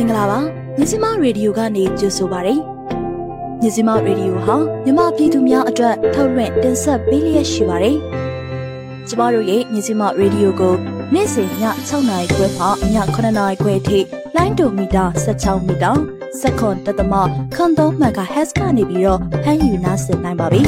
[0.00, 0.38] င်္ဂလာပါ
[0.78, 2.56] မြစီမရေဒီယိုကနေကြိုဆိုပါရစေ
[3.60, 7.96] မြစီမရေဒီယိုဟာမြမပြည်သူများအတွက်ထုတ်လွှင့်တင်ဆက်ပေးလျက်ရှိပါတယ်
[9.08, 10.74] ကျမတို့ရဲ့မြစီမရေဒီယိုကို
[11.14, 11.50] နေ့စဉ်ည
[11.88, 15.04] 6နာရီခွဲမှည9နာရီခွဲထိ လိုင်းဒိုမီတာ
[15.36, 15.92] 16မီတာ
[16.40, 17.14] စက္ကန့်တသမ
[17.54, 20.62] ခွန်3မဂါဟက်စ်ကနေပြီးတော့ဖမ်းယူနားဆင်နိုင်ပါပြီ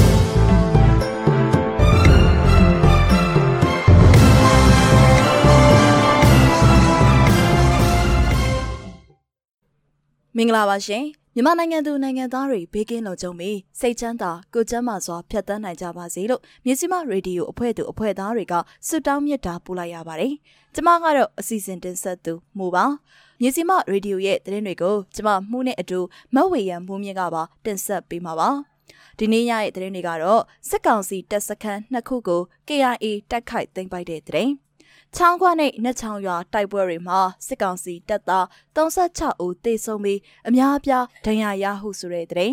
[10.36, 18.54] မင်္ဂလာပါရှင်မြန်မာနိုင်ငံသူနိုင်ငံသားတွေဘေးကင်းလုံခြုံပြီးစိတ်ချမ်းသာကိုယ်ကျန်းမာစွာဖြတ်သန်းနိုင်ကြပါစေလို့မြစီမရေဒီယိုအဖွဲ့သူအဖွဲ့သားတွေက
[18.86, 20.32] ဆုတောင်းမြတ်တာပို့လိုက်ရပါတယ်။
[20.74, 22.84] ကျမကတော့အစီအစဉ်တင်ဆက်သူမူပါ။
[23.44, 26.00] မြစီမရေဒီယိုရဲ့သတင်းတွေကိုကျမမှုနဲ့အတူ
[26.34, 28.48] မဝေရန်မှုမြင့်ကပါတင်ဆက်ပေးမှာပါ။
[29.18, 34.50] ဒီနေ့ရရဲ့သတင်းတွေကတော့စစ်ကောင်စီတပ်စခန်းနှစ်ခုကို KIA တိုက်ခိုက်သိမ်းပိုက်တဲ့သတင်း။
[35.16, 42.52] ချောင်းခွနဲ့နှက်ချောင်းရွာတိုက်ပွဲတွေမှာစစ်ကောင်စီတပ်သား36ဦးသေဆုံးပြီးအများအပြားဒဏ်ရာရဟုဆိုတဲ့တဲ့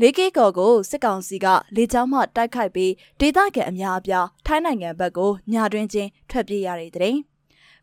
[0.00, 7.16] လေးကီကော်ကိုစစ်ကောင်စီကလေကြောင်းမှတိုက်ခိုက်ပြီးဒေသခံအများအပြားထိုင်းနိုင်ငံဘက်ကိုညတွင်ချင်းထွက်ပြေးရတဲ့တဲ့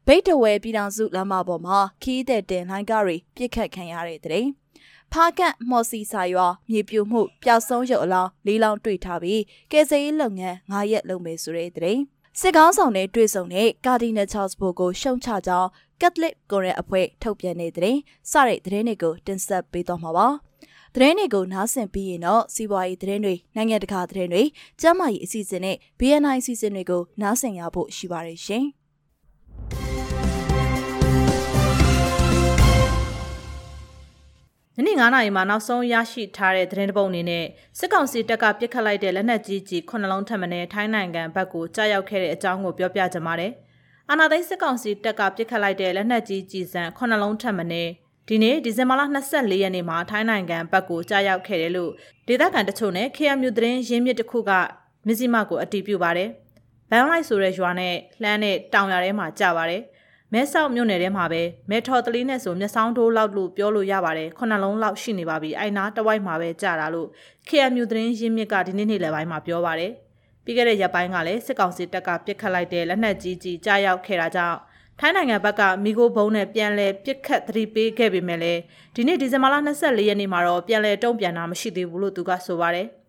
[0.08, 4.46] ဘိတ်တဝဲပြည်တော်စုလမ်းမပေါ်မှာခီးတဲ့တင်လိုင်းကားတွေပြစ်ခတ်ခံရတဲ့တဲ့
[5.12, 11.98] ဖားကန့်မော်စီစာရွာမြေပြိုမှုပျောက်ဆုံးရုပ်အလောင်းလေးလောင်းတွေ့ထားပြီးကယ်ဆယ်ရေးလုပ်ငန်း9ရက်လုပ်မယ်ဆိုတဲ့တဲ့
[12.40, 15.70] စစ်ကောင်းဆောင်နဲ့တွေ့ဆုံတဲ့ကာဒီနယ်ချာ့စ်ဘိုကိုရှုံချကြောင်း
[16.02, 17.98] ကက်သလစ်ကိုရဲအဖွဲ့ထုတ်ပြန်နေတဲ့
[18.32, 20.28] စတဲ့သတင်းတွေကိုတင်ဆက်ပေးသွားမှာပါ။
[20.96, 24.44] သတင်းတွေကိုနားဆင်ပြီးရင်တော့စီးပွားရေးသတင်းတွေနိုင်ငံတကာသတင်းတွေ
[24.82, 28.66] ကျန်းမာရေးအစီအစဉ်နဲ့ BNI အစီအစဉ်တွေကိုနားဆင်ရဖို့ရှိပါတယ်ရှင်။
[34.88, 37.46] နေ9နာရီမှာနောက်ဆုံးရရှိထားတဲ့သတင်းတပုတ်အနေနဲ့
[37.80, 43.52] စစ်ကောင်စီတပ်ကပစ်ခတ်လိုက်တဲ့လက်နက်ကြီးကြီးခုနှလုံးထပ်မံနဲ့ထိုင်းနိုင်ငံဘက်ကိုကြားရောက်ခဲ့တဲ့အကြောင်းကိုပြောပြကြပါမယ်။
[44.10, 47.88] အာနာသိန်းစစ်ကောင်စီတပ်ကပစ်ခတ်လိုက်တဲ့လက်နက်ကြီးကြီးစံခုနှလုံးထပ်မံနဲ့
[48.28, 51.92] ဒီနေ့ဒီဇင်ဘာလ24ရက်နေ့မှာထိုင်းနိုင်ငံဘက်ကိုကြားရောက်ခဲ့တယ်လို့
[52.28, 54.52] ဒေသခံတချို့နဲ့ KMU သတင်းရင်းမြစ်တစ်ခုက
[55.08, 56.30] မစ္စည်းမကိုအတည်ပြုပါတယ်။
[56.90, 59.82] ဘန်လိုက်ဆိုတဲ့ရွာနဲ့လှမ်းနဲ့တောင်ရထဲမှာကြာပါတယ်။
[60.34, 67.08] မဲဆောက်မြို့နယ်ထဲမှာပဲမဲထော်တလီနဲ့ဆိုမျက်စောင်းထိုးလောက်လို့ပြောလို့ရပါတယ်ခုနှစ်လုံးလောက်ရှိနေပါပြီအိုင်နာတဝိုက်မှာပဲကြာတာလို့
[67.48, 69.92] KMU သတင်းရင်းမြစ်ကဒီနေ့နေ့လယ်ပိုင်းမှာပြောပါတယ်
[70.44, 74.58] ပြီးခဲ့တဲ့ရက်ပိုင်းကလည်းစစ်ကောင်စီတပ်ကပစ်ခတ်လိုက်တဲ့လက်နက်ကြီးကြီးကြားရောက်ခဲ့တာကြောင့်
[75.00, 78.60] ထိုင်းနိုင်ငံဘက်ကမိโกဘုံနဲ့ပြန်လဲပစ်ခတ်သတိပေးခဲ့ပေမဲ့လည်း
[78.96, 82.88] ဒီနေ့ဒီဇင်ဘာလ24ရက်နေ့မှာတော့ပြန်လဲတုံ့ပြန်တာမရှိသေးဘူးလို့သူကဆိုပါတယ်။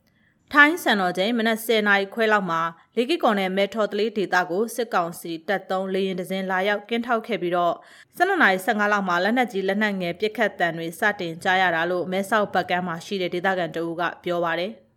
[0.57, 2.61] ထိုင်းစံတော်ချိန်မနက်10:00နာရီခွဲလောက်မှာ
[2.97, 7.75] လေကီကွန်နဲ့မဲထော်တလေးဒေတာကိုစစ်ကောင်စီတပ်သုံးလေရင်တစင်းလာရောက်ကင်းထောက်ခဲ့ပြီးတော့
[8.19, 14.73] 12နာရီ15လောက်မှာလက်နက်ကြီးလက်နက်ငယ်ပစ်ခတ်တံတွေစတင်ကြားရတာလို့မဲဆောက်ဘက်ကမ်းမှာရှိတဲ့ဒေသခံတအူးကပြောပါတယ်။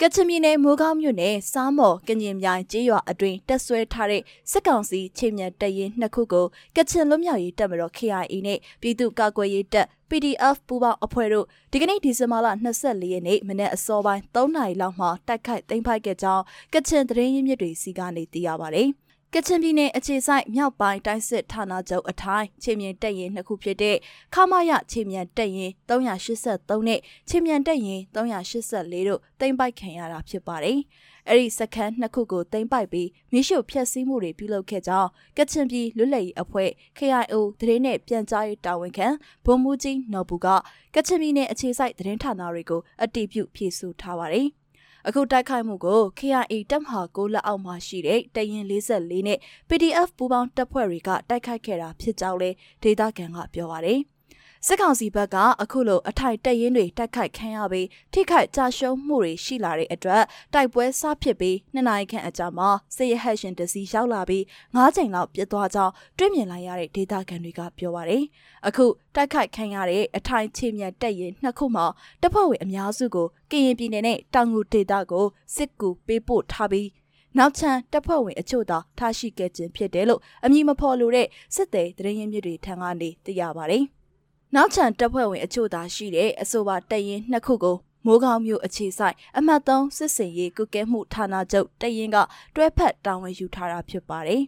[0.00, 12.46] ကချင်ပြည်နယ်မိုးကောင်းမြို့နယ်စားမော်ကညင်မြိုင်ကျေးရွာအတွင်းတက်ဆွဲထားတဲ့စစ်ကောင်စီချိန်မြန်တရင်နှစ်ခုကိုကချင်လွတ်မြောက်ရေးတပ်မတော် KIA နဲ့ပြည်သူ့ကာကွယ်ရေးတပ် PDF ပူးပေါင်းအဖွဲ့တို့ဒီကနေ့ဒီဇင်ဘာလ
[12.80, 16.42] 24ရက်နေ့မနေ့အစောပိုင်း3နာရီလောက်မှာတိုက်ခိုက်သိမ်းပိုက်ခဲ့ကြောင်း
[16.74, 18.88] ကချင်သတင်းရင်းမြစ်တွေစီကနေသိရပါတယ်။
[19.34, 23.96] ကချင်ပြည်နယ်အခြေဆိုင်မြောက်ပိုင်းတိုင်းစစ်ဌာနချုပ်အထိုင်းချင်းမြင့်တက်ရင်နှစ်ခုဖြစ်တဲ့
[24.34, 30.78] ခမရချင်းမြင့်တက်ရင်383နဲ့ချင်းမြင့်တက်ရင်384တို့တင်ပိုက်ခံရတာဖြစ်ပါတယ်။
[31.28, 39.08] အဲ့ဒီစခန်းနှစ်ခုကိုတင်ပိုက်ပြီးမိရှုဖျက်ဆီးမှုတွေပြုလုပ်ခဲ့ကြောင်းကချင်ပြည်လွတ်လပ်ရေးအဖွဲ့ KIO သတင်းနဲ့ပြန်ကြားရေးတာဝန်ခံ
[39.44, 40.48] ဗိုလ်မှူးကြီးနော်ဘူးက
[40.94, 44.48] ကချင်ပြည်နယ်အခြေဆိုင်သတင်းဌာနတွေကိုအတည်ပြုဖြေဆိုထားပါတယ်။
[45.06, 53.98] အခုတိုက်ခိုက်မှုကို KIA တပ်မဟာ9လက်အောက်မှာရှိတဲ့တရင်44နဲ့ PDF ပူးပေါင်းတပ်ဖွဲ့တွေကတိုက်ခိုက်ခဲ့တာဖြစ်ကြောင်းလည်းဒေသခံကပြောပါတယ်
[54.66, 60.22] စစ်ကောင်စီဘက်ကအခုလိုအထိုက်တက်ရင်တွေတိုက်ခိုက်ခံရပြီးထိခိုက်ကြရှုံးမှုတွေရှိလာတဲ့အတွက်
[60.54, 64.42] တိုက်ပွဲစဖြစ်ပြီးနှစ်နိုင်ခန့်အကြာမှာစစ်ရဟတ်ရှင်တစီရောက်လာပြီး
[64.76, 68.22] ၅ချိန်လောက်ပြစ်သွားကြောင်းတွေ့မြင်လိုက်ရတဲ့ဒေသခံတွေကပြောပါတယ်။
[68.66, 68.84] အခု
[69.14, 71.86] တိုက်ခိုက်ခံရတဲ့အထိုင်ချေမြတ်တက်ရင်နှစ်ခုမှာ
[72.22, 76.88] တပ်ဖွဲ့ဝင်အများစုကိုကရင်ပြည်နယ်နဲ့တောင်ငူဒေသကိုစစ်ကူပေးပို့ထားပြီး
[77.38, 83.84] နောက်ချန်တပ်ဖွဲ့ဝင်အချို့သာထားရှိခဲ့ခြင်းဖြစ်တယ်လို့အမည်မဖော်လိုတဲ့စစ်သည်တရင်ရင်းမြစ်တွေထံကနေသိရပါတယ်။
[84.56, 87.76] နောက်ချန်တပ်ဖွဲ့ဝင်အချို့သာရှိတဲ့အဆိုပါတရင်နှစ်ခုကို
[88.06, 92.16] မိုးကောင်းမျိုးအခြေဆိုင်အမှတ်3စစ်စင်ရေးကုကဲမှုဌာနချုပ်တရင်က
[92.54, 94.42] တွဲဖက်တာဝန်ယူထားတာဖြစ်ပါတယ်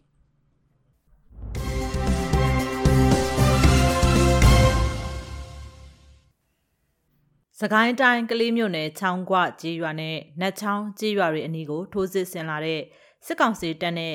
[7.61, 12.81] စကိုင်းတိုင်းကလေးမြို့နယ်ချောင်းကွကြေးရွာနဲ့နတ်ချောင်းကြေးရွာတွေအနီးကိုထိုးစစ်ဆင်လာတဲ့
[13.27, 14.15] စစ်ကောင်စီတပ်နဲ့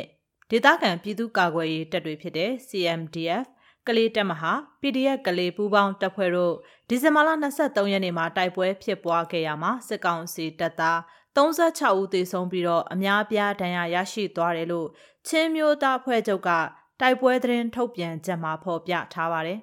[0.50, 3.45] ဒေသခံပြည်သူ့ကာကွယ်ရေးတပ်တွေဖြစ်တဲ့ CMDF
[3.89, 6.56] ကလေးတပ်မဟာ PDF ကလေးပူးပေါင်းတပ်ဖွဲ့တို့
[6.89, 11.00] ဒီဇင်ဘာလ23ရက်နေ့မှာတိုက်ပွဲဖြစ်ပွားခဲ့ရမှာစစ်ကောင်စီတပ်သား
[11.36, 14.88] 36ဦးသေဆုံးပြီးတော့အများအပြားဒဏ်ရာရရှိသွားတယ်လို့
[15.27, 16.50] ချင်းမျိုးသားဖွဲ့ချုပ်က
[17.01, 19.59] တိုက်ပွဲသတင်းထုတ်ပြန်ချက်မှာဖော်ပြထားပါတယ်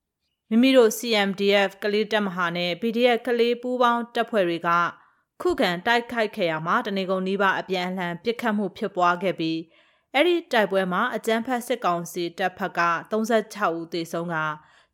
[0.50, 4.70] ။မိမိတို့ CMDF ကလေးတပ်မဟာနဲ့ PDF ကလေးပူးပေါင်းတပ်ဖွဲ့တွေက
[5.42, 9.58] ခုခံတိုက်ခိုက်ခဲ့ရမှာတနေကုန်နီးပါးအပြန်အလှန်ပစ်ခတ်မှုဖြစ်ပွားခဲ့ပြီး
[10.16, 12.80] အဲ့ဒီတိုက်ပွဲမှာအကြမ်းဖက်စစ်ကောင်စီတပ်ဖက်က
[13.10, 14.36] 36ဦးသေဆုံးက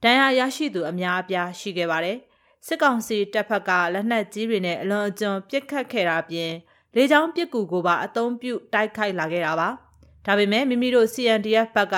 [0.02, 2.18] ဒဏ်ရာရရှိသူအများအပြားရှိခဲ့ပါတယ်။
[2.66, 6.52] စစ်ကောင်စီတပ်ဖက်ကလက်နက်ကြီးတွေနဲ့အလွန်အကျွံပစ်ခတ်ခဲ့တာပြင်
[6.94, 9.68] လေကြောင်းပစ်ကူကိုပါအသုံးပြုတိုက်ခိုက်လာခဲ့တာပါ။
[10.26, 11.96] ဒါပေမဲ့မိမိတို့ CNDF ဘက်က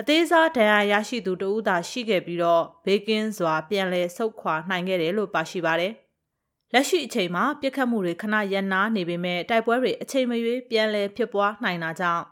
[0.00, 5.92] အသေးစားဒဏ်ရာရရှိသူတဦးသာရှိခဲ့ပြီးတော့ဘေကင်းစွာပြန်လည်ဆုတ်ခွာနိုင်ခဲ့တယ်လို့ပါရှိပါတယ်။
[6.72, 12.24] လက်ရှိအချိန်မှာပြစ်ခတ်မှုတွေခဏရပ်နားနေပေမဲ့တိုက်ပွဲတွေအချိန်မရွေးပြန်လည်ဖြစ်ပွားနိုင်တာကြောင့်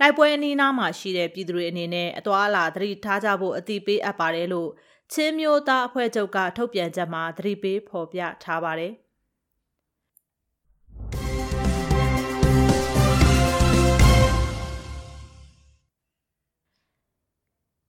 [0.00, 4.70] တိုက်ပွဲအနီးနားမှာရှိတဲ့ပြည်သူတွေအနေနဲ့အသွာအလာသတိထားကြဖို့အတိပေးအပ်ပါတယ်လို့
[5.12, 8.92] ချင်းမျိုးသားအဖွဲ့ချုပ်ကထုတ်ပြန်ချက်မှာသတိပေးဖော်ပြထားပါတယ်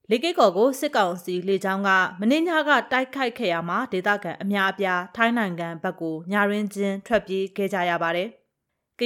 [0.09, 1.89] လေကိတ်ကော်ကိုစစ်ကောင်စီလေကြောင်းက
[2.19, 8.43] မင်းညကတိုက်ခိုက်ခဲ့ရမှာဒေသခံအများအပြားထိုင်းနိုင်ငံဘက်ကိုညာရင်းချင်းထွက်ပြေးခဲ့ကြရပါတယ်။က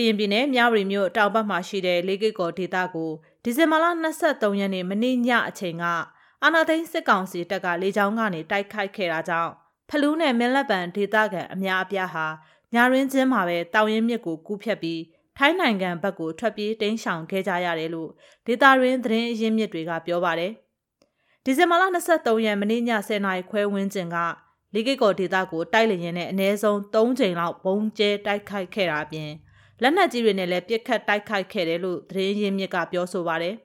[0.05, 3.11] ရင်ပြည်နယ်မြဝတီမြို့တောင်ဘက်မှာရှိတဲ့လေးကိတ်ကော်ဒေသကို
[3.44, 3.85] ဒီဇင်ဘာလ
[4.23, 5.85] 23ရက်နေ့မနေ့ညအချိန်က
[6.44, 9.51] အာနာသိန်းစစ်ကောင်စီတပ်ကလေကြောင်းကနေတိုက်ခိုက်ခဲ့တာကြောင့်
[9.89, 12.27] ဖလူးနဲ့မင်းလက်ပံဒေသခံအများအပြားဟာ
[12.73, 15.01] ညာရင်းချင်းမှာပဲတောင်ရင်မြစ်ကိုကူးဖြတ်ပြီး
[15.38, 18.09] ထိုင်းနိုင်ငံဘက်ကိုထွက်ပြေးတိမ်းရှောင်ခဲ့ကြရတယ်လို့
[18.47, 20.51] ဒေတာရင်းသတင်းအရင်းမြစ်တွေကပြောပါတယ်။
[21.44, 21.83] ဒီဇင်ဘာလ
[22.13, 24.17] 23ရက်မနေ့ည10:00နာရီခွဲဝန်းကျင်က
[24.73, 29.31] လေးကိတ်ကော်ဒေသကိုတိုက်လျင်နဲ့အနည်းဆုံး3ချိန်လောက်ဘုံကျဲတိုက်ခိုက်ခဲ့တာအပြင်
[29.81, 33.56] လက်နက်ကြီးတွေနဲ့လည်းပစ်ခတ်တိုက်ခိုက်ခဲ့တယ်လို့သတင်းရင်းမြစ်ကပြောဆိုပါတယ်။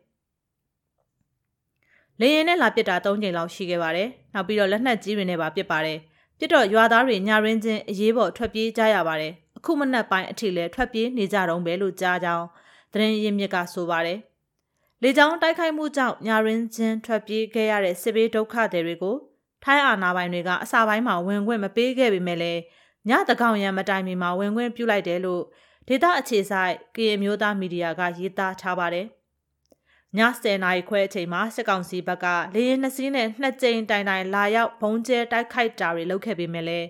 [2.21, 5.99] လေရင်နဲ့လာပစ်တာ၃ချိန်လောက်ရှိခဲ့ပါတယ်။နောက်ပြီးတော့လက်နက်ကြီးတွေနဲ့ပါပစ်ပါတယ်။
[6.39, 12.47] ပြစ်တော့ရွာသားတွေညရင်းချင်းအရေးပေါ်ထွက်ပြေးကြရပါတယ်။အခုမနက်ပိုင်းအထိလည်းထွက်ပြေးနေကြတော့ပဲလို့ကြားကြောင်း
[12.93, 14.19] သတင်းရင်းမြစ်ကဆိုပါတယ်။
[15.03, 19.17] လေကြောင်းတိုက်ခိုက်မှုကြောင့်ညရင်းချင်းထွက်ပြေးခဲ့ရတဲ့စစ်ဘေးဒုက္ခသည်တွေကို
[19.65, 22.61] ထိုင်းအာဏာပိုင်တွေကအစာပိုင်းမှာဝင်ခွင့်မပေးခဲ့ပေမဲ့လည်း
[23.09, 25.43] ညတကောင်ရံမတိုင်မီမှာဝင်ခွင့်ပြုလိုက်တယ်လို့
[25.89, 29.07] ဒေသအခြေဆိုင်ကရင်မျိုးသားမီဒီယာကရေးသားထားပါတယ်။
[30.19, 36.87] ည10နာရီခွဲအချိန်မှာစစ်ကောင်စီဘက်ကလေရင်နှစ်စီးနဲ့နှစ်ကြိမ်တိုင်တိုင်လာရောက်ဘုံကျဲတိုက်ခိုက်တာတွေလုပ်ခဲ့ပေမဲ့လည်း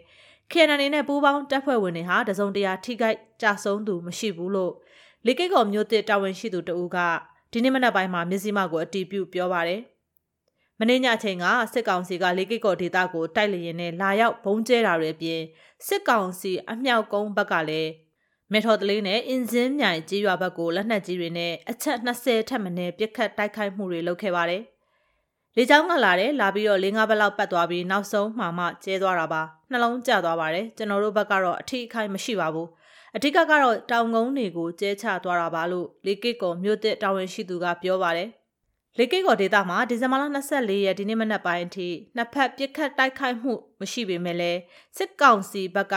[0.50, 4.72] KNN နဲ့ပူးပေါင်းတပ်ဖွဲ့ဝင်တွေဟာတစုံတရာထိခိုက်ကြဆုံးသူမရှိဘူးလို့
[5.26, 6.98] လေကိတ်ကော်မျိုးတစ်တာဝန်ရှိသူတဦးက
[7.52, 9.80] ဒီနေ့မနက်ပိုင်းမှာမြစည်းမကိုအတီးပြုပြောပါတယ်။
[10.78, 15.40] မနေ့ညချိန်ကစစ်ကောင်စီကလေကိတ်ကော်ဒေသကိုတိုက်လျင်နဲ့လာရောက်ဘုံကျဲတာတွေအပြင်
[15.86, 17.90] စစ်ကောင်စီအမြောက်ကုန်းဘက်ကလည်း
[18.52, 24.62] မေထော်တလေးနဲ့အင်ဇင်းမြိုင်ကြီးရွာဘက်ကိုလက်နက်ကြီးတွေနဲ့အချက်20ထက်မနည်းပစ်ခတ်တိုက်ခိုက်မှုတွေလုပ်ခဲ့ပါတယ်။
[25.56, 32.68] လေကြောင်းကလာတယ်လာပြီးတော့၄၅ဘက်လောက်ပတ်သွားပြီးနောက်ဆုံးမှမှကျဲသွားတာပါ။နှလုံးကျသွားပါတယ်။ကျွန်တော်တို့ဘက်ကတော့အထီးအခိုက်မရှိပါဘူး။
[33.16, 38.28] အဓိကကတော့တောင်ကုန်းတွေကိုကျဲချသွားတာပါလို့လေကစ်ကောမြို့တစ်တာဝန်ရှိသူကပြောပါတယ်။
[38.98, 44.60] လေကိတ်ကော်ဒေတာမှာဒီဇင်ဘာလ24ရက်ဒီနေ့မနက်ပိုင်းအထိနှစ်ဖက်ပြစ်ခတ်တိုက်ခိုက်မှုမရှိပေမဲ့လည်း
[44.96, 45.96] စစ်ကောင်စီဘက်က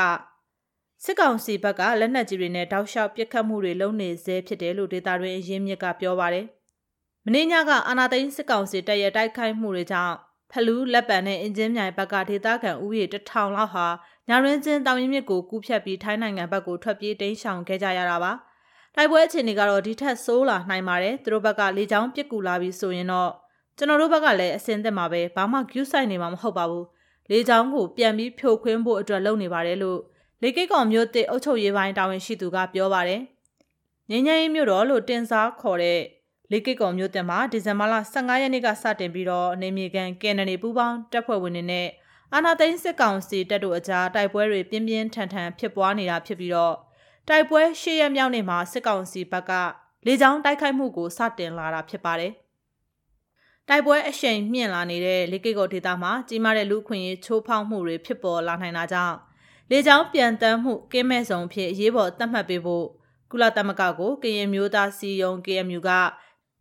[1.08, 6.46] စစ်ကောင်စီဘက်ကလက်နက်ကြီးတွေနဲ့တောက်လျှောက်ပစ်ခတ်မှုတွေလုပ်နေဆဲဖြစ်တယ်လို့ဒေတာတွင်အရင်းမြစ်ကပြောပါတယ်။
[7.32, 10.16] မင်းညကအာနာသိန်းစစ်ကောင်စီတပ်ရဲ့တိုက်ခိုက်မှုတွေကြောင့်
[10.52, 13.88] ဖလူးလက်ပံနဲ့အင်ဂျင်မြိုင်ဘက်ကဒေသခံဥယေတထောင်လောက်ဟာ
[14.30, 18.32] ညာရင်းချင်းတောင်ရင်မြစ်ကိုကူးဖြတ်ပြီးထိုင်းနိုင်ငံဘက်ကိုထွက်ပြေးတိမ်းရှောင်ခဲ့ကြရတာပါ။
[18.96, 23.32] တိုက်ပွဲအခြေအနေကတော့ဒီထက်ဆိုးလာနိုင်ပါတယ်။သူတို့ဘက်ကလေကြောင်းပစ်ကူလာပြီးဆိုရင်တော့
[23.78, 26.86] ကျွန်တော်တို့ဘက်ကလည်းအစင်သက်မှာပဲဘာမှ queue ဆိုင်နေမှာမဟုတ်ပါဘူး။
[27.30, 30.00] လေကြောင်းကိုပြန်ပြီးဖြိုခွင်းဖို့အတွက်လုပ်နေပါတယ်လို့
[30.44, 33.22] လေကိတ်ကောင်မြို့တစ်အုပ်ချုပ်ရေးပိုင်းတာဝန်ရှိသူကပြောပါတယ်။
[34.10, 36.02] ငင်းငယ်မြို့တော်လို့တင်စားခေါ်တဲ့
[36.52, 41.88] လေကိတ်ကောင်မြို့တင်မှာဒီဇင်ဘာလ15ရက်နေ့ကစတင်ပြီးတော့နေမြေကန်ကန်နယ်ပူးပေါင်းတပ်ဖွဲ့ဝင်တွေနဲ့
[42.34, 46.76] အာနာသိန်းစစ်ကောင်စီတပ်တို့အကြားတိုက်ပွဲတွေပြင်းပြင်းထန်ထန်ဖြစ်ပွားနေတာဖြစ်ပြီးတော့
[47.28, 49.52] တိုက်ပွဲရှေ့ရမြောက်နေ့မှာစစ်ကောင်စီဘက်က
[50.06, 52.34] လေကြောင်းတိုက်ခိုက်မှုကိုစတင်လာတာဖြစ်ပါတယ်။
[53.70, 59.18] တိုက်ပွဲအရှိန်မြင့်လာနေတဲ့လေကိတ်ကောဒေသမှာကြီးမားတဲ့လူခွင့်ရေးချိုးဖောက်မှုတွေဖြစ်ပေါ်လာနိုင်တာကြောင့်
[59.70, 62.86] လေကြောင်းပြန်တမ်းမှုကင်းမဲ့ဆောင်ဖြစ်အရေးပေါ်သတ်မှတ်ပေးဖို့
[63.32, 65.90] ကုလသမဂ္ဂကိုကရင်မျိုးသားစီယုံ KMU က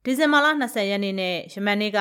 [0.04, 2.00] ဒီဇင်ဘာလ20ရက်နေ့နဲ့ယမန်နေ့က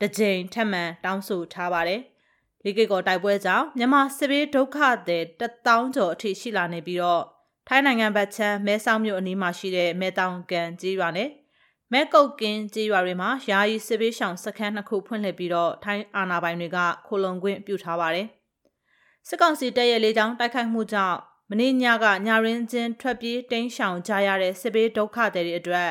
[0.00, 2.00] တကြိမ်ထပ်မံတောင်းဆိုထားပါတယ်။
[2.64, 4.78] လေကိကောတိုက်ပွဲကြောင့်မြန်မာစစ်ဘေးဒုက္ခ
[5.08, 7.24] သည်1000ကျော်အထိရှိလာနေပြီးတော့
[7.68, 11.28] ထိုင်းနိုင်ငံဘက်ချမ်းမဲဆောက်မြို့အနီးမှာရှိတဲ့မဲတောင်ကန်ကြီးရွာနဲ့
[11.92, 18.28] မဲကုတ်ကင်းကြီးရွာတွေမှာယာယီစစ်ဘေးရှောင်စခန်းနှစ်ခုဖွင့်လှစ်ပြီးတော့ထိုင်းအာဏာပိုင်တွေကခိုလုံခွင့်ပြုထားပါတယ်။
[19.28, 21.18] စစ်ကောင်စီတပ်ရဲ့လေကြောင်းတိုက်ခိုက်မှုကြောင့်
[21.50, 25.90] မင်းညကညာရင်းချင်းထွက်ပြေးတိမ်းရှောင်ကြရတဲ့စစ်ဘေးဒုက္ခတွေအတွက်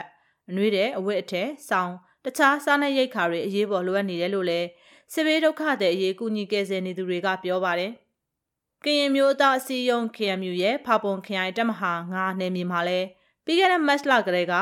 [0.49, 1.93] အနှွေးတဲ့အဝတ်အထည်စောင်း
[2.25, 4.67] တခြားစားနပ်ရိက္ခာတွေအရေးပေါ်လိုအပ်နေတယ်လို့လည်း
[5.13, 7.91] စစ်ဘေးဒုက္ခတွေအရေးကူညီကယ်ဆယ်နေသူတွေကပြောပါတယ်။
[8.83, 13.07] ကရင်မျိုးသားအစည်းအရုံး KMU ရဲ့ဖာပွန်ခရိုင်တပ်မဟာ9နယ်မြေမှာလည်း
[13.45, 14.53] ပြီးခဲ့တဲ့မတ်လကလေးက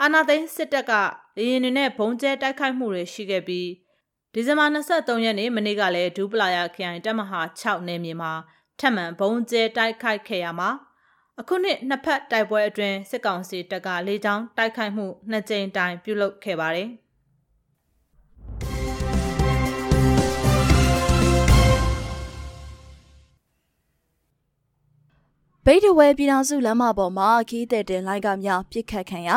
[0.00, 0.92] အာနာသိန်းစစ်တပ်က
[1.36, 3.68] လေရင်တွေနဲ့ဘုံကျဲတိုက်ခိုက်မှုတွေရှိခဲ့ပြီး
[4.34, 8.32] ဒီဇင်ဘာ23ရက်နေ့မနေ့ကလည်းဒူပလာယာခရိုင်တပ်မဟာ6နယ်မြေမှာ
[8.80, 10.70] ထပ်မံဘုံကျဲတိုက်ခိုက်ခဲ့ရမှာ
[11.40, 16.88] အခုနှစ်နှစ်ဖက်တိုက်ပွဲအတွင်းစစ်ကောင်စီတပ်ကလေကြောင်းတိုက်ခိုက်မှုနှစ်ကြိမ်တိုင်ပြုလုပ်ခဲ့ပါတယ်။
[25.64, 29.30] ဗိတ်တဝဲပြည်တော်စုလမ်းမပေါ်မှာခီးတဲ့တင်လိုက်ကမြောင်ပြစ်ခတ်ခံရ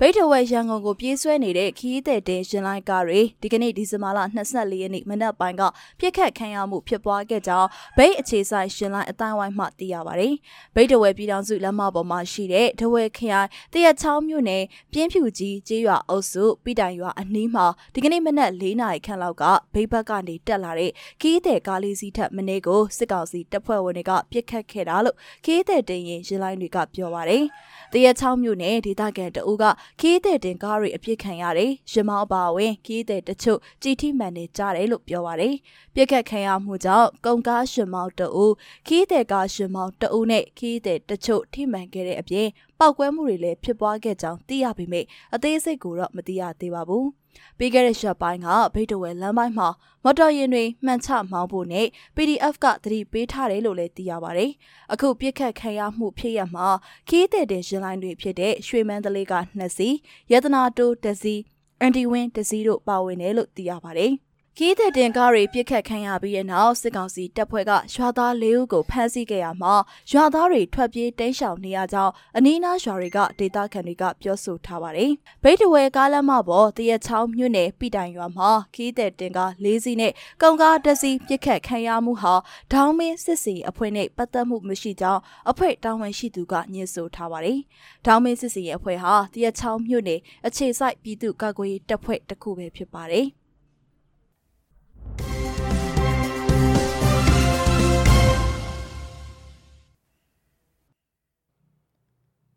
[0.00, 4.18] ဗိတ်ထဝဲရန်ကုန်ကိုပြေးဆွဲနေတဲ့ခီးတဲ့တင်ရှင်လိုက်ကားတွေဒီကနေ့ဒီဇင်ဘာလ
[4.50, 5.62] 24ရက်နေ့မနက်ပိုင်းက
[5.98, 10.34] ပြစ်ခတ်ခံရမှုဖြစ်ပွားခဲ့ကြောင်းဗိတ်အခြေဆိုင်ရှင်လိုက်အတိုင်းဝိုင်းမှသိရပါတယ်။
[10.74, 14.62] ဗိတ်ထဝဲပြည်တော်စုလမ်းမပေါ်မှာရှိတဲ့ထဝဲခရိုင်တရချောင်းမြို့နယ်
[14.92, 27.44] ပြင်းဖြူကြီးကျေးရွာအုပ်စုပိတိုင်ရွာအနီးမှာဒီကနေ့မနက်၄နာရီခန့်လောက်ကဗိတ်ဘက်ကနေတက်လာတဲ့ခီးတဲ့ကားလေးစီးထက်မနေ့ကိုစစ်ကောင်စီတပ်ဖွဲ့ဝင်တွေကပြစ်ခတ်ခဲ့တာလို့ခီးတဲ့တင်ရင်ရှင်လိုက်တွေကပြောပါတယ်။
[27.92, 29.64] တရချောင်းမြို့နယ်ဒေသခံတအူးက
[30.00, 35.54] ခီးတဲ့တင်ကားတွေအပြစ်ခံရတယ်။ရမောင်းပါဝင်ခီးတဲ့တချို့ကြည်ထိမှန်နေကြတယ်လို့ပြောပါတယ်။
[35.94, 38.54] ပြစ်ခတ်ခံရမှုကြောင့်ကုံကားရှင်မောင်းတအူး
[38.86, 45.04] ခီးတဲ့ကားရှင်မောင်းတအူးနဲ့ခီးတဲ့တချို့ထိမှန်ခဲ့တဲ့အပြင် ပောက်ကွဲမှုတွေလည်းဖြစ်ပွားခဲ့ကြောင်းသိရပေမဲ့
[45.34, 47.04] အသေးစိတ်ကိုတော့မသိရသေးပါဘူး။
[47.58, 49.68] ပြီးခဲ့တဲ့ရက်ပိုင်းကဗိတ်တဝဲလမ်းပိုင်းမှာ
[50.04, 54.50] မော်တော်ယာဉ်တွေမှန်ချမောင်းဖို့နဲ့ PDF ကသတိပေးထားတယ်လို့လည်းသိရပါတယ်။
[54.92, 56.66] အခုပြစ်ခတ်ခံရမှုဖြစ်ရမှာ
[57.08, 59.88] ခီးတဲ့တင်ရှင်လိုင်းတွေဖြစ်တဲ့ရွှေမန်းတလေးက2စီ
[60.32, 61.34] ရတနာတိုး1စီ
[61.80, 64.12] အန်တီဝင်း1စီတို့ပါဝင်တယ်လို့သိရပါတယ်။
[64.60, 69.74] ခီးတဲ့တင်ကားတွေပြစ်ခတ်ခံရပြီးတဲ့နောက်စစ်ကောင်စီတပ်ဖွဲ့ကရွာသား၄ဦးကိုဖမ်းဆီးခဲ့ရမှာ
[70.10, 75.12] ရွာသားတွေထွက်ပြေးတိမ်းရှောင်နေရကြောင်းအနီးနားရွာတွေကဒေသခံတွေကပြောဆိုထားပါတယ်။
[75.42, 80.12] ဗိတ်တဝဲကားလမ်းမပေါ်တရချောင်းမြို့နယ်ပိတိုင်ရွာမှာခီးတဲ့တင်ကား၄စီးနဲ့
[80.42, 82.34] ကုံကားတစ်စီးပြစ်ခတ်ခံရမှုဟာ
[82.72, 87.58] ဒေါင်းမင်းစစ်စီအဖွဲ့နဲ့ပတ်သက်မှုမရှိကြောင်းအဖွဲ့တာဝန်ရှိသူကညှင်းဆိုထားပါတယ်။
[88.06, 93.28] ဒေါင်းမင်းစစ်စီရဲ့အဖွဲ့ဟာတရချောင်းမြို့နယ်အခြေစိုက်ပြည်သူ့ကာကွယ်ရေးတပ်ဖွဲ့တစ်ခုပဲဖြစ်ပါတယ်။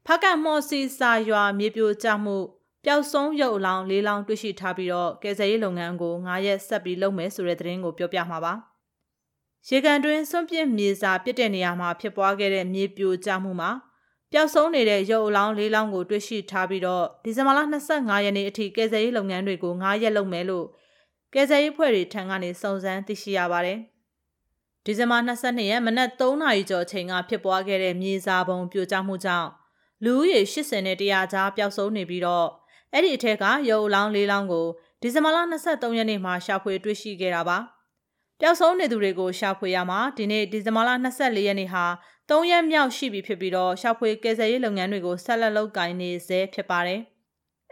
[0.05, 2.38] ဖကတ်မော်စီစာရွာမြေပြိုကျမှု
[2.86, 8.53] ပျောက်ဆုံးရုပ်အလောင်း၄လောင်းတွေ့ရှိထားပြီးတော့ကယ်ဆယ်ရေးလုပ်ငန်းကို9ရက်ဆက်ပြီးလုပ်မယ်ဆိုတဲ့သတင်းကိုပြောပြမှာပါ။
[9.67, 13.72] ရေကန်တွင်စွန့်ပစ်မြေစာပစ်တဲ့နေရာမှာဖြစ်ပွားခဲ့တဲ့မြေပြိုကျမှုမှာ
[14.31, 17.60] ပျောက်ဆုံးနေတဲ့ရုပ်အလောင်း၄လောင်းကိုတွေ့ရှိထားပြီးတော့ဒီဇင်ဘာလ
[17.93, 20.65] 25ရက်နေ့အထိကယ်ဆယ်ရေးလုပ်ငန်းတွေကို9ရက်လုပ်မယ်လို့
[21.34, 23.79] ကယ်ဆယ်ရေးဖွဲ့တွေထံကနေစုံစမ်းသိရှိရပါတယ်။
[24.86, 29.50] ဒီဇင်ဘာ22ရက်မနက်3နာရီကျော်အချိန်ကဖြစ်ပွားခဲ့တဲ့မြေစာပုံပြိုကျမှုကြောင့်
[30.05, 32.48] လူဦးရေ80နဲ့100ကြားပျောက်ဆုံးနေပြီးတော့
[32.93, 34.67] အဲ့ဒီအထက်ကရုပ်လောင်းလေးလောင်းကို
[35.01, 37.58] ဒီဇင်ဘာလ23ရက်နေ့မှာရှာဖွေတွေ့ရှိခဲ့တာပါ
[38.39, 40.89] ပျောက်ဆုံးနေသူတွေကိုရှာဖွေရမှာဒီနေ့ဒီဇင်ဘာလ
[41.20, 41.86] 24ရက်နေ့ဟာ
[42.29, 47.01] 3ရက်မြောက်ရှိပြီဖြစ်ပြီးတော့ရှာဖွေကယ်ဆယ်ရေးလုပ်ငန်းတွေကိုဆက်လက်လုပ်ကိုင်နေဆဲဖြစ်ပါတယ်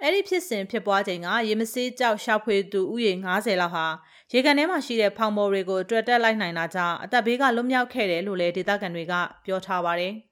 [0.02, 3.86] အဲ့ဒီဖြစ်စဉ်ဖြစ်ပွားချိန်ကရေမစေးကြောက်ရှာဖွေသူဥယေ90လောက်ဟာ
[4.32, 9.14] ရေကန်ထဲမှာရှိတဲ့ဖောင်မော်တွေကိုတွေ့တက်လိုက်နိုင်တာကြောင့်အသက်ဘေးကလွတ်မြောက်ခဲ့တယ်လို့လည်းဒေသခံတွေက
[9.46, 10.16] ပြောထားပါတယ်။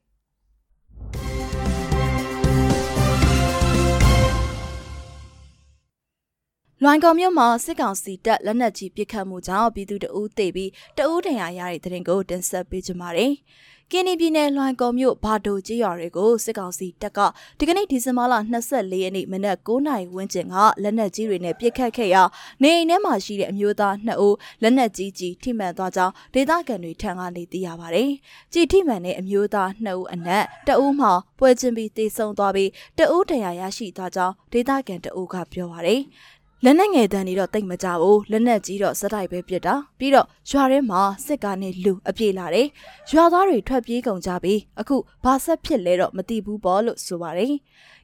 [6.83, 13.33] လွိုင်ကော်မြို့မှာစစ်ကောင်စီတပ်လက်နက်ကြီးပစ်ခတ်မှုကြောင့်ပြည်သူတအူးတေပြီးတအူးဒဏ်ရာရတဲ့တဲ့ရင်ကိုတင်ဆက်ပေးကြပါမယ်။
[13.91, 17.19] ကင်းနီပြည်နယ်လွိုင်ကော်မြို့ဘာဒိုကျေးရွာတွေကိုစစ်ကောင်စီတပ်က
[17.57, 18.33] ဒီကနေ့ဒီဇင်ဘာလ
[18.67, 22.23] 24ရက်နေ့မနက်9:00နာရီဝန်းကျင်ကလက်နက်ကြီးတွေနဲ့ပစ်ခတ်ခဲ့ရာ
[22.61, 28.09] နေအိမ်ထဲမှာရှိတဲ့အမျိုးသား2ဦးလက်နက်ကြီးကြီးထိမှန်သွားကြောင်းဒေသခံတွေထံကနေသိရပါတယ်။
[28.53, 36.01] ကြီးထိမှန်တဲ့အမျိုးသား2ဦးအနက်တအူးမှာပွဲချင်းပြီးတေဆုံသွားပြီးတအူးဒဏ်ရာရရှိသွားကြောင်းဒေသခံတအူးကပြောပါတယ်။
[36.65, 42.67] လက်နက်ငယ်တန်းတွေတော့တိတ်မကြဘူးလက်နက်ကြီးတော့စက်တိုက်ပဲပြစ်တာပြီးတော့ရွာထဲမှာစစ်ကားနဲ့လူအပြေးလာတယ်
[43.11, 47.53] ရွာသားတွေထွက်ပြေးကုန်ကြပြီအခုဘာဆက်ဖြစ်လဲတော့မသိဘူးပေါ့လို့ဆိုပါတယ်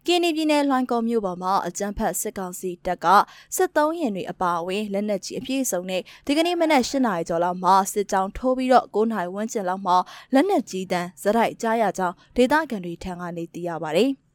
[0.05, 3.07] ကင်းနီပြည်နယ်လွိုင်ကော်မြို့ပေါ်မှာအကြမ်းဖက်စစ်ကောင်စီတပ်က
[3.55, 9.97] စစ်သုံးရင်တွေအပါအဝင်လက်နက်ကြီးအပြည့်စုံနဲ့ဒီကနေ့မနက်၈နာရီကျော်လောက်မှာစစ်ကြောင်းထိုးပြီးတော့9နာရီဝန်းကျင်လောက်မှာ
[10.33, 14.11] လက်နက်ကြီးတန်းဇက်တိုက်ကြားရကြောင်းဒေသခံတွေထံကနေသိရပါတယ်။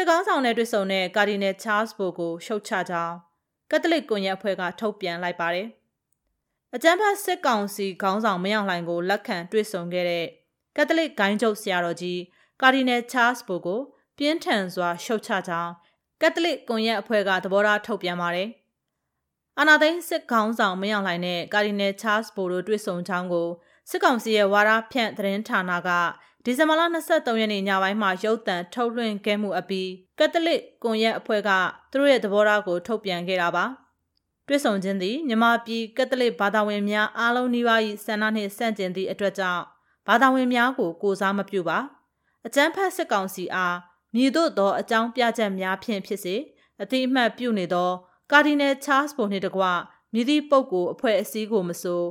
[0.00, 3.16] စစ်ကောင်းဆောင်နဲ့တွေ့ဆုံတဲ့ကာဒီနယ်ချားစ်ဘိုကိုရှုတ်ချကြောင်း
[3.70, 5.68] ကက်သလစ်ကွန်ရက်အဖွဲ့ကထုတ်ပြန်လိုက်ပါတယ်။
[6.74, 10.26] အကြမ်းဖက်စစ်ကောင်စီခေါင်းဆောင်မယောင်လှိုင်ကိုလက်ခံတွေ့ဆုံခဲ့တဲ့
[10.76, 12.20] ကက်သလစ်ဂိုင်းချုပ်ဆရာတော်ကြီး
[12.62, 13.80] ကာဒီနယ်ချားစ်ဘိုကို
[14.18, 15.72] ပြင်းထန်စွာရှုတ်ချကြောင်း
[16.20, 18.48] ကက်သလစ်ကွန်ရက်အဖွဲ့ကသဘောထားထုတ်ပြန်ပါတယ်။
[19.58, 23.48] အာနာသိန်းစစ်ခေါင်းဆောင်မင်းအောင်လှိုင်နဲ့ကာဒီနယ်ချားစ်ဘိုတို့တွေ့ဆုံချောင်းကို
[23.90, 25.90] စစ်ကောင်စီရဲ့ဝါရဖြန့်သတင်းဌာနက
[26.50, 31.50] ဒီဇင်ဘာလ23ရက်နေ့ညပိုင်းမှာရုပ်သံထုတ်လွှင့်ခဲ့မှုအပြီးကက်သလစ်ကွန်ရက်အဖွဲ့က
[31.90, 33.64] သူတို့ရဲ့သဘောထားကိုထုတ်ပြန်ခဲ့တာပါ
[34.46, 39.62] တွစ်ဆုံခြင်းသည်မြမပြည်ကက်သလစ်ဘာသာဝင်များအားလုံးနှိပါး၏ဆန္ဒနှင့်ဆန့်ကျင်သည့်အတွက်ကြောင့်
[40.06, 41.78] ဘာသာဝင်များကိုကိုစားမပြုပါ
[42.46, 43.76] အကြမ်းဖက်စစ်ကောင်စီအား
[44.14, 46.36] မြည်တို့သောအကြောင်းပြချက်များဖြင့်ဖြစ်စေ
[46.82, 47.90] အတိအမှတ်ပြုနေသော
[48.32, 49.64] ကာဒီနယ်ချားစ်ဘုံနှင့်တကွ
[50.12, 52.02] မြည်သည့်ပုဂ္ဂိုလ်အဖွဲ့အစည်းကိုမဆို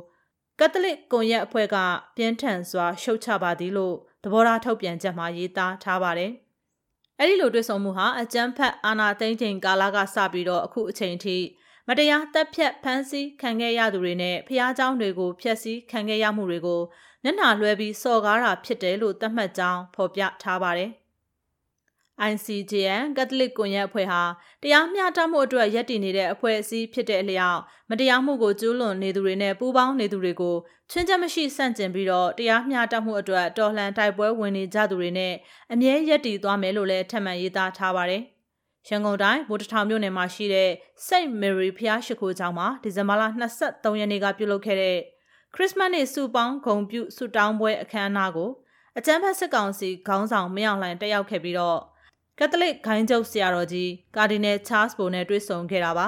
[0.59, 1.77] ကက်သလစ်ကွန်ရက်အဖွဲ့က
[2.15, 6.32] ပြင်းထန်စွာရှုတ်ချပါသည်လို့ သဘောထားထုတ်ပြန်ချက်မှာရေးသားထားပါတယ်။
[7.20, 11.36] အဲဒီလိုတွေ့ဆုံမှုဟာအကြမ်းဖက်အာဏာသိမ်းချိန်ကာလကစပြီးတော့အခုအချိန်ထိ
[11.88, 16.80] မတရားတပ်ဖြတ်ဖမ်းဆီးခံခဲ့ရသူတွေနဲ့ဖျားเจ้าတွေကိုဖျက်ဆီးခံခဲ့ရမှုတွေကို
[17.22, 20.90] မျက်နှာလွှဲပြီးစော်ကားတာဖြစ်တယ်လို့သတ်မှတ်ကြောင်းဖော်ပြထားပါတယ်။
[22.31, 24.21] ICJN ကက်သလစ်ကွန်ရက်အဖွဲ့ဟာ
[24.61, 27.59] တရားမျှတမှုအတွက်ရည်တည်နေတဲ့အဖွဲ့အစည်းဖြစ်တဲ့အလျောက်
[27.89, 30.55] မတရားမှုကိုကျူးလွန်နေသူတွေနဲ့ပူးပေါင်းနေသူတွေကို
[30.91, 35.33] ချွင်းချက်မရှိဆန့်ကျင်ပြီးတော့တရားမျှတမှုအတွက်တော်လှန်တိုက်ပွဲဝင်နေကြသူတွေနဲ့
[35.73, 38.23] အမြဲရည်တည်သွားမယ်လို့လည်းထပ်မံရေးသားထားပါတယ်။
[38.87, 40.69] ရန်ကုန်တိုင်းဗိုလ်တထောင်မြို့နယ်မှာရှိတဲ့
[41.07, 43.23] Saint Mary ဖျားရှိခိုးကျောင်းမှာဒီဇင်ဘာလ
[43.59, 44.97] 23ရက်နေ့ကပြုလုပ်ခဲ့တဲ့
[45.55, 48.49] ခရစ်စမတ်နေ့စုပေါင်းဂုံပြုဆုတောင်းပွဲအခမ်းအနားကို
[48.97, 51.79] အကြမ်းဖက်စစ်ကောင်စီခေါင်းဆောင်မင်းအောင်လှိုင်တက်ရောက်ခဲ့ပြီးတော့
[52.39, 56.07] ကက်သလစ်ဂိုင်းချုပ်ဆရာတော်ကြီးကာဒီနယ်ချားစ်ဘိုနဲ့တွေ့ဆုံခဲ့တာပါ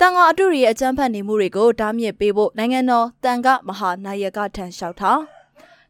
[0.00, 5.20] တန်ဃာအတုတွေရဲ့အကြမ်းဖက်နေမှုတွေကိုတားမြစ်ပေးဖို့နိုင်ငံတော်တန်ခမဟာနာယကထံလျှောက်ထား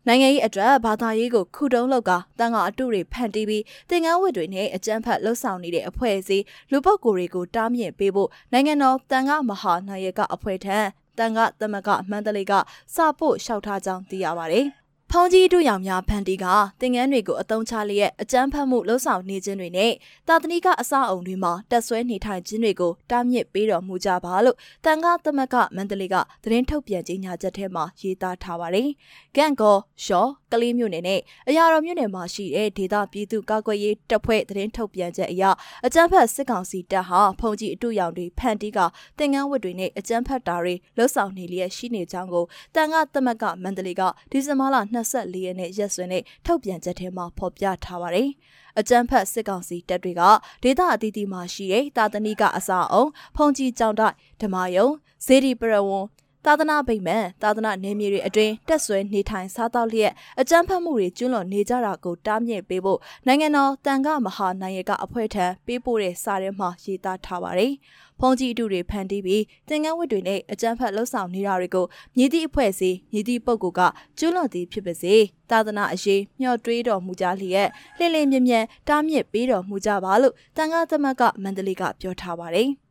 [0.06, 10.78] နိုင်ငံရေးအတွက်ဘာသာရေးကိုခုတုံးလောက်ကတန်ကအတုတွေဖန်တီးပြီးတင်ကန်းဝတ်တွေနဲ့အကြမ်းဖက်လှုပ်ဆောင်နေတဲ့အဖွဲ့အစည်းလူပုဂ္ဂိုလ်တွေကိုတားမြစ်ပေးဖို့နိုင်ငံတော်တန်ကမဟာနာယကအဖွဲ့ထံ
[11.18, 12.52] တန်ကသမကမန္တလေးက
[12.94, 14.66] စပို့လျှောက်ထားကြောင်းသိရပါတယ်။
[15.14, 16.46] ဖုန်ကြီးတို့ရောင်များဖန်တီးက
[16.80, 19.92] တင်ငန်းတွေကိုအသုံးချလျက်အကြမ်းဖက်မှုလှုံ့ဆော်နေခြင်းတွေနဲ့
[20.28, 28.88] တာသနိကအစအုံတွေမှာတက်ဆွဲနေထိုင်ခြင်းတွေကိုတားမြစ်ပေးတော်မူကြပါလို့တန်ခါသမက်ကမန္တလေးကသတင်းထုတ်ပြန်ကြေညာချက်ထဲမှာရေးသားထားပါတယ်။
[29.36, 35.44] ဂန့်ကောရှော့ ကလေးမြို့နယ်နဲ့အရာတော်မြို့နယ်မှာရှိတဲ့ဒေသပြည်သူကာကွယ်ရေးတပ်ဖွဲ့သတင်းထုတ်ပြန်ချက်အရ
[35.86, 38.78] အကြမ်းဖက်စစ်ကောင်စီတပ်ဟာဖုန်ကြီးအတူရောင်တွေဖန်တီးက
[39.18, 44.76] တင်ငန်းဝတ်တွေနဲ့အကြမ်းဖက်တာတွေလှုံ့ဆော်နေလျက်ရှိနေကြောင်းကိုတန်ခါသမက်ကမန္တလေးကဒီဇင်ဘာလ
[45.10, 48.30] 24ရက်နေ့ရက်စွဲနဲ့ထုတ်ပြန်ချက်ထဲမှာဖော်ပြထားပါတယ်။
[48.78, 50.22] အကြမ်းဖက်စစ်ကောင်စီတပ်တွေက
[50.62, 53.04] ဒေသအသီးသီးမှာရှိတဲ့တာသနိကအစာအုံ
[53.36, 54.88] ဖုန်ကြီးကျောင်းတိုက်ဓမ္မယုံ
[55.26, 56.06] ဇေဒီပရဝွန်
[56.46, 67.72] သာသနာဗိမာန်သာသနာနေမြေတွေအတွင်းတက်ဆွဲနေထိုင်စားသောက်လျက်အကြမ်းဖက်မှုတွေကျွလွန်နေကြတာကိုတားမြစ်ပေးဖို့နိုင်ငံတော်တန်ခမဟာနိုင်ငံကအဖွဲ့ထံပေးပို့တဲ့စာထဲမှာရေးသားထားပါတယ်။
[68.20, 73.80] ဖုန်ကြီးအတူတွေဖန်တီးပြီးသင်္ကန်းဝတ်တွေနဲ့အကြမ်းဖက်လှုပ်ဆောင်နေတာတွေကိုမြည်သည့်အဖွဲ့အစည်းမြည်သည့်ပုဂ္ဂိုလ်က
[74.18, 75.14] ကျွလွန်သည်ဖြစ်ပါစေ
[75.50, 82.70] သာသနာအရေးမျှော်တွေးတော်မူကြလျက်လှည့်လည်မြဲမြဲတားမြစ်ပေးတော်မူကြပါလို့တန်ခါသမတ်ကမန္တလေးကပြောထားပါတယ်။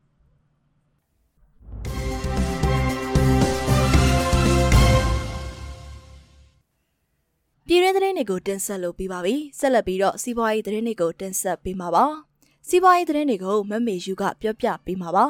[7.73, 12.05] ပြည်ရင်းသတင်းတွေကိုတင်ဆက်လို့ပြီးပါပြီဆက်လက်ပြီးတော့စီးပွားရေးသတင်းတွေကိုတင်ဆက်ပေးမှာပါ
[12.67, 15.25] စီးပွားရေးသတင်းတွေကိုမမေယူကပြောပြပေးမှာပါ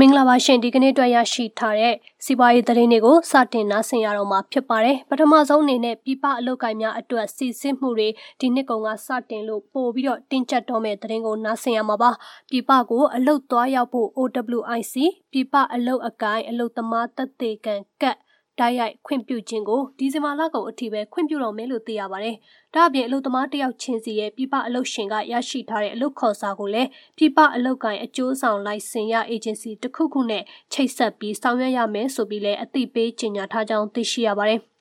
[0.00, 8.08] မင်္ဂလာပါရှင်ဒီကနေ့တွေ့ရရှိထားတဲ့စီးပွားရေးသတင်းတွေကိုစတင်နားဆင်ရတော့မှာဖြစ်ပါတယ်ပထမဆုံးအနေနဲ့ပြပအလုပ်ကိုင်များအတွက်စီစစ်မှုတွေ
[8.40, 12.10] ဒီနှစ်ကုန်ကစတင်လို့ပို့ပြီးတော့တင်းကျပ်တော့မဲ့သတင်းကိုနားဆင်ရမှာပါ
[12.50, 14.94] ပြပကိုအလုပ်သွားရောက်ဖို့ OWIC
[15.32, 18.18] ပြပအလုပ်အကိုင်အလုပ်သမားတက်သေးကံကတ်
[18.58, 22.36] တိုက်ရိုက်ခွင့်ပြုခြင်းကိုဒီဇင်ဘာလကုန်အထိပဲခွင့်ပြုတော့မယ်လို့သိရပါတယ်။
[22.74, 26.88] ဒါ့အပြင်အလုပ်သမားတယောက်ချင်းစီရဲ့ပြပအလုပ်ရှင်ကရရှိထားတဲ့အလုပ်ခေါ်စာကိုလည်း
[27.18, 34.62] ပြပအလုပ်ကိုင်အကျိုးဆောင်လိုင်စင်ရအေဂျင်စီတစ်ခုခုနဲ့ချိတ်ဆက်ပြီးဆောင်ရွက်ရမယ်ဆိုပြီးလည်းအသိပေးကြေညာထားကြောင်းသိရှိရပါတယ်။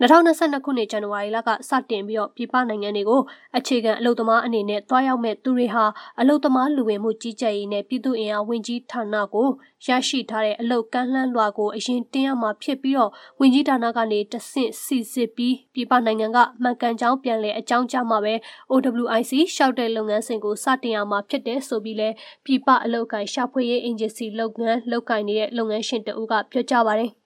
[0.00, 3.20] 2022ခုနှစ်ဇန်နဝါရီလကစတင်ပြီးတော့ပြည်ပနိုင်ငံတွေကို
[3.56, 5.84] အခြေခံအလုပ်သမားအနေနဲ့တွားရောက်မဲ့သူတွေဟာ
[6.20, 9.48] အလုပ်သမားလူဝင်မှုကြီးကြပ်ရေးနဲ့ပြည်သူ့အင်အားဝင်ကြီးဌာနကို
[9.86, 18.34] ရရှိထားတဲ့အလုပ်ကမ်းလှမ်းလွှာကိုအရင်တင်ရမှာဖြစ်ပြီးတော့ဝင်ကြီးဌာနကနေတဆင့်စီစစ်ပြီးပြည်ပနိုင်ငံကမှန်ကန်ကြောင်းပြန်လည်အကြောင်းကြားမှာပဲ
[18.70, 22.08] OWIC ရှောက်တဲ့လုပ်ငန်းစဉ်ကိုစတင်ရမှာဖြစ်တယ်ဆိုပြီးလဲ
[22.44, 27.21] ပြည်ပအလုပ်ကိုင်ရှာဖွေရေးအင်ဂျင်စီလုပ်ငန်းလုပ်ကိုင်နေတဲ့လုပ်ငန်းရှင်တဦးကပြောကြားပါတယ်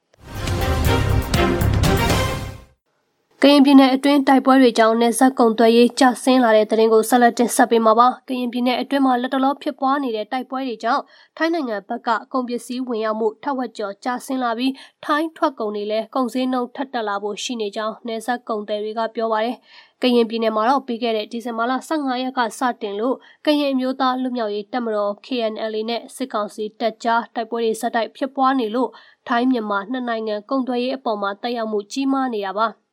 [3.43, 11.03] ကရင်ပြည်နယ်အတွင်းတိုက်ပွဲတွေကြောင့်နေဆက်ကုံသွဲရေးကျဆင်းလာတဲ့တရင်ကိုဆက်လက်တင်ဆက်ပေးမှာပါ။ကရင်ပြည်နယ်အတွင်းမှာလက်တလောဖြစ်ပွားနေတဲ့တိုက်ပွဲတွေကြောင့်
[11.37, 14.73] ထိုင်းနိုင်ငံဘက်ကကုန်ပစ္စည်းဝင်ရောက်မှုထက်ဝက်ကျော်ကျဆင်းလာပြီး
[15.05, 19.57] ထိုင်းထွက်ကုန်တွေလည်းကုန်စည်နှုန်းထက်တက်လာဖို့ရှိနေကြောင်းနေဆက်ကုံသွဲတွေကပြောပါတယ်။
[20.03, 28.91] ကရင်ပြည်နယ်မှာတော့ပြီးခဲ့တဲ့ဒီဇင်ဘာလ15ရက်ကစတင်လို့ကရင်အမျိုးသားလူမျိုးရေးတပ်မတော် KNL နဲ့စစ်ကောင်စီတပ်ကြားတိုက်ပွဲတွေဆက်တိုက်ဖြစ်ပွားနေလို့
[29.29, 32.69] ထိုင်းမြန်မာနှစ်နိုင်ငံကုန်သွယ်ရေးအပေါ်မှာတက်ရောက်မှုကြီးမားနေတာပါ။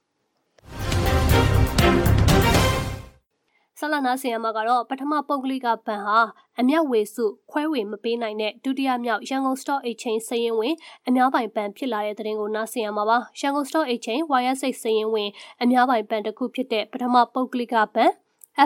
[3.80, 6.20] ဆလနာဆီယမကတော့ပထမပုဂ္ဂလိကဘဏ်ဟာ
[6.60, 10.76] အမျက်ဝေစုခွဲဝေမပေးနိုင်တဲ့ဒုတိယမြောက်ရန်ကုန် Stock Exchange စရင်ဝင်
[11.08, 15.30] အများပိုင်ဘဏ်ဖြစ်လာတဲ့တဲ့တင်ကိုနားဆင်ရမှာပါရန်ကုန် Stock Exchange YSX စရင်ဝင်
[15.62, 18.12] အများပိုင်ဘဏ်တစ်ခုဖြစ်တဲ့ပထမပုဂ္ဂလိကဘဏ်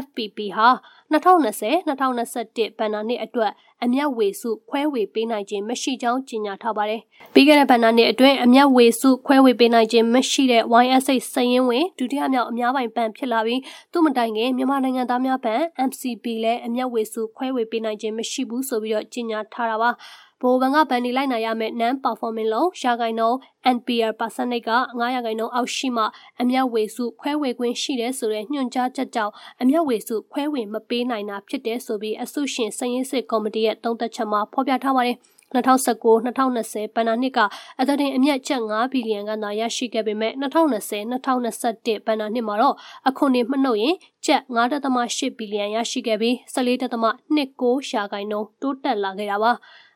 [0.03, 0.69] FPP ဟာ
[1.11, 3.51] 2020-2021ဘဏ္ဍာနှစ်အတွက်
[3.83, 7.01] အမျက်ဝေစုခွဲဝေပေးနိုင်ခြင်းမရှိကြောင်းကြေညာထားပါတယ်။
[7.33, 19.91] ပြီးခဲ့တဲ့ဘဏ္ဍာနှစ်အတွင်းအမျက်ဝေစုခွဲဝေပေးနိုင်ခြင်းမရှိတဲ့ YSH စရင်ဝင်ဒုတိယမြောက်အများပိုင်ဘဏ်ဖြစ်လာပြီးသူ့မတိုင်ခင်မြန်မာနိုင်ငံသားများဘဏ် MCB လည်းအမျက်ဝေစုခွဲဝေပေးနိုင်ခြင်းမရှိဘူးဆိုပြီးတော့ကြေညာထားတာပါ။
[20.41, 23.37] ဘိုးဘန်ကဘန်ဒီလိုက်နိုင်ရမယ့် non performing loan ရာခိုင်နှုန်း
[23.75, 26.03] NPL percentage က9ရာခိုင်နှုန်းအောက်ရှိမှ
[26.41, 35.17] အမျက်ဝေစုခွဲဝေခွင့်ရှိတဲ့ဆိုတဲ့ညွှန်ကြားချက်ကြောင့်အမျက်ဝေစုခွဲဝေမပေးနိုင်တာဖြစ်တဲ့ဆိုပြီးအဆုရှင်စည်ရင်းစစ်ကော်မတီရဲ့တုံ့တက်ချက်မှာဖော်ပြထားပါတယ်
[35.53, 37.39] 2019-2020ဘဏ္ဍာနှစ်က
[37.79, 42.75] အသတင်အမြတ်ကျပ်9ဘီလီယံကသာရရှိခဲ့ပေမဲ့2020-2021ဘဏ္ဍာနှစ်မှာတော့
[43.07, 49.53] အခွန်တွေမနှုတ်ရင်ကျပ်9.8ဘီလီယံရရှိခဲ့ပြီး14.29ရာခိုင်နှုန်းတိုးတက်လာခဲ့တာပါ။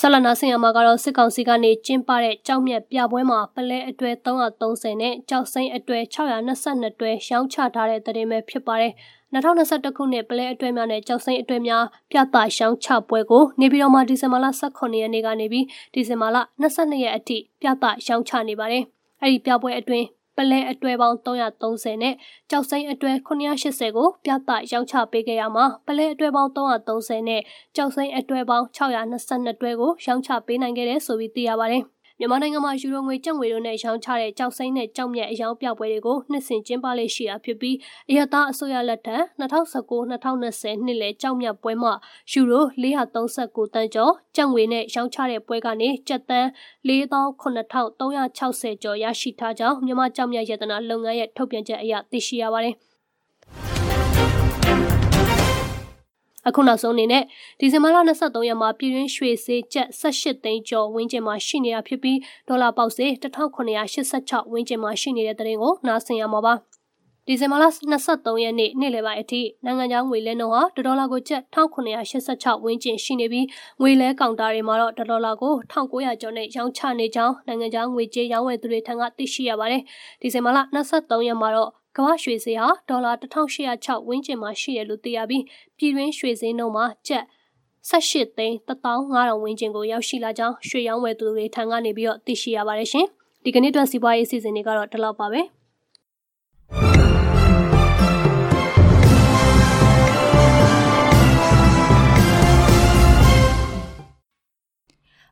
[0.00, 8.92] ဆလနာဆင်ရမှာကတော့စစ်ကောင်စီကနေကျင်းပတဲ့ကြောက်မြက်ပြပွဲမှာပလဲအတွဲ330နဲ့ကြောက်စိမ့်အတွဲ622တွဲရောင်းချထားတဲ့တရင်ပဲဖြစ်ပါတယ်။
[9.34, 18.84] 2021ခုနှစ်ပလဲအတွဲများနဲ့ကြောက်စိမ့်အတွဲများပြသရှောင်းချပွဲကိုနေပြည်တော်မှာဒီဇင်ဘာလ18ရက်နေ့ကနေပြီးဒီဇင်ဘာလ22ရက်အထိပြသရှောင်းချနေပါတယ်။
[19.22, 20.06] အဲဒီပြပွဲအတွင်း
[20.38, 22.14] ပလဲအတွဲပေါင်း330နဲ့
[22.50, 27.42] ကြောက်စိမ့်အတွဲ980ကိုပြသရောင်းချပေးခဲ့ရမှာပလဲအတွဲပေါင်း330နဲ့
[27.76, 31.84] ကြောက်စိမ့်အတွဲပေါင်း622တွဲကိုရောင်းချပေးနိုင်ခဲ့တယ်ဆိုပြီးသိရပါတယ်။
[32.20, 37.76] မြန်မာနိုင်ငံမှာယူရိုငွေကျပ်ငွေတို့နဲ့ရောင်းချတဲ့ကြောက်စိမ့်နဲ့ကြောက်မြက်အယောင်ပြပွဲတွေကိုနှစ်စဉ်ကျင်းပလေ့ရှိတာဖြစ်ပြီး
[38.10, 41.92] အရသာအစိုးရလက်ထက်2019-2020နှစ်လယ်ကြောက်မြက်ပွဲမှာ
[42.32, 46.48] ယူရို439တန်းကျော်ကျပ်ငွေနဲ့ရောင်းချတဲ့ပွဲကနေကျပ်တန်း
[46.88, 52.76] 49360ကျော်ရရှိထားကြောင်းမြန်မာကြောက်မြက်ရတနာလုပ်ငန်းရဲ့ထုတ်ပြန်ချက်အရသိရှိရပါတယ်။
[56.48, 57.22] အခုနောက်ဆုံးအနေနဲ့
[57.60, 66.54] ဒီဇင်ဘာလ23ရက်မှာပြည်တွင်းရွှေဈေးကျပ်18သိန်းကျော်ဝန်းကျင်မှာရှိနေတာဖြစ်ပြီးဒေါ်လာပေါက်ဈေး1986ဝန်းကျင်မှာရှိနေတဲ့တဲ့ရင်ကိုနားဆင်ရမှာပါ
[67.26, 67.64] ဒီဇင်ဘာလ
[68.02, 73.46] 23ရက်နေ့နေ့လယ်ပိုင်းအထိနိုင်ငံခြားငွေလဲနှုန်းဟာဒေါ်လာကိုကျပ်1986ဝန်းကျင်ရှိနေပြီး
[73.80, 79.82] ငွေလဲကောင်တာတွေမှာတော့ဒေါ်လာကို1900ကျော်နဲ့ရောင်းချနေကြောင်းနိုင်ငံခြားငွေကြေးရောင်းဝယ်သူတွေထံကသိရှိရပါတယ်။
[80.20, 85.44] ဒီဇင်ဘာလ23ရက်မှာတော့ ကမ္ဘာရွှေဈေးဟာဒေါ်လာ1806ဝန်းကျင်မှာရှိတယ်လို့သိရပြီး
[85.78, 87.24] ပြည်တွင်းရွှေဈေးနှုန်းမှာကျပ်
[87.90, 93.06] 18သိန်း15000ဝန်းကျင်ကိုရောက်ရှိလာကြောင်းရွှေရောင်းဝယ်သူတွေထံကနေပြီးတော့သိရှိရပါတယ်ရှင်။
[93.44, 95.42] ဒီကနေ့အတွက်စီးပွားရေးအစီအစဉ်တွေကတော့ဒီလောက်ပါပဲ။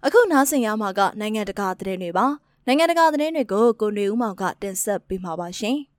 [0.06, 2.26] အခုနားဆင်ရမှာကနိုင်ငံတကာသတင်းတွေပါ
[2.66, 5.78] နိုင်ငံတကာသတင်းတွေကိုကိုနေဦးမောင်ကတင်ဆက်ပေးမှာပါရှင်။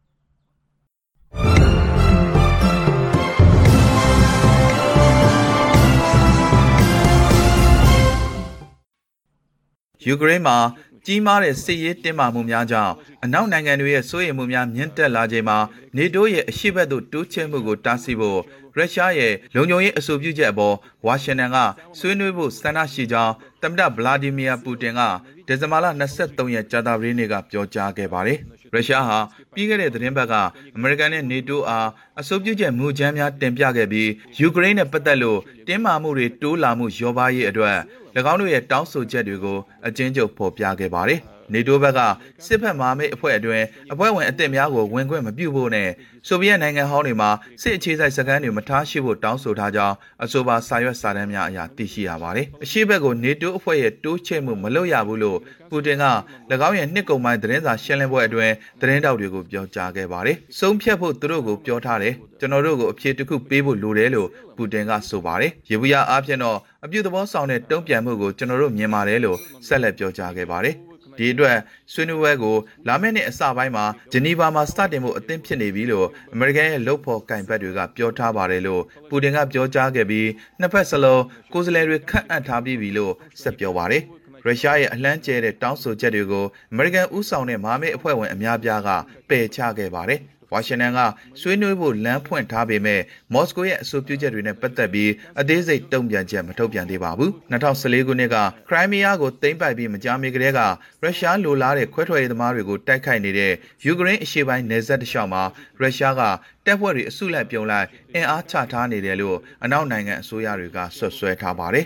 [10.07, 10.57] ယူကရိန်းမှာ
[11.05, 12.93] ကြီးမားတဲ့စစ်ရေးတင်းမာမှုများကြောင့်
[13.23, 15.57] အနောက်နိုင်ငံတွေရဲ့စိုးရိမ်မှုများမြင့်တက်လာချိန်မှာ
[15.97, 18.39] နေတိုးရဲ့အရှိတ်သို့တိုးချဲ့မှုကိုတားဆီးဖို့
[18.77, 21.57] ရုရှားရဲ့လုံခြုံရေးအဆိုပြုချက်အပေါ်ဝါရှင်တန်က
[21.99, 25.01] ဆွေးနွေးဖို့ဆန္ဒရှိကြောင်းသမ္မတဗလာဒီမီယာပူတင်က
[25.47, 28.39] ဒီဇင်ဘာလ23ရက်ကြာသပတေးနေ့ကပြောကြားခဲ့ပါတယ်။
[28.73, 29.19] ရုရှားဟာ
[29.53, 30.33] ပြီးခဲ့တဲ့သတင်းပတ်က
[30.75, 31.87] အမေရိကန်နဲ့နေတိုးအား
[32.19, 37.77] အဆိုပြုချက်မူကြမ်းများတင်ပြခဲ့ပြီးယူကရိန်းနဲ့ပတ်သက်လို့တင်းမာမှုတွေတိုးလာမှုလျော့ပါးရေးအတွက်၎
[38.31, 41.21] င်းတို့ရဲ့တောင်းဆိုချက်တွေကိုအကျဉ်းချုပ်ဖော်ပြခဲ့ပါတယ်။
[41.53, 41.99] နေတိုးဘက်က
[42.45, 45.89] စစ်ဖက်မာမိတ်အဖွဲ့အတွင်းအဖွဲ့ဝင်အသစ်များကိုဝင်ခွင့်မပြုဖို့နဲ့
[46.27, 47.29] ဆိုဗီယက်နိုင်ငံဟောင်းတွေမှာ
[47.61, 56.05] စစ်အခြေစိုက်စခန်းတွေမထားရှိဖို့တောင်းဆိုထားကြောင်းအဆိုပါစာရွက်စာတမ်းများအရာသိရှိရပါတယ်။အရှိဘက်ကိုနေတိုးအဖွဲ့ရဲ့တိုးချဲ့မှုမလုပ်ရဘူးလို့ပူတင်က၎
[56.67, 70.75] င်းရဲ့နှစ်ကုန်ပိုင်းသတင်းစာရှင်းလင်းပွဲအတွင်းသတင်းတောက်တွေကိုပြောကြားခဲ့ပါတယ်။ဆုံးဖြတ်ဖို့သူတို့ကိုပြောထားတယ်။ကျွန်တော်တို့ကိုအဖြေတစ်ခုပေးဖို့လိုတယ်လို့ပူတင်ကဆိုပါတယ်။ရေဘူးရအားဖြင့်တော့အပြုသဘောဆောင်တဲ့တုံ့ပြန်မှုကိုကျွန်တော်တို့မြင်ပါတယ်လို့ဆက်လက်ပြောကြားခဲ့ပါတယ်။
[71.17, 71.57] ဒီအတွက်
[71.93, 72.55] ဆွေးနွေးပွဲကို
[72.87, 80.27] လာမယ့်နှစ်အစပိုင်းမှာဂျနီဗာမှာစတင်ဖို့အသင့်ဖြစ်နေပြီလို့အမေရိကန်ရဲ့လုပ်ဖော်ကင်ဘက်တွေကပြောထားပါတယ်လို့ပူတင်ကပြောကြားခဲ့ပြီး
[80.59, 84.03] နှစ်ဖက်စလုံးကိုယ်စားလှယ်တွေခန့်အပ်ထားပြီးပြီလို့ဆက်ပြောပါတယ်
[84.45, 88.89] ရုရုရှားရဲ့အလန်းကျဲတဲ့တောင်းဆိုချက်တွေကိုအမေရိကန်ဥဆောင်တဲ့မဟာမိတ်အဖွဲ့ဝင်အများပြားက
[89.29, 90.99] ပယ်ချခဲ့ပါတယ်။ ဝါရှင်တန်က
[91.41, 93.01] ဆွေးနွေးဖို့လမ်းဖွင့်ထားပေမဲ့
[93.33, 98.37] မော်စကိုရဲ့အဆိုပြုချက်တွေနဲ့ပတ်သက်ပြီးအသေးစိတ်တုံ့ပြန်ချက်မထုတ်ပြန်သေးပါဘူး2014ခုနှစ်က
[98.69, 100.59] ခရိုင်းမီးယားကိုသိမ်းပိုက်ပြီးမကြာမီကတည်းက
[101.03, 103.53] ရုရှားလိုလားတဲ့ခွဲထွက်ရေးသမားတွေကိုတိုက်ခိုက်နေတဲ့
[103.85, 105.43] ယူကရိန်းအရှေ့ပိုင်းနယ်စပ်တစ်လျှောက်မှာ
[105.79, 106.21] ရုရှားက
[106.65, 111.85] တပ်ဖွဲ့တွေအစုလိုက်ပြုံလိုက်အင်အားချထားနေတယ်လို့အနောက်နိုင်ငံအစိုးရတွေကဆွတ်ဆွဲထားပါတယ်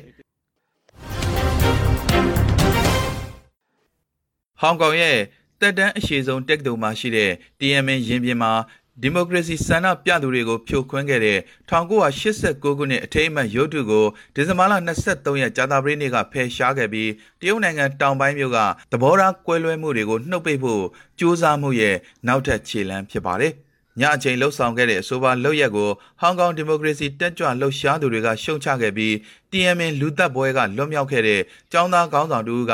[4.61, 5.17] ဟောင်ကောင်ရဲ့
[5.61, 8.53] တက်တန်းအရှိဆုံးတက္ကသိုလ်မှာရှိတဲ့ TMN ရင်ပြင်မှာ
[9.01, 14.73] ဒီမိုကရေစီဆန္ဒပြသူတွေကိုဖြိုခွင်းခဲ့တဲ့1989ခုနှစ်အထိမ်းအမှတ်ရုပ်ထုကိုဒီဇင်ဘာလ
[15.07, 17.09] 23ရက်ကြာသပတေးနေ့ကဖယ်ရှားခဲ့ပြီး
[17.41, 18.59] တရုတ်နိုင်ငံတောင်ပိုင်းမြို့က
[18.91, 20.83] သဘောထားကွဲလွဲမှုတွေကိုနှုတ်ပိတ်ဖို့
[21.19, 21.95] ကြိုးစားမှုရဲ့
[22.27, 23.53] နောက်ထပ်ခြေလှမ်းဖြစ်ပါတယ်။
[23.99, 29.13] ညအချိန်လှုပ်ဆောင်ခဲ့တဲ့အဆိုပါလုပ်ရက်ကိုဟောင်ကောင်ဒီမိုကရေစီတက်ကြွလှုပ်ရှားသူတွေကရှုံချခဲ့ပြီး
[29.51, 31.41] TMN လူသက်ပွဲကလွတ်မြောက်ခဲ့တဲ့
[31.73, 32.73] ចောင်းသားကောင်းဆောင်တူက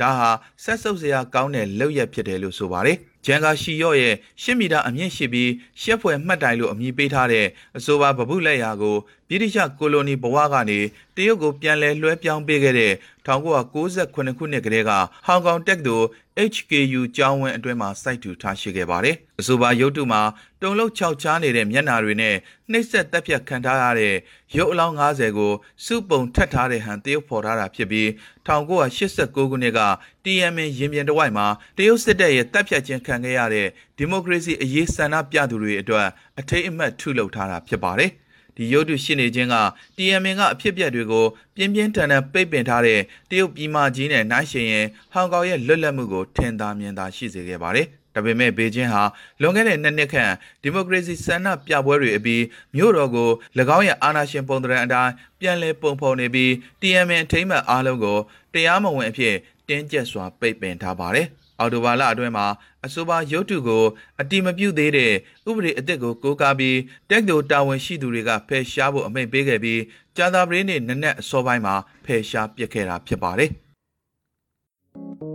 [0.00, 0.30] ဒါဟာ
[0.64, 5.50] ဆက်ဆုပ်စရာကောင်းတဲ့လုပ်ရက်ဖြစ်တယ်လို့ဆိုပါတယ်ဂျန်ကာရှီယော့ရဲ့ရှစ်မီတာအမြင့်ရှိပြီး
[5.82, 8.96] ရှက်ဖွယ်မှတ်တိုင်လို့အမည်ပေးထားတဲ့အဆိုပါဗပုလက်ရာကို
[9.30, 10.78] ဗြိတိရှကိုလိုနီဘဝကနေ
[11.16, 12.92] တရုတ်ကိုပြန်လည်လွှဲပြောင်းပေးခဲ့တဲ့
[13.26, 14.92] 1998ခုနှစ်ကတည်းက
[15.26, 16.06] ဟောင်ကောင်တက္ကသိုလ်
[16.52, 20.22] HKU ကျောင်းဝင်းအတွင်းမှာစိုက်ထူထားရှိခဲ့ပါတယ်။အဆိုပါရုပ်တုမှာ
[20.62, 22.36] တုံလုံးခြောက်ချားနေတဲ့မျက်နာတွေနဲ့
[22.70, 24.14] နှိပ်စက်တက်ပြတ်ခံထားရတဲ့
[24.56, 25.52] ရုပ်အလောင်း90ကို
[25.84, 28.08] စုပုံထပ်ထားတဲ့ဟန်တရုတ်ဖော်ထားတာဖြစ်ပြီး
[28.46, 29.80] 1989ခုနှစ်က
[30.24, 33.66] TMN ရင်ပြင်တဝိုက်မှာတရုတ်စစ်တပ်ရဲ့တပ်ဖြတ်ခြင်းခံခဲ့ရတဲ့
[33.98, 36.06] ဒီမိုကရေစီအရေးဆန္ဒပြသူတွေအတွက်
[36.40, 38.12] အထိတ်အမှတ်ထုလုပ်ထားတာဖြစ်ပါတယ်။
[38.58, 39.56] ဒီရုပ်တုရှိနေခြင်းက
[39.96, 49.02] TMN ကအဖြစ်ပြက်တွေကိုပြင်းပြင်းထန်ထန်ပိတ်ပင်ထားတဲ့တရုတ်ပြည်မကြီးနဲ့နှိုင်းယှဉ်ရင်ဟောင်ကောင်ရဲ့လွတ်လပ်မှုကိုထင်သာမြင်သာရှိစေခဲ့ပါတယ်။ဒါပေမဲ့ဘေကျင်းဟာ
[49.40, 52.42] လွန်ခဲ့တဲ့နှစ်နှစ်ခန့်ဒီမိုကရေစီဆန္ဒပြပွဲတွေအပြီး
[52.76, 53.30] မြို့တော်ကို၎
[53.76, 58.18] င်းရဲ့အာဏာရှင်ပုံသဏ္ဍာန်အတိုင်းပြန်လည်ပုံဖော်နေပြီး TMN အထိမ်းအမှတ်အားလုံးကို
[58.54, 59.34] တရားမဝင်အဖြစ်
[59.68, 61.26] တင်းကျပ်စွာပိတ်ပင်ထားပါတယ်။
[61.60, 62.46] အော်တိုဘာလအတွင်းမှာ
[62.86, 63.84] အဆိုပါရုပ်တုကို
[64.20, 65.12] အတိမပြုသေးတဲ့
[65.48, 66.78] ဥပဒေအသစ်ကိုကိုးကားပြီး
[67.10, 69.80] တက်တိုတာဝန်ရှိသူတွေကဖယ်ရှားဖို့အမိန့်ပေးခဲ့ပြီး
[70.16, 73.50] ကြာသပတေးနေ့နနက်အစောပိုင်းမှာဖယ်ရှားပစ်ခဲ့တာဖြစ်ပါတယ်။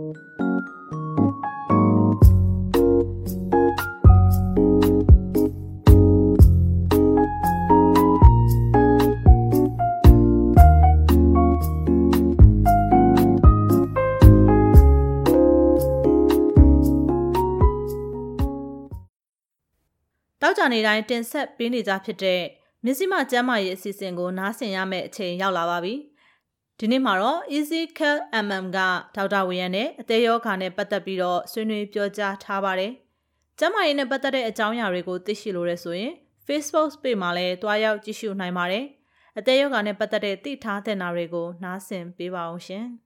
[20.54, 22.42] က်ကြနေတိုင်းတင်ဆက်ပေးနေကြဖြစ်တဲ့
[22.84, 25.94] မြစည်းမကျမ်းမာရေးအစီအစဉ်ကိုနားဆင်ရမယ့်အချိန်ရောက်လာပါပြီ။
[26.78, 28.78] ဒီနေ့မှာတော့ Easy Care MM က
[29.14, 32.92] ဒေါက်တာဝေယံနဲ့အသေးရောဂါနဲ့ပတ်သက်ပြီးတော့ဆွေးနွေးပြောကြားထားပါတယ်။
[33.58, 36.12] ကျမ်းမာရေးနဲ့ပတ်သက်တဲ့အကြောင်းအရာတွေကိုသိရှိလိုရဆိုရင်
[36.46, 38.84] Facebook page မှာလည်းတွားရောက်ကြည့်ရှုနိုင်ပါတယ်။
[39.38, 42.86] အသေးရောဂါနဲ့ပတ်သက်တဲ့သိထားတဲ့နာတွေကိုနားဆင်ပေးပါအောင်ရှင်။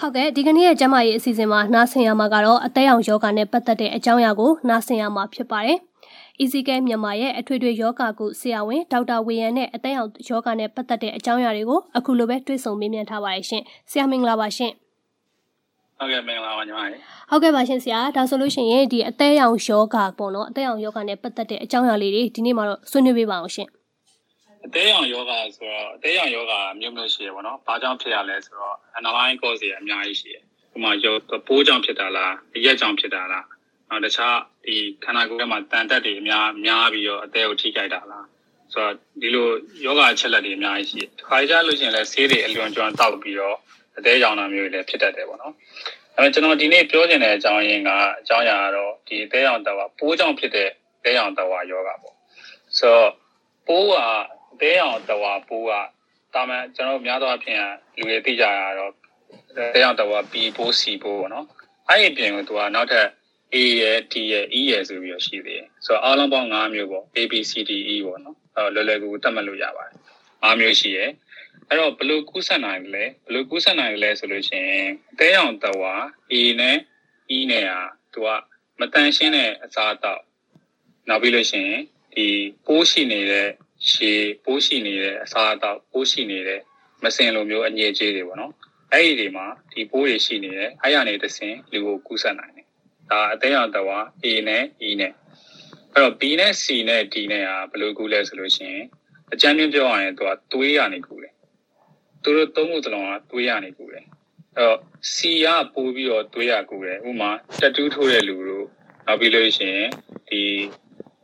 [0.00, 5.78] ဟုတ်ကဲ့ဒီကနေ့ရဲ့ကျမကြီးအစီအစဉ်မှာနားဆင်ရမှာကတော့အသက်အရောင်ယောဂနဲ့ပတ်သက်တဲ့အကြောင်းအရာကိုနားဆင်ရမှာဖြစ်ပါတယ်။
[6.42, 14.72] EasyCare မြန်မာရဲ့အထွေထွေယောဂကုဆရာဝန်ဒေါက်တာဝေယံနဲ့အသက်အရောင်ယောဂနဲ့ပတ်သက်တဲ့အကြောင်းအရာတွေကိုအခုလိုပဲတွေ့ဆုံမေးမြန်းထားပါတယ်ရှင်။ဆရာမင်္ဂလာပါရှင်။
[15.98, 23.68] ဟုတ်ကဲ့မင်္ဂလာပါညီမလေး။ဟုတ်ကဲ့ပါရှင်ဆရာ။ဒါဆိုလို့ရှိရင်ဒီအသက်အရောင်ယောဂပေါ့နော်အသက်အရောင်ယောဂနဲ့ပတ်သက်တဲ့အကြောင်းအရာလေးတွေဒီနေ့မှာတော့ဆွေးနွေးပေးပါအောင်ရှင်။
[24.66, 30.42] အသေးရောင်ယောဂဆိုတော့အသေးရောင်ယောဂမျိုးမျိုးရှိရပါတော့။ဘာကြောင့်ဖြစ်ရလဲဆိုတော့ underlying cause တွေအများကြီးရှိတယ်။
[30.74, 31.14] ဥပမာယော
[31.48, 32.32] ပိုးကြောင့်ဖြစ်တာလား၊
[32.64, 33.44] ရက်ကြောင့်ဖြစ်တာလား။
[33.88, 38.24] နောက်တခြားဒီခန္ဓာကိုယ်ထဲမှာတန်တက်တွေအများများပြီးတော့အသေးကိုထိခိုက်တာလား။
[38.72, 39.46] ဆိုတော့ဒီလို
[39.84, 43.56] ယောဂအချက်လက်တွေအများကြီးရှိတယ်။ခါကြလို့ရှိရင်လည်းဆေးတွေအလွန်ကျွမ်းတောက်ပြီးတော့
[43.98, 45.52] အသေးရောင်တာမျိုးတွေလည်းဖြစ်တတ်တယ်ပေါ့နော်။
[46.16, 50.68] အဲကျွန်တော်ဒီနေ့ပြောချင်တဲ့အကြောင်းရင်းကအကြောင်းအရာကတော့ဒီအသေးရောင်တဝါပိုးကြောင့်ဖြစ်တဲ့
[50.98, 52.14] အသေးရောင်တဝါယောဂပေါ့။
[52.78, 53.10] ဆိုတော့
[53.66, 55.72] ပိုးကအ သေးအောင်တဝါပိုးက
[56.34, 57.60] တာမန်ကျွန်တော်များသောအားဖြင့်
[57.96, 58.92] လူတွေသိကြရတော့
[59.74, 61.46] သေးအောင်တဝါ B ပိုး C ပိုးပေါ့နော်
[61.88, 63.06] အဲ့ဒီပြင်ကသူကနောက်ထပ်
[63.54, 69.94] A ရယ် D ရယ် E ရယ်ဆိုပြီးတော့ရှိသေးတယ်ဆိုတော့အားလုံးပေါင်း5မျိုးပေါ့ A B C D E ပေါ့နော်အဲလွယ်လွယ်ကူကူတတ်မှတ်လို့ရပါတယ်
[70.46, 71.10] 5မျိုးရှိရယ်
[71.68, 75.94] အဲ့တော့ဘယ်လိုကူးဆက်နိုင်လဲဘယ်လိုကူးဆက်နိုင်လဲဆိုလို့ရှိရင်အသေးအောင်တဝါ
[76.32, 76.76] A နဲ့
[77.36, 78.28] E နဲ့อ่ะသူက
[78.80, 80.22] မတန်ရှင်းတဲ့အစားအသောက်
[81.08, 81.80] နောက်ပြီးလို့ရှိရင်
[82.14, 82.26] ဒီ
[82.66, 83.48] ပိုးရှိနေတဲ့
[83.88, 86.60] ရှည်ပိုးရှိနေတဲ့အစားအသောက်ပိုးရှိနေတဲ့
[87.04, 88.52] မစင်လိုမျိုးအငြိအကျေးတွေပေါ့နော်
[88.92, 92.66] အဲ့ဒီတွေမှာဒီပိုးတွေရှိနေတယ်အဲ့ရနေတစ်ဆင်လူကိုကူးစက်နိုင်တယ်
[93.10, 95.12] ဒါအသေးအောင်တော့ A နဲ့ E နဲ့
[95.94, 98.86] အဲ့တော့ B နဲ့ C နဲ့ D နဲ့ဟာဘယ်လိုကူးလဲဆိုလို့ရှိရင်
[99.32, 101.32] အကြမ်းပြင်းပြောရရင်သူကသွေးရနေကူတယ်
[102.22, 104.04] သူတို့သုံးခုစလုံးကသွေးရနေကူတယ်
[104.56, 104.78] အဲ့တော့
[105.14, 108.66] C ကပိုးပြီးတော့သွေးရကူတယ်ဥမာတက်တူးထိုးတဲ့လူတို့
[109.06, 109.88] နောက်ပြီးလို့ရှိရင်
[110.28, 110.42] ဒီ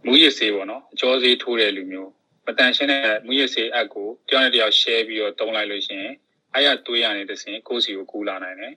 [0.05, 2.11] မူရစ်ဆေးပေါ့နော်အကျော်ဆေးထိုးတဲ့လူမျိုး
[2.47, 6.15] မတန်ရှင်းတဲ့မူရစ်ဆေးအပ်ကိုတယောက်နဲ့တယောက် share ပြီးတော့တုံးလိုက်လို့ရှိရင်
[6.55, 8.75] အဲ့ရသွေးရနေတစဉ်ကိုယ်စီကိုကူးလာနိုင်တယ်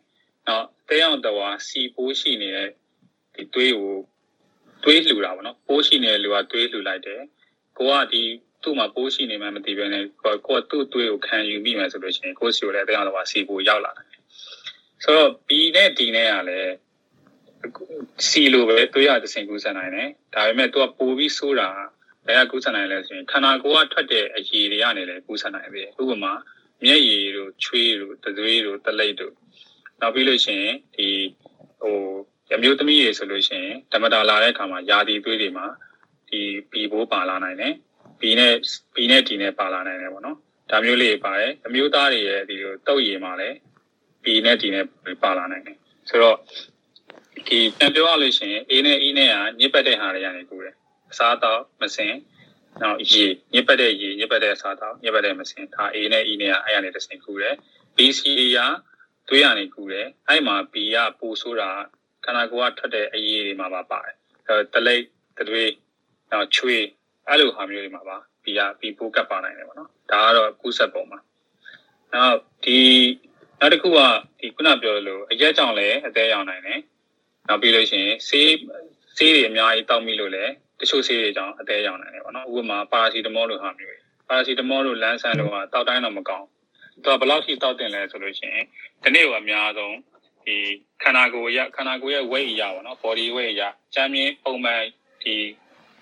[0.47, 2.69] နောက်တဲအောင်တဝါစီပိုးရှိနေတဲ့
[3.35, 3.95] ဒီသွေးကို
[4.83, 7.21] သွေးလှူတာပေါ့နော်ပိုးရှိနေတဲ့လူကသွေးလှူလိုက်တယ်
[7.77, 8.21] ကိုကဒီ
[8.63, 14.07] သူ့မှာပိုးရှိနေမှမသိဘဲနဲ့ကိုကသူ့သွေးကိုခံယူမိမယ်ဆိုလို့ရှိရင်ကိုယ်စီကိုလည်းတဲအောင်တဝါစီပိုးရောက်လာတယ်
[15.03, 16.73] ဆိုတော့ B နဲ့ D နဲ့ကလည်း
[18.27, 21.69] စီလိုပဲသွေးရတစ်စင်ကူးစက်နိုင်တယ်ဒါပေမဲ့သူကပိုပြီးဆိုးတာ
[22.29, 26.33] ဘယ်ကကူးစက်နိုင်လဲဆိုရင်ခန္ဓာကိုယ်ကထွက်တဲ့အရည်တွေကနေလည်းကူးစက်နိုင်ပြီဥပမာ
[26.83, 29.33] မျက်ရည်တို့ချွေးတို့တသွေးတို့တလိပ်တို့
[30.01, 31.07] နောက်ပြီးလို့ရှိရင်ဒီ
[31.81, 31.95] ဟို
[32.51, 35.65] ရမျိုးသမီးတွေဆိုလို့ရှိရင်ဓမ္မတာလာတဲ့အခါမှာယာတီသွေးတွေမှာ
[36.29, 36.39] ဒီ
[36.71, 37.73] ဘီဘိုးပါလာနိုင်တယ်
[38.21, 38.53] ဘီနဲ့
[38.95, 40.37] ဘီနဲ့ဒီနဲ့ပါလာနိုင်တယ်ပေါ့နော်
[40.69, 43.57] ဒါမျိုးလေးပါတယ်အမျိုးသားတွေရဲ့ဒီလိုတုတ်ရည်မှာလည်း
[44.23, 44.85] ဘီနဲ့ဒီနဲ့
[45.23, 45.77] ပါလာနိုင်တယ်
[46.09, 46.37] ဆိုတော့
[47.47, 50.75] ဒီပြန်ပြောရလို့ရှိရင် A နဲ့ E နဲ့ကညစ်ပတ်တဲ့ဟာတွေကနေကူတယ်
[51.11, 52.13] အစားအသောက်မစင်
[52.81, 57.55] နောက်ရေညစ်ပတ်တဲ့ရေညစ်ပတ်တဲ့အစားအသောက်ညစ်ပတ်တဲ့မစင်ဒါ A နဲ့ E နဲ့ကအဲ့ရနေတစ်စင်ကူတယ်
[57.95, 58.21] BC
[58.55, 58.57] က
[59.27, 61.69] သွေးရနေကူတယ်အဲ့မှာ B ကပူဆိုးတာ
[62.25, 64.15] ခန္ဓာကိုယ်ကထွက်တဲ့အရည်တွေမှာပါပါတယ်
[64.73, 65.03] တလိပ်
[65.37, 65.71] တတွေး
[66.31, 66.83] နောက်ချွေး
[67.27, 71.17] အဲ့လိုဟာမျိုးတွေမှာပါ B က B ပိုးကပ်ပါနိုင်တယ်ပေါ့နော်ဒါကတော့ကူးဆက်ပုံပါ
[72.13, 72.79] နောက်ဒီ
[73.59, 73.99] နောက်တစ်ခုက
[74.39, 76.79] ဒီခုနပြောလို့အရက်ကြောင့်လည်းအသေးရောင်နိုင်တယ်
[77.47, 78.49] နောက်ပြီးလို့ရှိရင်ဆေး
[79.17, 86.47] ဆေးတွေအများကြီးတောက်မိလို့လည်း တချို့ဆေးတွေကြောင့်အသေးရောင်နိုင်တယ်ပေါ့နော်ဥပမာပါရာစီတမောလိုဟာမျိုးပါရာစီတမောလိုလမ်းဆန်းလိုကတောက်တိုင်းတော့မကောင်း
[87.03, 88.65] သူကဘယ်လောက်ထိတောက်တင်လဲဆိုလို့ရှိရင်
[89.03, 89.95] ဒီနေ့ကအများဆုံး
[90.45, 90.55] ဒီ
[91.03, 93.63] ခန္ဓာကိုယ်ရခန္ဓာကိုယ်ရဲ့ weight ရပါတော့ body weight ရ
[93.95, 94.81] ချမ်းမြင်ပုံမှန်
[95.23, 95.35] ဒီ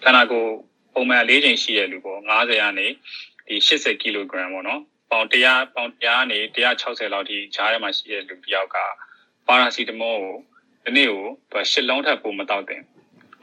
[0.03, 0.51] ခန္ဓာကိုယ်
[0.93, 2.87] ပုံမှန်၄ချိန်ရှိတဲ့လူပေါ့90ကနေ
[3.47, 8.77] ဒီ80 kg ပေါ့နော်ပေါင်100ပေါင်100နေ160လောက်ထိဈားထဲမှာရှိတဲ့လူတစ်ယောက်က
[9.47, 10.35] ပါရာစီတမောကို
[10.83, 12.81] ဒီနေ့ကိုသူရှစ်လုံးထပ်ပို့မတောက်တင်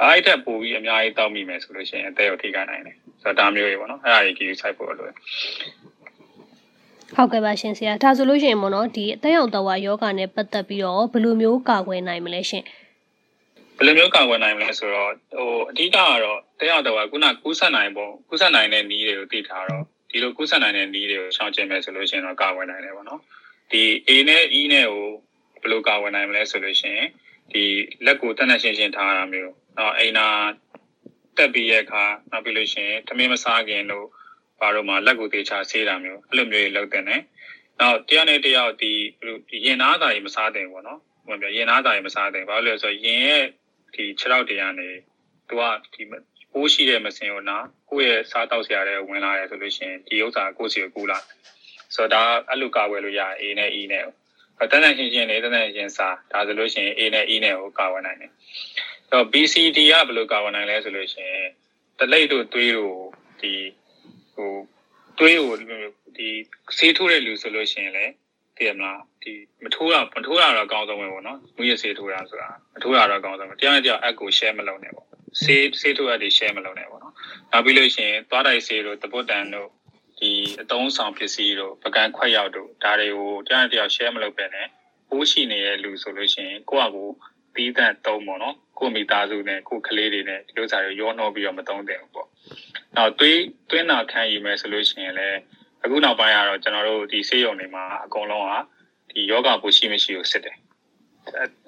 [0.03, 5.17] အဲ့ထက်ပိုပြီးအများကြီးတောက်မိမယ်ဆိုလို့ရှိရင်အသက်ကိုထိခိုက်နိုင်တယ်ဆိုတော့ဒါမျိုးတွေပေါ့နော်အဲ့ဒါကြီးကြီးဆိုင်ဖို့လိုတယ်
[7.17, 12.65] ဟုတ်ကဲ့ပါရှင်ဆရာဒါဆိုလို့ရှိရင်ပေါ့နော်ဒီအသက်ရောင်တော်ဝါယောဂနဲ့ပတ်သက်ပြီးတော့ဘယ်လိုမျိုးကာကွယ်နိုင်မလဲရှင်
[13.79, 23.21] ဘယ်လိုမျိုးကာကွယ်နိုင်မလဲဆိုတော့ဟိုအဓိကကတော့တက်ရောက်တော့ခုနကူးဆက်နိုင်ပုံကူးဆက်နိုင်တဲ့နည်းတွေကိုသိထားတော့ဒီလိုကူးဆက်နိုင်တဲ့နည်းတွေကိုရှောင်ကျဉ်မယ်ဆိုလို့ရှိရင်တော့ကာကွယ်နိုင်တယ်ပေါ့နော်
[23.71, 25.07] ဒီ A နဲ့ E နဲ့ကို
[25.63, 27.09] ဘယ်လိုကာကွယ်နိုင်မလဲဆိုလို့ရှိရင်
[27.53, 27.63] ဒီ
[28.07, 30.27] လက်ကိုတက်နေရှင်းရှင်းထားရတာမျိုး နော်အိမ်နာ
[31.37, 34.07] တက်ပြီးရဲ့အခါနောက်ပြီးလို့ရှိရင်သမင်းမစားခင်လို့
[34.61, 37.21] ဘာလို့မှလက်ကိုတေချာဆေးတာမျိုးအဲ့လိုမျိုးတွေလုပ်တဲ့နဲ့
[37.81, 38.93] နောက်တရားနဲ့တရားဒီ
[39.67, 43.45] ရင်နာတာကြီးမစားတဲ့ပေါ့နော်ဟိုပြောရင်နာတာကြီးမစားတဲ့ဘာလို့လဲဆိုတော့ရင်ရဲ့
[43.95, 44.89] ဒီ6ရောက်တရားနေ
[45.49, 45.63] သူက
[45.95, 46.03] ဒီ
[46.53, 47.57] ပိုးရှိတဲ့မစင်ကိုနာ
[47.91, 51.19] ကိုယ့်ရဲ့စားတောက်စရာတွေဝင်လာတယ်ဆိုလို့ရှိရင်ဒီဥစ္စာကိုယ့်စီကိုကူးလာ
[51.95, 54.05] ဆိုတော့ဒါအဲ့လိုကာဝယ်လို့ရ A နဲ့ E နဲ့
[54.71, 58.31] တန်းတန်းရှင်းရှင်းလေးတန်းတန်းရှင်းစားဒါဆိုလို့ရှိရင် A နဲ့ E နဲ့ကိုကာဝယ်နိုင်တယ်
[59.09, 61.49] ဆိုတော့ BCD ကဘယ်လိုကာဝယ်နိုင်လဲဆိုလို့ရှိရင်
[61.99, 62.97] တလိပ်တို့သွေးတို့
[63.41, 63.53] ဒီ
[64.35, 64.53] ဟို
[65.19, 65.55] သွေးကို
[66.17, 66.29] ဒီ
[66.79, 68.13] ဆေးထိုးတဲ့လူဆိုလို့ရှိရင်လည်း
[68.57, 69.33] သိရမလားဒီ
[69.65, 75.07] မထိုးတာမထိုးတာတော့အကောင်းဆုံးပဲပေါ့နော်မူရဆေးထိုးတာဆိုတာမထိုးတာတော့အကောင်းဆုံးပဲတရားနဲ့တရားအက်ကို share မလုပ်နဲ့ပေါ့
[75.43, 77.15] ဆေးဆေးထိုးရတဲ့ share မလုပ်နဲ့ပေါ့နော်
[77.53, 79.69] နောက်ပြီးလို့ရှိရင်သွားတိုက်ဆေးတို့တပုတ်တန်တို့
[80.25, 84.67] ဒီအတုံးဆောင်ပစ္စည်းတို့ပကံခွက်ရောက်တို့ဒါတွေကိုတရားနဲ့တရား share မလုပ်ပဲနဲ့
[85.09, 87.05] ပိုးရှိနေတဲ့လူဆိုလို့ရှိရင်ကိုယ့်အကူ
[87.55, 92.29] တီးတန့်သုံးပေါ့နော်ကိုမိသားစုနဲ့ကိုကလေးတွေနဲ့ဒီလိုစားရောရောနှောပြီးတော့မသုံးသင့်ဘူးပေါ့။
[92.97, 95.39] နောက်သွေးသွင်းတာခံယူမယ်ဆိုလို့ရှိရင်လည်း
[95.85, 98.53] အခုနောက်ပိုင်းကတော့ကျွန်တော်တို့ဒီဆေးရုံတွေမှာအကုန်လုံးက
[99.11, 100.57] ဒီယောဂပိုးရှိမရှိကိုစစ်တယ်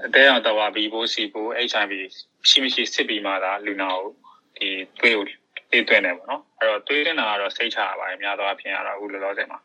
[0.06, 1.92] အတဲအောင်တော့ဘီဘိုးစီဘိုး HIV
[2.48, 4.08] ရှိမရှိစစ်ပြီးမှသာလူနာကို
[4.56, 4.68] ဒီ
[5.00, 5.38] သွေးကိုတေး
[5.75, 9.59] သွင်းတယ်ပေါ့နော်အဲ့တော့သွေးတင်တာကတော့စိတ်ချရပါတယ်များသောအားဖြင့်ကတော့အခုလောလောဆယ်မှာ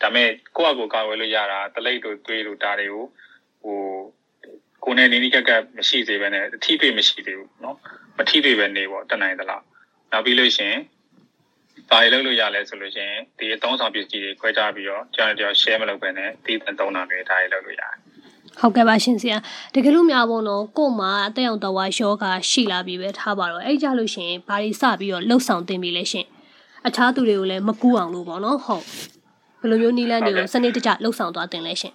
[0.00, 3.04] ဒါပေမဲ့ကိုယ့်အကိုကာဝယ်လို့ရတာတလိပ်တို့သွေးတို့ဒါတွေကို
[3.62, 3.78] ဟို
[4.84, 7.76] ကိုယ်နဲ့နီးနီးကပ်ကပ်မရှိစေဘဲနဲ့အထီးတွေမရှိသေးဘူးเนาะ
[8.18, 9.62] မထီးတွေပဲနေပေါ့တနိုင်သလား
[10.12, 10.74] နောက်ပြီးလို့ရှင်
[11.90, 17.94] ဘာတွေလုပ်လို့ရလဲဆိုလို့ရှင်ဒီအသုံးဆောင်ပစ္စည်းတွေခွဲခြားပြီးတော့ကြောင်ကြောင် share မလုပ်ဘဲနဲ့ဒီသုံးတာတွေဒါတွေလုပ်လို့ရတယ်
[18.61, 19.37] ဟုတ်ကဲ့ပါရှင်ဆရာ
[19.73, 26.25] တကယ်လို့များပေါ့နော်ကို့မှာအသက်အောင်တော်ဝါယောဂရှိလာပြီပဲထားပါတော့အဲ့ကြလို့ရှင်ဘာတွေစပြီးတော့လှုပ်ဆောင်တင်ပြီလဲရှင်
[26.87, 28.83] အခြားသူတွေကိုလည်းမကူအောင်လို့ပေါ့နော်ဟုတ်
[29.59, 31.93] ဘယ်လိုမျိုးနီးလန်းတွေကိုစနစ်တကျလှုပ်ဆောင်သွားတင်လဲရှင်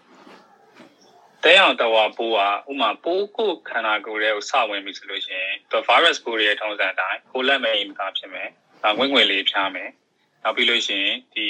[1.44, 8.49] တဲအောင်တဝါပိုးကဥမာပိုးကိုခန္ဓာကိုယ်ရဲ့ကိုစဝင်ပြီဆိုလို့ရှိရင်သူ virus ပိုးရဲ့ထုံးစံတိုင်းကိုလက်မဲ့အိမ်သာဖြစ်မယ်။
[8.99, 9.90] ငွေ့ငွေလေးဖြားမယ်။
[10.42, 11.46] နောက်ပြီးလို့ရှိရင်ဒီ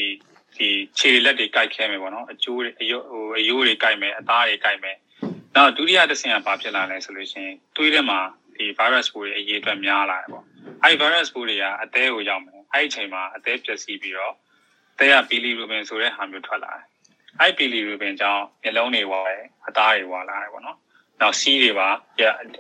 [0.57, 4.97] ဒီခြေလက်တွေကိုက်ခဲမယ်ပေါ့နော်။အကျိုးတွေအယိုးဟိုအယိုးတွေကိုက်မယ်အသားတွေကိုက်မယ်။
[5.55, 8.21] နောက်ဒုတိယတစ်ဆင့်ကဘာဖြစ်လာလဲဆိုလို့ရှိရင်တွေးထဲမှာ
[8.57, 10.45] ဒီ virus ပိုးရဲ့အရေးအတွက်များလာတယ်ပေါ့။
[10.83, 14.35] အဲဒီ virus ပိုးတွေကအသေးကိုရောက်မယ်။အဲဒီအချိန်မှာအသေးပျက်စီးပြီးတော့
[14.99, 16.85] တဲရဘီလီရူဘင်ဆိုတဲ့ဟာမျိုးထွက်လာတယ်
[17.41, 20.79] အဲ့ပီလီရူပင်ကြောင့်မျက်လုံးတွေဝါတယ်အသားတွေဝါလာတယ်ပေါ့နော်
[21.21, 21.89] နောက်စီးတွေပါ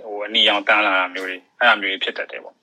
[0.07, 2.55] ဟိုအနီအောင်တန်းလာတာမျိုးတွေအဲ့ဒါမျိုးတွေဖြစ်တတ်တယ်ပေါ့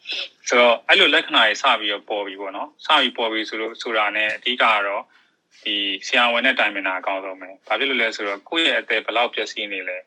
[0.47, 5.03] ဆိုတော့အဲ့လိုလက္ခဏာတွေစပြီးတော့ပေါ်ပြီးပေါ့နော်စပြီးပေါ်ပြီးဆိုလို့ဆိုတာနဲ့အဓိကကတော့
[5.63, 5.75] ဒီ
[6.07, 9.97] ဆရာဝန်နဲ့တိုင်ပင်တာအကောင်းဆုံးပဲဘာဖြစ်လို့လဲဆိုတော့ကိုယ့်ရဲ့အသက်ဘယ်လောက်ပျက်စီးနေလဲ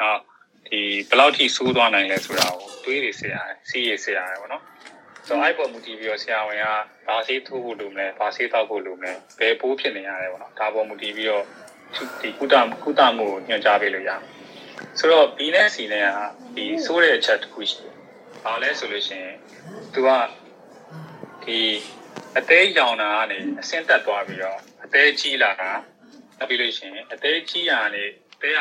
[0.00, 0.20] နောက်
[0.68, 4.62] ဒီဘယ်လောက်ထိဆိုးသွားနိုင်လဲဆိုတာကိုတွေးနေစေရတယ်စီးရစေရတယ်ပေါ့နော်
[5.26, 6.66] ဆိုတော့အဲ့ပေါ်မူတည်ပြီးတော့ဆရာဝန်က
[7.06, 11.44] ဘာဆေးထိုးဖို့လိုမလဲဘာဆေးတောက်ဖို့လိုမလဲဘယ်ပိုးဖြစ်နေရတယ်ပေါ့နော်ဒါပေါ်မူတည်ပြီးတော့
[12.20, 14.20] ဒီကုသကုသမှုကိုညွှန်ကြားပေးလို့ရတယ်
[14.98, 16.18] ဆိုတော့ B နဲ့ C နဲ့က
[16.54, 17.94] ဒီဆိုးတဲ့အချက်တစ်ခုရှိတယ်။
[18.44, 19.36] ဘာလဲဆိုလို့ရှိရင်
[19.92, 20.08] သူက
[21.44, 21.60] ဒီ
[22.38, 25.70] အသေးရောင်တာကနေအဆင့်တက်သွားပြီးတော့အသေးကြီးလာတာ
[26.38, 28.04] နောက်ပြီးလို့ရှိရင်အသေးကြီးရာကနေ
[28.34, 28.60] အသေးက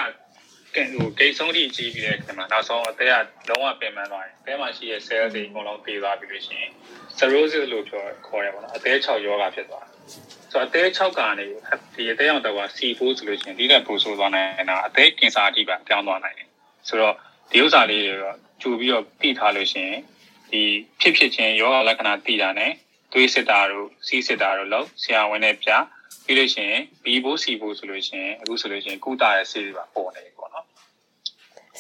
[0.76, 6.72] ကဲဟိုဂိတ်ဆုံးထိကြီးပြီးတဲ့အခါမှာနောက်ဆုံးအသေးကလုံးဝပင်ပန်းသွားတယ်။ဘဲမှာရှိတဲ့ cell တွေအကုန်လုံးပြေးသွားပြီးလို့ရှိရင်
[7.18, 9.94] cirrhosis လို့ပြောခေါ်ရပါတော့အသေး6ယောဂဖြစ်သွားတယ်။
[10.52, 11.46] ဆိုတော့အသေး6ကနေ
[11.96, 16.48] ဒီအသေးအောင်တော့ C4 ဆိုလို့ရှိရင်ဒီကပိုဆိုးသွားနိုင်တာအသေးကင်ဆာအထိပါပြောင်းသွားနိုင်တယ်။
[16.88, 17.16] ဆိုတော့
[17.52, 20.00] ဒီဥစ္စာလေးတွေတော့ကြိုပြီးတော့သိထားလို့ရှိရင်
[20.52, 20.62] ဒီ
[21.02, 22.72] ဖြစ်ဖြစ်ချင်းယောဂလက္ခဏာသိတာနဲ့
[23.14, 25.70] သွေးစစ်တာတို့စီးစစ်တာတို့လောက်ဆရာဝန်နဲ့ပြ
[26.26, 30.66] ပြီးလို့ရှိရင် B ဘိုး C ဘိုးဆိုလို့ရှိရင်အခုဆိုလို့ရှိရင်ကုသရဲ့ဆေးတွေပါပေါ်နေပြီပေါ့နော်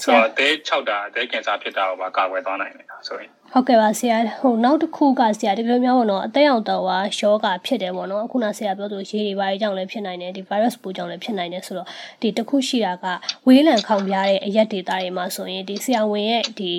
[0.01, 11.87] ဆိုတော့အသေး6တာအသေးကင်ဆာဖြစ်တာကိုပါကာကွယ်သွားနိုင်တယ်ဆိုရင်ဟုတ်ကဲ့ပါဆရာဟိုနောက်တစ်ခုကဆရာဒီလိုမျိုးပေါ့နော်အသက်အောင်တော့ဟာယောဂဖြစ်တယ်ပေါ့နော်အခုနဆရာပြောသူရေတွေဘာတွေကြောင့်လဲဖြစ်နိုင်တယ်ဒီ virus ပိုးကြောင့်လည်းဖြစ်နိုင်တယ်ဆိုတော့
[12.21, 13.05] ဒီတစ်ခုရှိတာက
[13.47, 16.73] ဝေးလံခေါင်ပြားတဲ့အရက်ဒေတာတွေမှာဆိုရင်ဒီဆရာဝန်ရဲ့ဒီ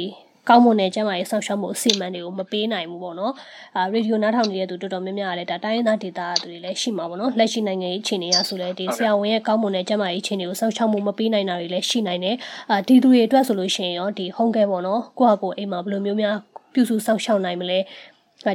[0.49, 3.33] ကောင်းမွန်တဲ့ကျန်းမာရေးဆောင်ရှောက်မှုအစီအမံတွေကိုမပေးနိုင်ဘူးပေါ့နော်
[3.77, 12.37] အာရေဒီယိုနားထောင်နေတဲ့သူတော်တော်များများကလည်းဒါတိုင်းရင်းသားဒေတာတွေလည်းရှိမှာပေါ့နော်လက်ရှိနိုင်ငံရေးအခြေအနေအရဆိုလည်းဒီဆရာဝန်ရဲ့ကောင်းမွန်တဲ့ကျန်းမာရေးအခြေအနေကိုဆောင်ရှောက်မှုမပေးနိုင်တာတွေလည်းရှိနိုင်တယ်
[12.71, 16.37] အာဒီသူတွေအတွက်ဆိုလို့ရှိရင်ရောဒီ home care ပေါ့နော်ကိုယ့်ဟာကိုယ်အိမ်မှာဘယ်လိုမျိုးများ
[16.73, 17.79] ပြုစုဆောင်ရှောက်နိုင်မလဲ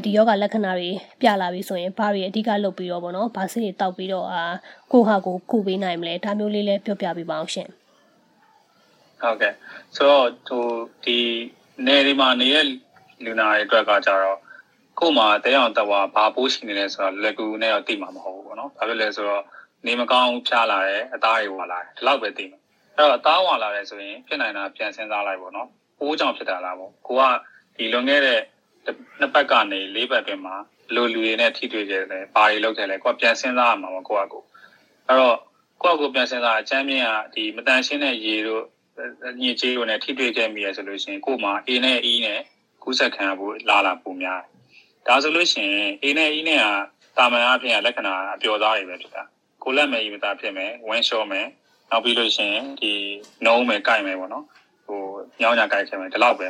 [0.06, 0.90] ဒီယောဂလက္ခဏာတွေ
[1.22, 4.44] ပြလာပြီဆိုရင်ဘာတွေအဓိကလုပ်ပြီးတော့ဗောနော်ဘာစိတွေတောက်ပြီးတော့အာ
[4.92, 7.68] ကိုဟာကိုကုပေးနိုင်မလဲဒါမျိုးလေးလည်းပြောပြပေးပါအောင်ရှင်
[9.22, 9.54] ဟုတ်ကဲ့
[9.96, 10.66] ဆိုတော့ဟို
[11.06, 11.20] ဒီ
[11.86, 12.66] နယ်ဒီမှာနေတဲ့
[13.26, 14.38] လူနာတွေအတွက်ကကြတော့
[15.00, 19.44] ကို့မှာတဲအောင်တက်ဝါဘာပိုးရှိနေလဲဆိုတော့လက်ကူနဲ့တော့သိမှာမဟုတ်ဘူးပေါ့နော်ဘာဖြစ်လဲဆိုတော့
[19.86, 22.60] နေမကောင်းဖျားလာတယ်အသားတွေဝါလာတယ်ဒီလောက်ပဲသိမှာ
[22.96, 25.70] အဲ့တော့အသားဝါလာတယ်ဆိုရင်ဖြစ်နိုင်တာပြန်စဉ်းစားလိုက်ပေါ့နော်
[26.00, 27.24] ပိုးကြောင့်ဖြစ်တာလားပေါ့ကိုက
[27.76, 28.40] ဒီလွန်ခဲ့တဲ့
[29.20, 30.56] နှစ်ပတ်ကနေလေးပတ်တွင်မှာ
[30.96, 34.44] လိုလူတွေနဲ့ထိတွေ့ကြတယ်ဘာတွေလုပ်တယ်လဲကိုကပြန်စဉ်းစားရမှာပေါ့ကိုကကို
[35.08, 35.38] အဲ့တော့
[35.84, 38.64] ကိုကကိုပြန်စဉ်းစားအချမ်းမြင့်ကဒီမတန်ရှင်းတဲ့ရေတို့
[39.42, 42.40] ညစ်ကြေးတို့နဲ့ထိတွေ့ခဲ့မိရဆိုလို့ရှိရင်ကို့မှာ A နဲ့ E နဲ့
[42.84, 44.42] ကူးစက်ခံရဖို့လာလာပုံများ
[45.08, 46.66] ဒါဆိုလို့ရှိရင် A နဲ့ E နဲ့က
[47.18, 49.24] တာမန်အဖြစ်လက္ခဏာအပျော်သားတွေပဲဖြစ်တာ
[49.64, 51.48] ကိုလက်မဲ့ E မသားဖြစ်မယ်ဝင်းလျှော့မယ်
[51.92, 52.92] နောက်ပြီးလို့ရှိရင်ဒီ
[53.46, 54.46] နှုံးမယ်ကြိုက်မယ်ပေါ့နော်
[54.86, 55.02] ဟို
[55.42, 56.48] ညောင်းညာကြိုက်ချင်မယ်ဒီလောက်ပဲ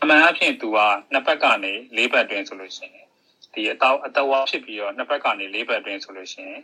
[0.00, 0.78] အမှန်အဖြစ်သူက
[1.12, 3.06] နှစ်ပတ်ကနေလေးပတ်တွင်ဆိုလို့ရှိရင်
[3.54, 6.60] ဒီအတော့အတော့ဖြစ်ပြီးတော့နှစ်ပတ်ကနေလေးပတ်တွင်ဆိုလို့ရှိရင်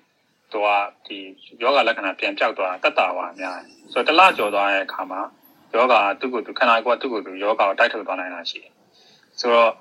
[0.53, 0.68] သူက
[1.07, 1.18] ဒီ
[1.62, 3.57] ယောဂလက္ခဏာပြန်ပြောက်သွားတာတက်တာပါအများ
[3.92, 5.20] ဆိုတော့တလကျော်သွားတဲ့အခါမှာ
[5.74, 8.72] ယောဂသူ့ကိုယ်သူခန္ဓာကိုယ်ကသူ့ကိုယ်သူယောဂကိုတိုက်ထုတ်သွားနိုင်တာရှိတယ်
[9.40, 9.72] ဆိုတော့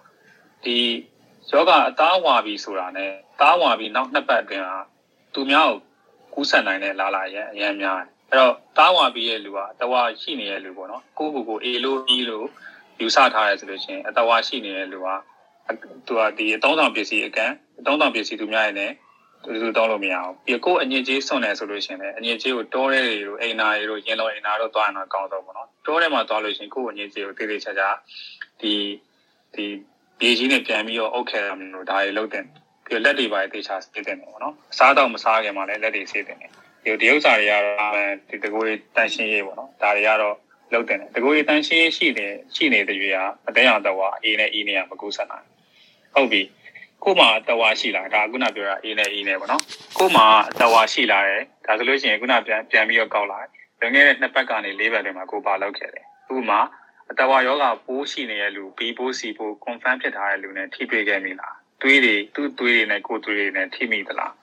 [0.64, 0.78] ဒီ
[1.52, 3.06] ယောဂအသားဝါပြီဆိုတာ ਨੇ
[3.42, 4.80] သားဝါပြီနောက်နှစ်ပတ်အတွင်းဟာ
[5.34, 5.78] သူများကို
[6.34, 7.98] ကူးဆက်နိုင်တဲ့လာလာရအရင်များ
[8.30, 12.46] အဲ့တော့သားဝါပြီရဲ့လူကတဝါရှိနေတဲ့လူပေါ့နော်ကိုကိုကိုအေလို့ပြီးလို့
[13.02, 15.08] ယူဆထားရဆိုလို့ရှိရင်အတဝါရှိနေတဲ့လူက
[16.08, 18.88] သူကဒီအတုံးဆောင်ပစ္စည်းအကန့်အတုံးဆောင်ပစ္စည်းသူများရဲ့ ਨੇ
[19.46, 27.90] တူတူတောင်းလို့မရအောင်ပြီးကိုယ်အညစ်အကြေးဆွန့်နေဆိုလို့ရှိရင်လည်းအညစ်အကြေးကိုတောတဲ့တွေတို့အိမ်နာတွေတို့ရင်လုံးအိမ်နာတို့သွားရင်တော့အကောင်းဆုံးပေါ့နော်တောထဲမှာသွားလို့ရှိရင်ကိုယ်အညစ်အကြေးကိုတေးသေးချာချာ
[28.62, 28.74] ဒီ
[29.54, 29.66] ဒီ
[30.20, 32.44] ပြေးကြီးနဲ့ပြန်ပြီးတော့အုပ်ခဲရမလို့ဒါတွေလုပ်တဲ့
[32.86, 37.94] ပြီးလက်တွေပါတေးချာစေးတဲ့ပေါ့နော်အစားတော့မစားခင်မှာလည်းလက်တွေစေးတဲ့ဒီဒီဥစ္စာတွေကတော့
[38.30, 40.36] ဒီတကိုယ်တန်ရှင်းရေးပေါ့နော်ဒါတွေကတော့
[40.74, 43.18] လုပ်တဲ့တကိုယ်တန်ရှင်းရေးရှိတယ်ရှိနေတဲ့ရွေက
[43.48, 45.46] အတဲအောင်တော့အေးနဲ့အီးနဲ့မကူးဆက်နိုင်
[46.14, 46.42] ဟုတ်ပြီ
[47.06, 49.64] ကို့မှာတဝါရှိလာဒါခုနပြောတာ A နဲ့ E နဲ့ပေါ့နော်
[49.98, 50.26] ကို့မှာ
[50.62, 53.40] တဝါရှိလာတယ်ဒါဆိုလို့ရှိရင်ခုနပြန်ပြန်ပြီးတော့ကောက်လာ
[53.80, 56.60] လွန်ခဲ့တဲ့နှစ်ပတ်ကနေလေးပတ်တွင်မှာကိုပါလောက်ခဲ့တယ်ဥပမာ
[57.20, 64.34] တဝါယောဂပိုးရှိနေတဲ့လူ B ပိုး C ပိုး confirm ဖြစ်ထားတဲ့လူနဲ့ထိတွေ့ခဲ့မိလားတွေးတွေသူ့တွေးတွေနဲ့ကိုယ်တွေးတွေနဲ့ထိမိသလား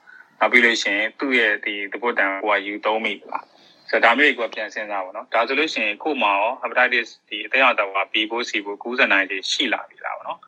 [0.41, 3.45] နောက်ပြီးလို့ရှိရင်သူ့ရဲ့ဒီသဘောတန်ကိုကယူသုံးမိသလား
[3.91, 10.41] ဆိုတော့ဒါမျိုးကိုပြန်စဉ်းစားပါတော့ဒါဆိုလို့ရှိရင်ကို့မှာရော hepatitis ဒီအသေးအတဝါ B ပိုး C ပိုးကူးစက်နိုင်တယ်ရှိလာပြီလားပေါ့နော်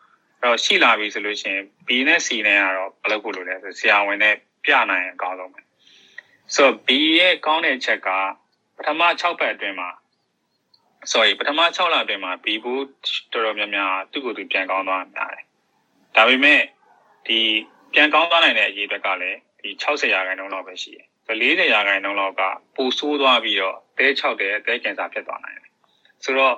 [0.44, 4.34] တော့ရှိလာပြီဆိုလို့ရှိရင် B နဲ့ C နဲ့ကတော့မလုပ်ဖို့လိုလဲဆိုဆရာဝန်နဲ့
[4.64, 5.60] ပြနိုင်အကောင်းဆုံးပဲ
[6.54, 6.88] ဆိုတော့ B
[7.18, 8.08] ရဲ့ကောင်းတဲ့ချက်က
[8.76, 9.90] ပထမ6ပတ်အတွင်းမှာ
[11.12, 12.84] sorry ပထမ6လအတွင်းမှာ B ဘူး
[13.32, 15.44] တော်တော်များများသူ့ကိုယ်သူပြန်ကောင်းသွားများတယ်
[16.16, 16.60] ဒါပေမဲ့
[17.26, 17.40] ဒီ
[17.92, 22.42] ပြန်ကောင်းသွားနိုင်တဲ့အရေးအတွက်ကလည်းဒီ60ရာခိုင်နှုန်းလောက်ပဲရှိတယ်ဆို40ရာခိုင်နှုန်းလောက်က
[22.76, 25.70] ပိုဆိုးသွားပြီးတော့တဲ6တဲ့တဲကင်ဆာဖြစ်သွားနိုင်တယ်
[26.24, 26.56] ဆိုတော့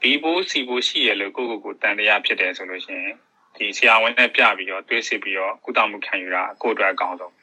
[0.00, 3.14] B ဘူး C ဘူးရှိရလို့ကိုကိုကိုတန်တရားဖြစ်တယ်ဆိုလို့ရှိရင်
[3.56, 7.34] ဒီဆရာဝန်နဲ့ပြပြီးတော့တွေးစစ်ပြီးတော့ကုသမှုခံယူတာကိုယ့်အတွက်အကောင်းဆုံး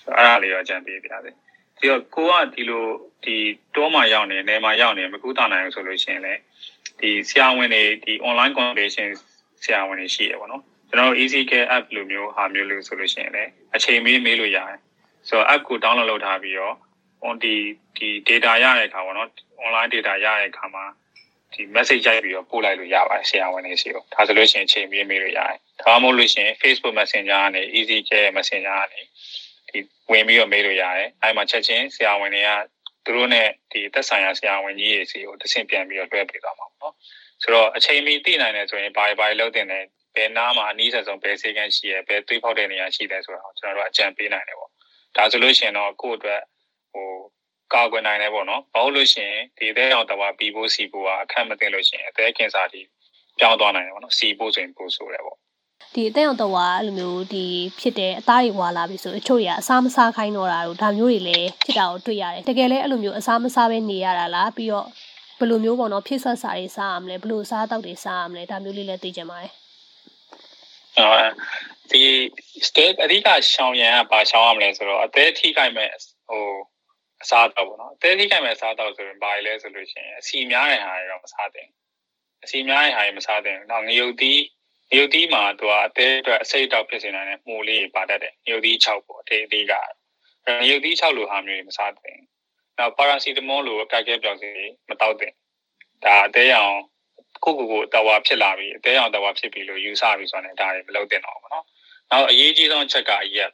[0.00, 2.84] ဆိုတော့အဲ့ဒါလေးတော့ကြံပေးပြပါစေဒီတော့ကိုကဒီလို
[3.24, 3.36] ဒီ
[3.74, 6.40] တောမှာရောက်နေနေမှာရောက်နေမကုသနိုင်ဘူးဆိုလို့ရှိရင်လည်း
[7.00, 9.08] ဒီဆရာဝန်တွေဒီ online consultation
[9.62, 14.78] ဆရာဝန်တွေရှိရပါတော့ကျွန်တော် easy care app လိုမျိုးဟာမျိုးလို့ဆိုလို့ရှိရင်လည်းအချိန်မေးမေးလို့ရတယ်
[15.28, 16.74] ဆိုတော့ app ကို download လုပ်ထားပြီးတော့
[17.28, 17.54] on ဒီ
[17.96, 19.28] ဒီ data ရတဲ့အခါပေါ့နော်
[19.64, 20.84] online data ရတဲ့အခါမှာ
[21.56, 29.00] ဒီ message ရိုက်ပြီးတော့ပို့လိုက်လို့ရပါတယ်ဆရာဝန်တွေစီကိုဒါဆိုလို့ရှိရင်ချိန်ပြေးမေးလို့ရတယ်ဒါမှမဟုတ်လို့ရှိရင် Facebook Messenger ကနေ Easy Care Messenger ကနေ
[29.68, 29.78] ဒီ
[30.12, 32.50] ဝင်ပြီးတော့မေးလို့ရတယ်အဲမှာချက်ချင်းဆရာဝန်တွေက
[33.04, 36.94] သူတို့နဲ့ဒီသက်ဆိုင်ရာဆရာဝန်ကြီးတွေစီကိုတစ်ဆင့်ပြန်ပြီးတော့တွဲပေးသွားမှာပေါ့နော်
[37.42, 39.84] ဆိုတော့အချိန်မီသိနိုင်တယ်ဆိုရင်ဘာဘာလုပ်တင်တယ်
[40.16, 44.70] ဘယ်နားမှာအနည်းဆုံးဘယ်စေကန်ရှိရဘယ်သွေးဖောက်တဲ့နေရာရှိတယ်ဆိုတာကိုကျွန်တော်တို့အကြံပေးနိုင်တယ်ပေါ့
[45.16, 46.42] ဒါဆိုလို့ရှိရင်တော့ကိုယ့်အတွက်
[46.92, 47.08] ဟို
[47.74, 52.80] ကာကွယ်နိုင်တယ်ပေါ့နော်ဘာလို့လို့ရှိရင်ဒီအသေးအောင်တော့ပြီးဖို့စီဖို့ကအခက်မသိလို့ရှိရင်အသေးကင်ဆာဒီ
[53.38, 55.38] ပြောင်းသွားနိုင်တယ်ပေါ့နော်စီဖို့ဆိုရင်ပို့ဆိုတယ်ပေါ့
[55.94, 57.46] ဒီအသက်အောင်တော့အဲ့လိုမျိုးဒီ
[57.80, 64.86] ဖြစ်တဲ့အသားတွေဝါလာပြီဆိုအချို့တွေကအစားမစားခိုင်းတော့တာတို့ဒါမျိုးတွေလည်းဖြစ်တာကိုတွေ့ရတယ်တကယ်လည်းအဲ့လိုမျိုးအစားမစားပဲနေရတာလားပြီးတော့
[65.38, 69.52] ဘယ်လိုမျိုးပေါ့နော်ဖြစ်ဆက်စာတွေစားရမလဲဘယ်လိုစားတောက်တွေစားရမလဲဒါမျိုးလေးလည်းသိကြပါတယ်
[70.98, 71.06] အဲ
[71.90, 72.02] ဒီ
[72.68, 75.90] state အဓိကရှောင်ရန်ကဘာရှောင်ရမလဲဆိုတော့အသေးထိခိုက်မဲ့
[76.28, 76.44] ဟို
[77.23, 81.69] အစားတော့ပေါ့နော်အသေးထိခိုက်မဲ့အစားတော့ဆိုရင်ဘာလဲဆိုလို့ရှိရင်အစီများတဲ့ဟာတွေတော့မစားသင့်
[82.43, 84.41] အစီများတဲ့ဟာတွေမစားသင့်နောက်ငရုတ်သီး
[84.91, 89.73] ငရုတ်သီးမှာသူကအသေးအတွက်အစိတ်တောက်ဖြစ်စေနိုင်တဲ့မှုလေးပါတတ်တယ်ငရုတ်သီး6ပေါ့အသေးအသေးက
[90.45, 92.19] ငရုတ်သီး6လိုဟာမျိုးတွေမစားသင့်
[92.77, 94.49] နောက်ပါရာစီတမောလိုအကြိုက်ပြောက်စီ
[94.89, 95.33] မတောက်သင့်
[96.03, 96.77] ဒါအသေးအောင်
[97.43, 101.65] ကိုကိုကိုတဝါဖြစ်လာပြီအသေးအောင်တဝါဖြစ်ပြီလို့ယူဆပြီဆိုတော့ဒါတွေမလုပ်သင့်တော့ဘူးเนาะ
[102.11, 103.51] နောက်အရေးကြီးဆုံးအချက်ကအရက်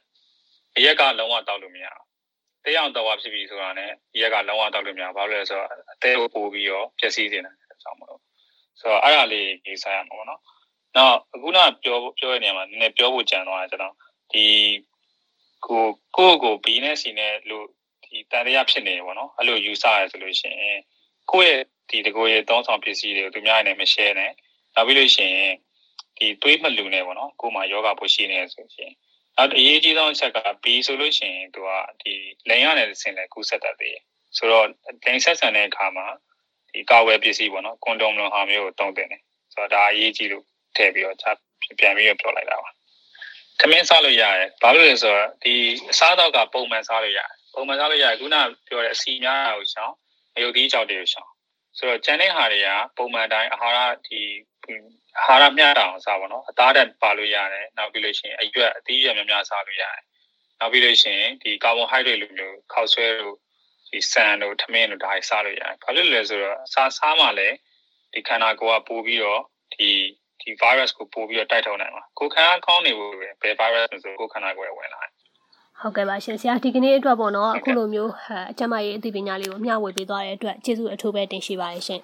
[0.76, 2.04] အရက်ကလုံးဝတောက်လို့မရဘူး
[2.65, 3.91] တဲအောင်တော့ဖြစ်ပြီဆိုတာနဲ့
[4.21, 8.21] ရက်ကလုံးဝတောက်လို့မရဘာလို့လဲဆိုတော့အသေးကိုပို့ပြီးတော့ပျက်စီးနေတာအကြောင်းမလို့
[8.79, 10.41] ဆိုတော့အဲ့ဒါလေးကြီးဆိုင်ရမှာပေါ့နော်
[10.95, 13.93] နောက်အခုနပြောပြောတဲ့နေရာမှာနည်းနည်းပြောဖို့ကြံသွားတယ်ကျွန်တော်
[14.33, 14.45] ဒီ
[15.67, 15.83] ကို
[16.17, 17.65] ကိုကိုဘီနဲ့စီနဲ့လို့
[18.03, 20.79] ဒီတန်တရားဖြစ်နေတယ်ပေါ့နော်အဲ့လိုယူဆရဆိုလို့ရှိရင်
[21.31, 24.31] ကိုယ့်ရဲ့ဒီတကိုယ်ရဲ့တောင်းဆောင်ပစ္စည်းတွေကိုသူများနဲ့မ share နဲ့
[24.75, 25.53] နောက်ပြီးလို့ရှိရင်
[26.17, 28.91] ဒီတွေးမလူနဲ့ပေါ့နော်ကိုယ်မှာယောဂပိုရှိနေဆိုရင်
[29.37, 31.69] နောက်အရေးကြီးဆုံးအချက်က B ဆိုလို့ရှိရင်သူက
[32.01, 32.13] ဒီ
[32.49, 34.03] လိန်ရတဲ့ဆင်လဲကူးဆက်တတ်သေးတယ်
[34.37, 34.67] ဆိုတော့
[35.05, 36.07] လိန်ဆက်ဆန်တဲ့အခါမှာ
[36.71, 39.21] ဒီကာဝယ်ပစ္စည်းပေါ့နော်ကွန်ဒုံလိုဟာမျိုးကိုတုံးတင်တယ်
[39.53, 41.17] ဆိုတော့ဒါအရေးကြီးလို့ထည့်ပြီးတော့
[41.79, 42.69] ပြန်ပြီးတော့ပြောလိုက်တာပါ
[43.59, 45.53] ခမင်းစားလို့ရတယ်ဘာလို့လဲဆိုတော့ဒီ
[45.91, 49.95] အစားတော့ကပုံမှန်စားလို့ရတယ်ပုံမှန်စားလို့ရတယ်ခုနပြောတဲ့အစီများတာကိုရှောင်း
[50.35, 51.31] အယုတ်ဒီကြောက်တွေကိုရှောင်း
[51.77, 54.19] ဆိုတော့ကျန်တဲ့ဟာတွေကပုံမှန်တိုင်းအာဟာရဒီ
[55.19, 59.99] အာဟာရမျှတအောင်စားပါတော့အသားတက်ပါလို့ရတယ်နောက်ပြီးလို့ရှိရင်အရွက်အသီးရွက်များများစားလို့ရတယ်
[60.59, 63.35] နောက်ပြီးလို့ရှိရင်ဒီကာဗွန်ဟိုက်ဒရိတ်လိုမျိုးခောက်ဆွဲတို့
[63.89, 67.55] ဒီဆန်တို့ထမင်းတို့ဒါတွေစားလို့ရတယ်ဘာလို့လဲဆိုတော့စားစားမှလည်း
[68.13, 69.41] ဒီခန္ဓာကိုယ်ကပို့ပြီးတော့
[69.73, 69.89] ဒီ
[70.41, 75.11] ဒီ virus ကိုပို့ပြီးတော့တိုက်ထုတ်နိုင်မှာကိုယ်ခန္ဓာကောင်းနေဖို့ပဲဘယ် virus ဆိုကိုယ်ခန္ဓာကိုယ်ဝင်လာတယ်
[75.79, 78.11] ဟုတ်ကဲ့ပါရှင်ဆရာဒီကနေ့အတွက်ပေါ့နော်အခုလိုမျိုး
[78.51, 82.01] အကျမကြီးအသိပညာလေးကိုမျှဝေပေးသွားတဲ့အတွက်ကျေးဇူးအထူးပဲတင်ရှိပါတယ်ရှင်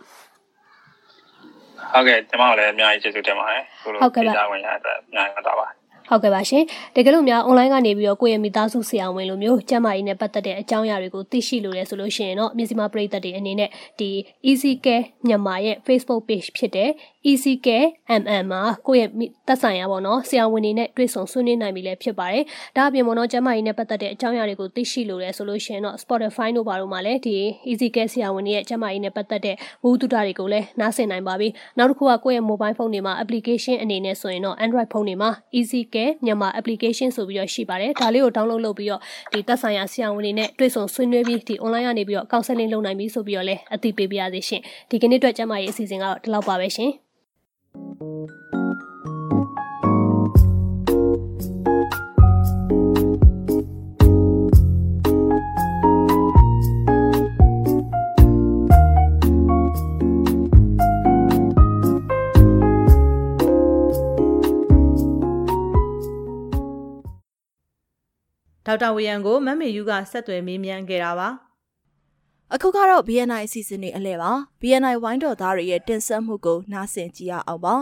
[1.94, 5.68] ဟုတ်ကဲ့ကျွန်မလည်းအများကြီးကျေးဇူးတင်ပါတယ်ခုလိုပြည်သားဝင်ရတဲ့အတွက်အများကြီးပါ
[6.10, 6.64] ဟုတ်ကဲ့ပါရှင်
[6.96, 13.70] တကယ်လို့များ online ကနေပြီးတော့ကိုယ့်ရဲ့မိသားစုဆရာဝန်လိုမျိုးကျန်းမာရေးနဲ့ပတ်သက်တဲ့အကြောင်းအရာတွေကိုသိရှိလို့လဲဆိုလို့ရှိရင်တော့မြစီမပရိသတ်တွေအနေနဲ့
[14.00, 14.10] ဒီ
[14.50, 16.90] Easy Care မြန်မာရဲ့ Facebook page ဖြစ်တဲ့
[17.28, 17.88] Easy Care
[18.22, 19.10] MM မှာကိုယ့်ရဲ့
[19.48, 22.44] သက်ဆိုင်ရာပေါ့နော်ဆရာဝန်တွေနဲ့တွေ့ဆုံဆွေးနွေးနိုင်ပြီလည်းဖြစ်ပါတယ်
[22.76, 27.36] ဒါအပြင်ပေါ့နော်ကျန်းမာရေးနဲ့ပတ်သက်တဲ့အကြောင်းအရာတွေကိုသိရှိလို့လဲဆိုလို့ရှိရင်တော့ Spotify တို့ဘာလို့မှလည်းဒီ
[27.70, 31.48] Easy Care ဆရာဝန်တွေရဲ့ကျန်းမာရေးနဲ့ပတ်သက်တဲ့ဝူတုဒတွေကိုလည်းနားဆင်နိုင်ပါပြီ
[31.78, 39.02] နောက်တစ်ခုကကိုယ့်ရဲ့ mobile phone တွေမှာ application အနေနဲ့ဆိုရင်တော့ Android phone တွေမှာ Easy Care မြန်မာ application ဆိုပြီးတော့ရှိပါတယ်ဒါလေးကို download လုပ်ပြီးတော့
[39.32, 47.09] ဒီသက်ဆိုင်ရာဆရာဝန်တွေနဲ့တွေ့ဆုံဆွေးနွေးပြီးဒီ online ကနေပြီးတော့ counseling လုပ်နိုင်ပြီဆိုပြီးတော့လည်းအသိပေးပါရစေရှင်ဒီကနေ့အတွက်ကျန်းမာရေးအစီအစဉ်ကတော့ဒီလောက်ပါပဲရှင်
[47.70, 71.49] ဒေါက်တာဝီယန်ကိုမမေယူကဆက်သွယ်မေးမြန်းခဲ့တာပါ
[72.54, 74.32] အခုကတော့ BNI အစီအစဉ်တွေအလဲပါ
[74.62, 77.76] BNI ဝိုင်းတော်သားတွေရဲ့တင်ဆက်မှုကိုနားဆင်ကြည့်ရအောင်ပါ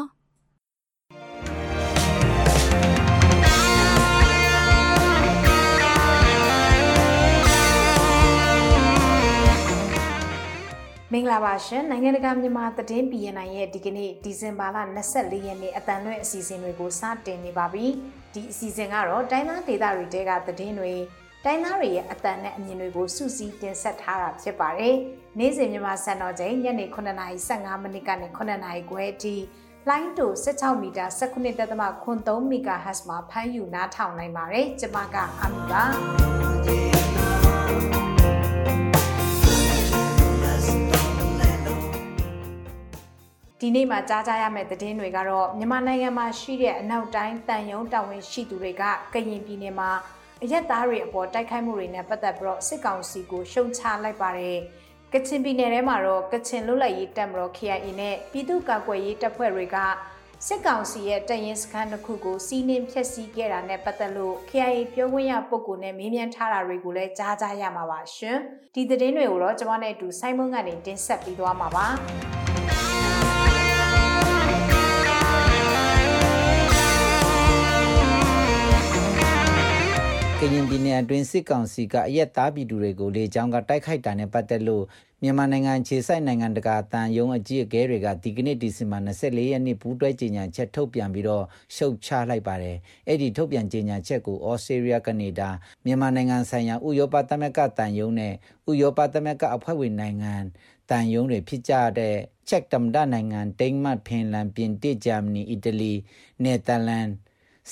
[11.11, 17.85] မင်္ဂလာပါရှင်နိုင်ငံတကာမြန်မာသတင်း BNI ရဲ့ဒီကနေ့ဒီဇင်ဘာလ24ရက်နေ့အတန်လွဲ့အစီအစဉ်တွေကိုစတင်နေပါပြီ
[18.33, 20.93] ဒီအစီအစဉ်ကတော့တိုင်းသားဒေသတွေတဲကသတင်းတွေ
[21.45, 24.95] တိုင်းသားတွေရဲ့အတန်နဲ့အမြင်တွေကိုစုစည်းတင်ဆက်ထားတာဖြစ်ပါတယ်။
[25.39, 29.35] နေ့စဉ်မြန်မာစံတော်ချိန်ညနေ9:15မိနစ်ကနေ9:00ခွဲအထိ
[29.89, 35.83] လိုင်းတူ16မီတာ19.3 MHz မှာဖမ်းယူနားထောင်နိုင်ပါတယ်။ကျွန်မကအမီပါ
[43.61, 48.83] ဒီနေ့မှာကြားကြရမယ့်သတင်းတွေကတော့မြန်မာနိုင်ငံမှာရှိတဲ့အနောက်တိုင်းတန်ယုံတာဝန်ရှိသူတွေက
[49.13, 49.89] ကရင်ပြည်နယ်မှာ
[50.43, 54.57] အရက်သားတွေအပေါ်တိုက်ခိုက်မှုတွေနဲ့ပတ်သက်ပြီးတော့စစ်ကောင်စီကိုရှုံချလိုက်ပါတယ်
[55.13, 59.77] ကချင်ပြည်နယ်ထဲမှာတော့ကချင်လွတ်လပ်ရေးတပ်မတော် KIA နဲ့ပြည်သူ့ကာကွယ်ရေးတပ်ဖွဲ့တွေက
[60.47, 68.37] စစ်ကောင်စီရဲ့တရင်စခန်းတစ်ခုကိုစီးနင်းဖျက်ဆီးခဲ့တာနဲ့ပတ်သက်လို့ KIA ပြောခွင့်ရပုဂ္ဂိုလ်နဲ့မေးမြန်းထားတာတွေကိုလည်းကြားကြရမှာပါရှင်။
[68.75, 71.87] ဒီသတင်းတွေကိုတော့ကျွန်မနဲ့အတူစိုင်းမုံကနေတင်ဆက်ပြီးသွားမှာပါ။
[80.53, 84.83] ရင်ပြည်နယ်အတွင်းစစ်ကောင်စီကအရက်သားပြည်သူတွေကိုလေကြောင်းကတိုက်ခိုက်တာနဲ့ပတ်သက်လို့
[85.23, 91.45] မြန်မာနိုင်ငံခြေဆိုင်နိုင်ငံတကာတန်ယုံအကြီးအကဲတွေကဒီကနေ့ဒီဇင်ဘာ24ရက်နေ့ပူးတွဲကြေညာချက်ထုတ်ပြန်ပြီးတော့
[91.75, 92.77] ရှုတ်ချလိုက်ပါတယ်။
[93.07, 95.49] အဲ့ဒီထုတ်ပြန်ကြေညာချက်ကိုဩစတြေးလျကနေဒါ
[95.85, 98.33] မြန်မာနိုင်ငံဆိုင်ရာဥရောပသမဂ္ဂတန်ယုံနဲ့
[98.71, 100.35] ဥရောပသမဂ္ဂအဖွဲ့ဝင်နိုင်ငံ
[100.89, 102.15] တန်ယုံတွေဖြစ်ကြတဲ့
[102.49, 105.93] ချက်တမ်ဒနိုင်ငံဒိန်းမတ်ဖင်လန်ပြင်တစ်ဂျာမနီအီတလီ
[106.43, 107.07] နယ်သာလန်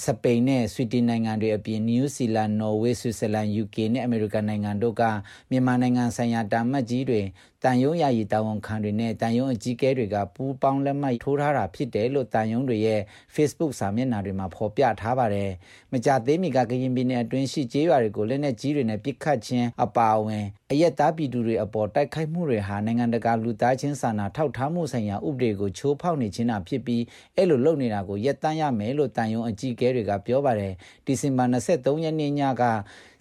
[0.03, 5.03] စပိန်နဲ့ဆွီဒင်နိုင်ငံတွေအပြင်နယူးဇီလန်နော်ဝေးဆွစ်ဇာလန် UK နဲ့အမေရိကန်နိုင်ငံတို့က
[5.49, 7.21] မြန်မာနိုင်ငံဆိုင်ရာတာမတ်ကြီးတွေ
[7.65, 13.01] တန်ယုံရည်တာဝန်ခံတွေနဲ့တန်ယုံအကြီးအကဲတွေကပူးပေါင်းလက်မှတ်ထိုးထားတာဖြစ်တယ်လို့တန်ယုံတွေရဲ့
[13.35, 15.51] Facebook စာမျက်နှာတွေမှာဖော်ပြထားပါတယ်။
[15.91, 27.03] မကြသေးမီကကရင်ပြည်နယ်အတွင်းရှိကျေးရွာတွေကိုလက်နက်ကြီးတွေနဲ့ပစ်ခတ်ခြင်းအပါအဝင်အရက်သားပြည်သူတွေအပေါ်တိုက်ခိုက်မှုတွေဟာနိုင်ငံတကာလူသားချင်းစာနာထောက်ထားမှုဆိုင်ရာဥပဒေကိုချိုးဖောက်နေခြင်းတာဖြစ်ပြီး
[27.35, 30.73] အဲ့လိုလုပ်နေတာကိုရပ်တန့်ရမယ်လို့တန်ယုံအကြီးအကဲတွေကပြောပါတယ်။
[31.05, 32.63] ဒီဇင်ဘာ23ရက်နေ့ညက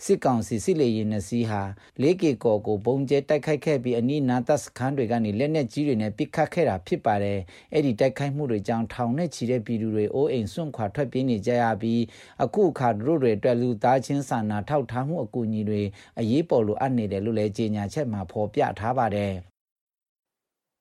[0.05, 1.62] စစ်ကောင်စီစစ်လေရင်နှစီဟာ
[2.03, 7.38] လေးကေကော်ကိုပုံကျဲတိုက်ခိုက်ခဲ့ပြီးအနီးနားတပ်စခန်းတွေကနေလက်နက်ကြီးတွေနဲ့ပစ်ခတ်ခဲ့တာဖြစ်ပါတယ်။
[7.72, 12.03] အဲ့ဒီတိုက်ခိုက်မှုတွေကြောင့်ထောင်နဲ့ချီတဲ့ပြည်သူတွေအိုးအိမ်စွန့်ခွာထွက်ပြေးနေကြရပြီး
[12.45, 15.82] အခုအခါတို့တွေအတွက်လူသားချင်းစာနာထောက်ထားမှုအကူအညီတွေ
[16.18, 19.34] အရေးပေါ်လိုအပ်နေတယ်လို့လည်းကြေညာချက်မှာဖော်ပြထားပါတယ်။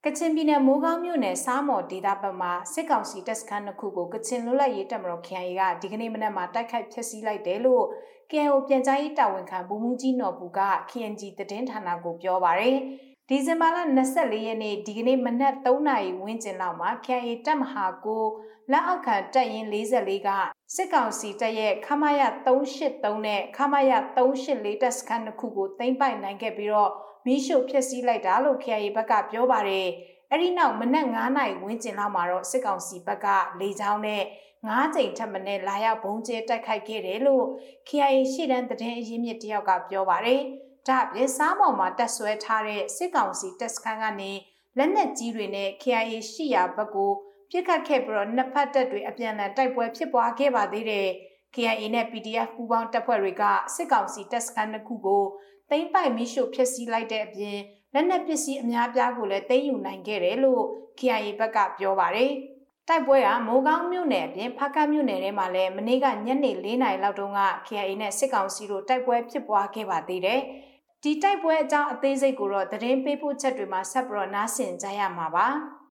[0.05, 7.86] ကချင်ပြည်နယ်မိုးကောင်းမြို့နယ်စားမော်ဒေသဘက်မှာစစ်ကောင်စီတပ်စခန်းတစ်ခုကိုကချင်လွတ်လပ်ရေးတပ်မတော် KIA ကဒီကနေ့မနက်မှာတိုက်ခိုက်ဖျက်ဆီးလိုက်တယ်လို့
[8.36, 10.59] KIO ပြန်ကြားရေးတာဝန်ခံဗိုလ်မှူးကြီးနော်ဘူက
[10.89, 12.77] KNG သတင်းဌာနကိုပြောပါရယ်
[13.29, 13.77] ဒီဇင်ဘာလ
[14.13, 18.23] 24ရက်နေ့ဒီကနေ့မနက်3နာရီဝန်းကျင်လောက်မှာ KIA တပ်မဟာကို
[18.71, 20.29] လက်အောက်ခံတပ်ရင်း44က
[20.75, 26.91] စစ်ကောင်စီတပ်ရဲ့ခမရ383နဲ့ခမရ384တပ်စခန်းတစ်ခုကိုသိမ်းပိုက်နိုင်ခဲ့ပြီးတော့
[27.25, 29.88] မီးရှို့ဖျက်ဆီးလိုက်တာလို့ KIA ဘက်ကပြောပါတယ်။
[30.31, 33.27] အဲဒီနောက်မနက်9နာရီဝန်းကျင်လောက်မှာတော့စစ်ကောင်စီဘက်က
[33.59, 34.23] လေကြောင်းနဲ့
[34.72, 37.45] 9ကြိမ်ထပ်မံလာရောက်ဘုံကျဲတိုက်ခိုက်ခဲ့တယ်လို့
[37.88, 40.41] KIA ရှေ့တန်းသတင်းအရင်းမြစ်တယောက်ကပြောပါတယ်။
[40.88, 44.32] ဒါ့အပြင်စားမော်မှာတက်ဆွဲထားတဲ့စစ်ကောင်စီတပ်စခန်းကနေ
[44.78, 47.11] လက်နက်ကြီးတွေနဲ့ KIA ရှိရာဘက်ကို
[47.51, 51.07] ပြစ်ခတ်ခဲ့ပြီးတော့နှစ်ဖက်တပ်တွေအပြန်အလှန်တိုက်ပွဲဖြစ်ပွားခဲ့ပါသေးတယ်။
[51.55, 53.43] KIA နဲ့ PDF ပူးပေါင်းတပ်ဖွဲ့တွေက
[53.76, 55.24] စစ်ကောင်စီတပ်စခန်းတစ်ခုကို
[55.70, 57.57] သိမ်းပိုက်မိရှုဖျက်ဆီးလိုက်တဲ့အပြင်
[57.93, 60.64] လက်နက်ပစ္စည်းအများပြားကိုလည်းသိမ်းယူနိုင်ခဲ့တယ်လို့
[60.99, 62.32] KIA ဘက်ကပြောပါတယ်။
[62.89, 70.39] တိုက်ပွဲကမိုးကောင်းမြို့နယ်အပြင်ဖားကတ်မြို့နယ်ထဲမှာလည်းမနေ့ကညနေ၄နာရီလောက်တုန်းက KIA နဲ့စစ်ကောင်စီတို့တိုက်ပွဲဖြစ်ပွားခဲ့ပါသေးတယ်။
[71.03, 75.47] ဒီတိုက်ပွဲအကြောင်းအသေးစိတ်ကိုတော့သတင်းပေးပို့ချက်တွေမှာဆက်ပြီးတော့နားဆင်ကြရမှာပါ။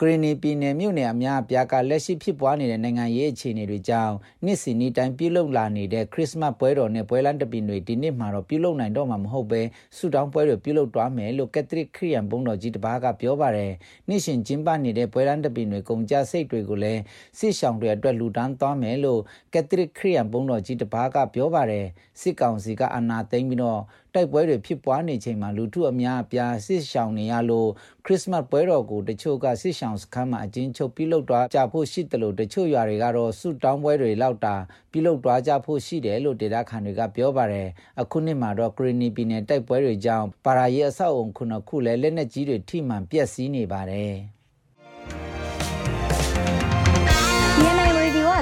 [0.00, 4.14] ကရီနီပြည်နယ်မြို့နယ်အများအပြားကလက်ရှိဖြစ်ပွားနေတဲ့နိုင်ငံရေးအခြေအနေတွေကြောင့်
[4.44, 9.62] နှစ်စဉ်နေ့တိုင်းပြုလုပ်လာနေတဲ့ခရစ်မတ်ပွဲတော်နဲ့ပွဲလမ်းတပင်တွေဒီနှစ်မှာတော့ပြုလုပ်နိုင်တော့မှာမဟုတ်ပဲ
[9.96, 13.72] ဆုတောင်းပွဲတွေပြုလုပ်သွားမယ်လို့ကက်သလစ်ခရစ်ယာန်ဘုန်းတော်ကြီးတစ်ပါးကပြောပါတယ်။
[14.08, 17.00] နှစ်ရှင်ကျင်းပနေတဲ့ပွဲလမ်းတပင်တွေကုန်ကြစိတ်တွေကိုလည်း
[17.38, 19.20] စစ်ဆောင်တွေအတွက်လူတန်းသွားမယ်လို့
[19.54, 21.86] ကက်သလစ်ခရစ်ယာန်ဘုန်းတော်ကြီးတစ်ပါးကပြောပါတယ်။
[22.20, 23.80] စစ်ကောင်စီကအာဏာသိမ်းပြီးတော့
[24.16, 27.70] တိုက်ပွဲတွေဖြစ်ပွားနေချိန်မှာလူထုအများအပြားစစ်ရှောင်နေရလို့
[28.04, 34.56] ခရစ်စမတ်ပွဲတော်ကိုတချို့ကစစ်ရှောင်စခန်းမှာအကျဉ်းချုပ်ပြုလုပ်သွားကြဖို့ရှိတယ်လို့တချို့ရွာတွေကတော့ဆုတောင်းပွဲတွေလောက်တာ
[34.92, 37.68] ပြုလုပ်သွားကြဖို့ရှိတယ်လို့ဒေတာခန်တွေကပြောပါတယ်
[38.00, 44.33] အခုနှစ်မှာတော့ဂရီနီပြည်နယ်တိုက်ပွဲတွေကြောင့်ပါရာရီအဆောက်အုံခုနှစ်ခုလည်းလက်နက်ကြီးတွေထိမှန်ပျက်စီးနေပါတယ်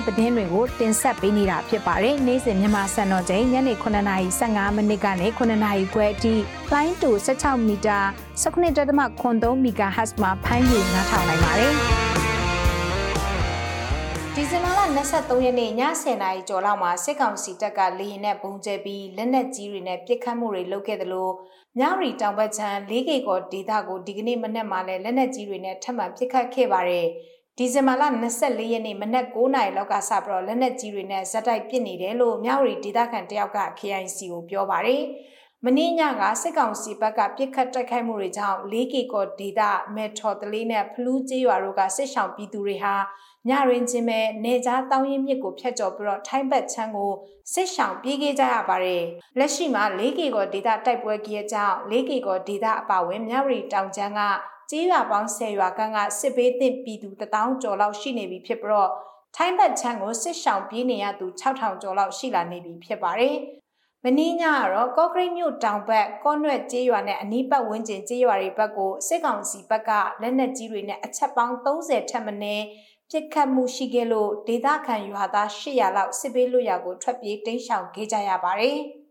[0.07, 6.35] သတင်းတွေကိုတင်ဆက်ပေးနေတာဖြစ်ပါတယ်။နေ့စဉ်မြန်မာစံတော်ချိန်ညနေ9:15မိနစ်ကနေ9:00ခွဲအထိ
[6.73, 7.99] line to 16မီတာ
[8.43, 11.75] 19.3 MHz မှာဖမ်းယူနားထောင်နိုင်ပါတယ်။
[14.35, 14.81] ဒီဇင်ဘာလ
[15.13, 21.33] 23ရက်နေ့ည10:00နာရီကျော်လောက်မှာစစ်ကောင်စီတပ်ကလေရင်နဲ့ပုံကျဲပြီးလက်နက်ကြီးတွေနဲ့ပစ်ခတ်မှုတွေလုပ်ခဲ့တယ်လို့
[21.79, 27.07] မြရီတောင်ဘက်ချမ်း၄ကေကောဒေသကိုဒီကနေ့မနက်မှလည်းလက်နက်ကြီးတွေနဲ့ထပ်မံပစ်ခတ်ခဲ့ပါတယ်။
[27.59, 28.03] ဒီဇင်ဘာလ
[28.35, 35.03] 24ရက်နေ့မနက်9:00နာရီလောက်ကစပြီးတော့လက်နက်ကြီးတွေနဲ့ဇက်တိုက်ပစ်နေတယ်လို့မြောက်ရီဒေသခံတယောက်က KIC ကိုပြောပါတယ်။
[35.65, 42.95] မင်းညကစစ်ကောင်စီဘက်ကပြစ်ခတ်တိုက်ခိုက်မှုတွေကြောင့် 4K ကောဒေတာမေထော်တလေးနဲ့ဖလူးကျေးရွာတို့ကစစ်ဆောင်ပြည်သူတွေဟာ
[43.49, 47.13] ညရင်ချင်းပဲနေကြားတောင်းရင်မြစ်ကိုဖျက်ကျော်ပြီးတော့ထိုင်းဘက်ချမ်းကို
[47.53, 49.03] စစ်ဆောင်ပြေးခဲ့ကြရပါတယ်။
[49.39, 54.21] လက်ရှိမှာ 4K ကောဒေတာတိုက်ပွဲကြီးအကြောင်း 4K ကောဒေတာအပါဝင်မြောက်ရီတောင်ချမ်းက
[54.75, 58.91] ကျေးရွာပေါင်း10ရွာကန်းကစစ်ဘေးသင့်ပြည်သူ1000ကျော်လောက်ရှိနေပြီဖြစ်ပြီးတော့
[59.37, 63.37] ထိုင်းဘက်ချမ်းကိုစစ်ရှောင်ပြေးနေရသူ6000ကျော်လောက်ရှိလာနေပြီဖြစ်ပါတယ်။
[64.05, 64.45] မင်းညက
[64.75, 69.91] တော့ကော့ကရိတ်မြို့တောင်ဘက်ကော့နွဲ့ကျေးရွာနဲ့အနီးပတ်ဝန်းကျင်ကျေးရွာတွေဘက်ကိုစစ်ကောင်စီဘက်က
[70.23, 72.65] လက်နက်ကြီးတွေနဲ့အချက်ပေါင်း30ထက်မနည်း
[73.11, 78.79] ပြစ်ခတ်မှုရှိခဲ့လို့ဒေသခံရွာသား800လောက်စစ်ပေးလွတ်ရာကိုထွက်ပြေးတိမ်းရှောင်ခဲ့ကြရပါတယ်။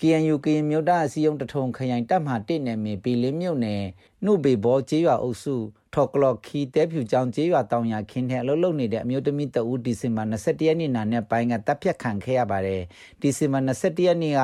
[0.00, 3.82] KNU ကရင်မြို့သားအစည်းအရုံးတထုံခရိုင်တပ်မှ1နယ်မြေပီလင်းမြို့နယ်
[4.24, 5.56] နှုတ်ဘေဘောကျေးရွာအုပ်စု
[5.94, 12.82] ထော်ကလော့ခီတဲဖြူကျောင်းကျေးရွာတောင်ရခင်းထဲအလုပ်လုပ်နေတဲ့အမျိုးသမီးတဦးဒီဇင်ဘာ21ရက်နေ့နာနဲ့ပိုင်းကတပ်ဖြတ်ခံခဲ့ရပါတယ်
[13.20, 14.40] ဒီဇင်ဘာ21ရက်နေ့က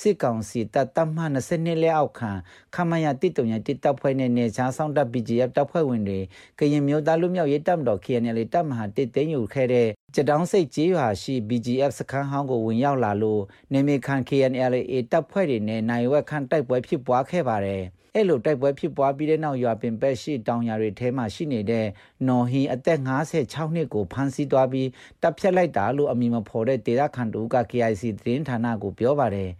[0.00, 2.30] စစ်ကောင်စီတပ်တပ်မှ22လက်အောက်ခံ
[2.74, 6.20] ခမရတိတုံရတိတပ်ဖွဲ့နဲ့နေချားဆောင်တပ် BGF တပ်ဖွဲ့ဝင်တွေ
[6.58, 13.42] ကရင်မျိုးသားလူမျိုးရေးတပ်မတော် KNL တပ်မဟာတစ်သိမ်းယူခဲ့တဲ့ကြတောင်းစိတ်ကျေးရွာရှိ BGF စခန်းဟောင်းကိုဝင်ရောက်လာလို့
[13.72, 14.74] နေမေခန် KNL
[15.12, 17.84] တပ်ဖွဲ့တွေနဲ့နိုင်ဝက်ခန့်တိုက်ပွဲဖြစ်ပွားခဲ့ပါတယ်။
[18.16, 21.86] အဲ့လိုတိုက်ပွဲဖြစ်ပွားပြီးတဲ့နောက်ရွာပင်ပက်ရှိတောင်ယာတွေထဲမှာရှိနေတဲ့
[22.28, 24.88] နော်ဟီအသက်56နှစ်ကိုဖမ်းဆီးသွားပြီး
[25.22, 29.50] တပ်ဖြတ်လိုက်တာလို့အမည်မဖော်တဲ့ဒေသခံတို့က KIC သတင်းဌာနကိုပြောပါတယ်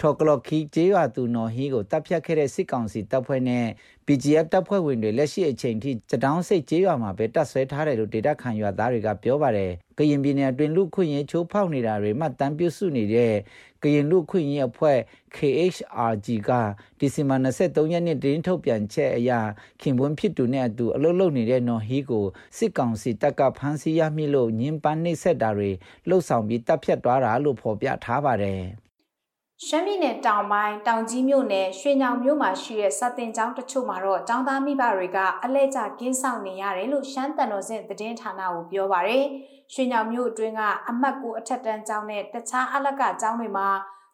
[0.00, 3.66] ထော်ကလော့ခီကျေးရွာသူနော်ဟီကိုတပ်ဖြတ်ခဲ့တဲ့စစ်ကောင်စီတပ်ဖွဲ့နဲ့
[4.06, 13.34] BGF တပ်ဖွဲ့ဝင်တွေလက်ရှိအချိန်ထိစတောင်းစိတ်ကျေးရွာမှာပဲတပ်ဆွဲထားတယ်လို့ဒေတာခန်ရွာသားတွေကပြောပါတယ်။ကရင်ပြည်နယ်အတွင်းလူခွင့်ရေးချိုးဖောက်နေတာတွေမှတမ်းပြုစုနေတဲ့
[13.82, 14.98] ကရင်လူခွင့်ရေးအဖွဲ့
[15.36, 16.50] KHRG က
[16.98, 19.32] ဒီဇင်ဘာ23ရက်နေ့တင်းထုတ်ပြန်ချက်အရ
[19.80, 22.26] ခင်ပွန်းဖြစ်သူနဲ့အတူအလုပ်လုပ်နေတဲ့နော်ဟီကို
[22.56, 25.70] စစ်ကောင်စီတပ်ကဖမ်းဆီးရမိလို့ညင်ပန်းနှိပ်စက်တာတွေ
[26.08, 28.62] လှုပ်ဆောင်ပြီးတပ်ဖြတ်သွားတာလို့ဖော်ပြထားပါတယ်။
[29.64, 39.26] ရှမ်းပြည်နယ်တောင်ပိုင်းတောင်ကြီးမြို့နယ်ရွှေညောင်မြို့မှာရှိတဲ့စတင်ကျောင်းတချို့မှာတော့ကျောင်းသားမိဘတွေကအလဲကျကင်းဆောင်နေရတယ်လို့ရှမ်းတန်တော်စင်သတင်းဌာနကိုပြောပါရယ်
[39.72, 43.68] ရွှေညောင်မြို့အတွင်းကအမတ်ကိုအထက်တန်းကျောင်းနဲ့တခြားအလကကျောင်းတွေမှာ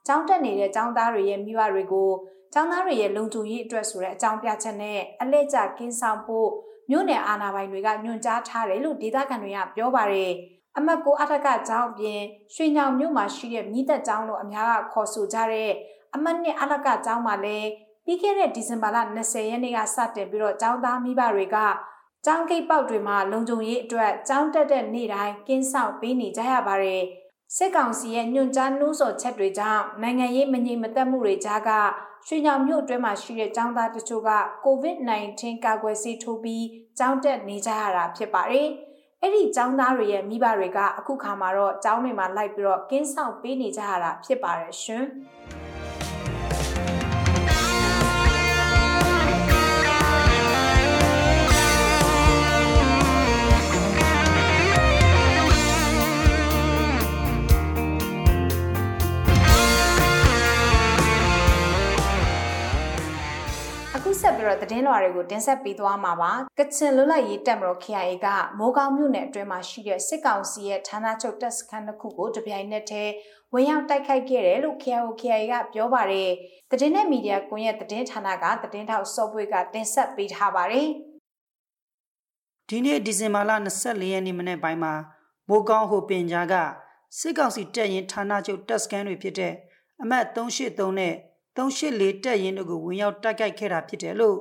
[0.07, 2.11] ကျောင်းတက်နေတဲ့ကျောင်းသားတွေရဲ့မိဘတွေကို
[2.53, 6.49] ကျောင်းသားတွေရဲ့လုံခြုံရေးအတွက်ဆိုတဲ့အကြောင်းပြချက်နဲ့အလဲကျကင်းဆောင်ဖို့
[6.91, 10.33] မြို့နယ်အာဏာပိုင်တွေကညွှန်ကြားထားတယ်လို့ဒေသခံတွေကပြောပါရယ်
[10.77, 12.21] အမတ်ကိုအထက်ကကျောင်းအပြင်
[12.55, 15.73] ရွှေညောင်မြို့မှာရှိတဲ့မြစ်သက်ကျောင်းလို့အများကခေါ်ဆိုကြတဲ့
[16.15, 17.69] အမတ်နဲ့အလကကျောင်းမှာလည်း
[18.05, 21.57] ပြီးခဲ့တဲ့ဒီဇင်ဘာလ20ရက်နေ့ကစတင်ပြီးတော့ကျောင်းသားမိဘတွေက
[22.25, 27.03] ကျောင်းဂိတ်ပေါက်တွေမှာလုံခြုံရေးအတွက်ကျောင်းတက်တဲ့နေ့တိုင်းကင်းဆောင်ပေးနေကြရပါတယ်
[27.57, 31.71] စစ်ကောင်စီရဲ့ညွှန်ကြားနှိုးဆော်ချက်တွေကြောင့်နိုင်ငံရေးမငြိမ်မသက်မှုတွေကြားက
[32.27, 34.33] ရွှေညောင်မြို့အတွင်းမှာရှိတဲ့ကျောင်းသားတချို့က
[34.67, 36.65] COVID-19 ကာကွယ်ဆေးထိုးပြီး
[36.99, 38.69] ကျောင်းတက်နေကြရတာဖြစ်ပါတယ်။
[39.25, 45.05] အဲ့ဒီចောင်းသားတွေရဲ့မိဘတွေကအခုခါမှာတော့ចောင်းတွေမှာလိုက်ပြီးတော့ကင်းဆောင်ပေးနေကြရတာဖြစ်ပါတယ်ရှင်။
[64.21, 68.27] ဆက်ပြီးတော့သတင်းလွှာတွေကိုတင်ဆက်ပေးသွားမှာပါကချင်လွတ်လပ်ရေးတပ်မတော် KIA က
[68.59, 73.13] မိုးကောင်းမြို့နယ်အတွင်းမှာရှိတဲ့စစ်ကောင်စီရဲ့ဌာနချုပ်တပ်စခန်းတစ်ခုကိုတပြိုင်နက်တည်း
[73.53, 76.31] ဝင်ရောက်တိုက်ခိုက်ခဲ့တယ်လို့ KIO KIA ကပြောပါတယ်
[76.71, 80.89] သတင်းနဲ့မီဒီယာကွန်ရက်သတင်းဌာနကသတင်းထောက်စောပွေကတင်ဆက်ပေးထားပါတယ်
[82.69, 83.51] ဒီနေ့ဒီဇင်ဘာလ
[83.83, 84.95] 24ရက်နေ့မနေ့ပိုင်းမှာ
[85.49, 86.55] မိုးကောင်းဟိုပင်ကြားက
[87.19, 89.55] စစ်ကောင်စီတပ်ရင်ဌာနချုပ်တပ်စခန်းတွေဖြစ်တဲ့
[90.03, 91.15] အမှတ်383နဲ့
[91.57, 94.39] 384တပ်ရင်းတို့ကိုဝင်ရောက်တိုက်ခိုက်ခဲ့တာဖြစ်တယ်လို့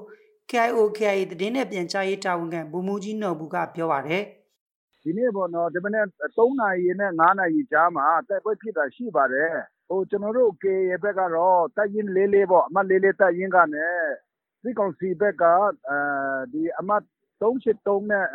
[0.50, 4.24] KIO KIA သတင်းနဲ့ပြန်ကြားရေးတာဝန်ခံဗိုလ်မှူးကြီးနော်ဘူးကပြောပါတယ်
[5.04, 6.06] ဒီနေ့ပေါ့နော်ဒီမနေ့
[6.38, 9.52] 3နာရီနဲ့9နာရီကြားမှာတိုက်ပွဲဖြစ်တာရှိပါတယ်
[9.88, 13.88] ဟိုကျွန်တော်တို့ KIA ဘက်ကတော့တပ်ရင်းလေးလေးပေါ့အမှတ်လေးလေးတပ်ရင်းကနေ
[14.62, 15.44] စစ်ကောင်စီဘက်က
[15.88, 15.98] အဲ
[16.54, 17.04] ဒီအမှတ်
[17.42, 18.26] 383နဲ့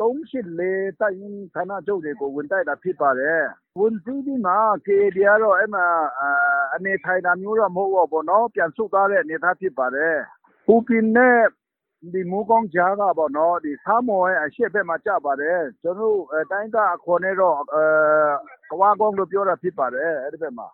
[0.00, 3.42] 384တပ်ရင်းဌာနချုပ်တွေကိုဝင်တိုက်တာဖြစ်ပါတယ်
[3.78, 4.54] ဝန်စီးပြီးမှ
[4.86, 5.86] KD ကတော့အဲ့မှာ
[6.74, 10.16] အနေထိုင်တာမျိုးတော့မဟုတ်တော့ဘောနော်ပြန်ဆုတ်သွားတဲ့အနေအထားဖြစ်ပါတယ်
[10.66, 11.40] ပူပင်နဲ့
[12.12, 17.84] ဒီမိုးကောင်းကြားကပေါ့နော်ဒီဆားမော်ရဲ့အရှိတ်ဘက်မှာကြပါတယ်ကျွန်တော်တို့တိုင်းကအခေါ်နဲ့တော့အဲ
[18.70, 20.68] ကဝါကောင်းလို့ပြောတာဖြစ်ပါတယ်အဲ့ဒီဘက်မှာ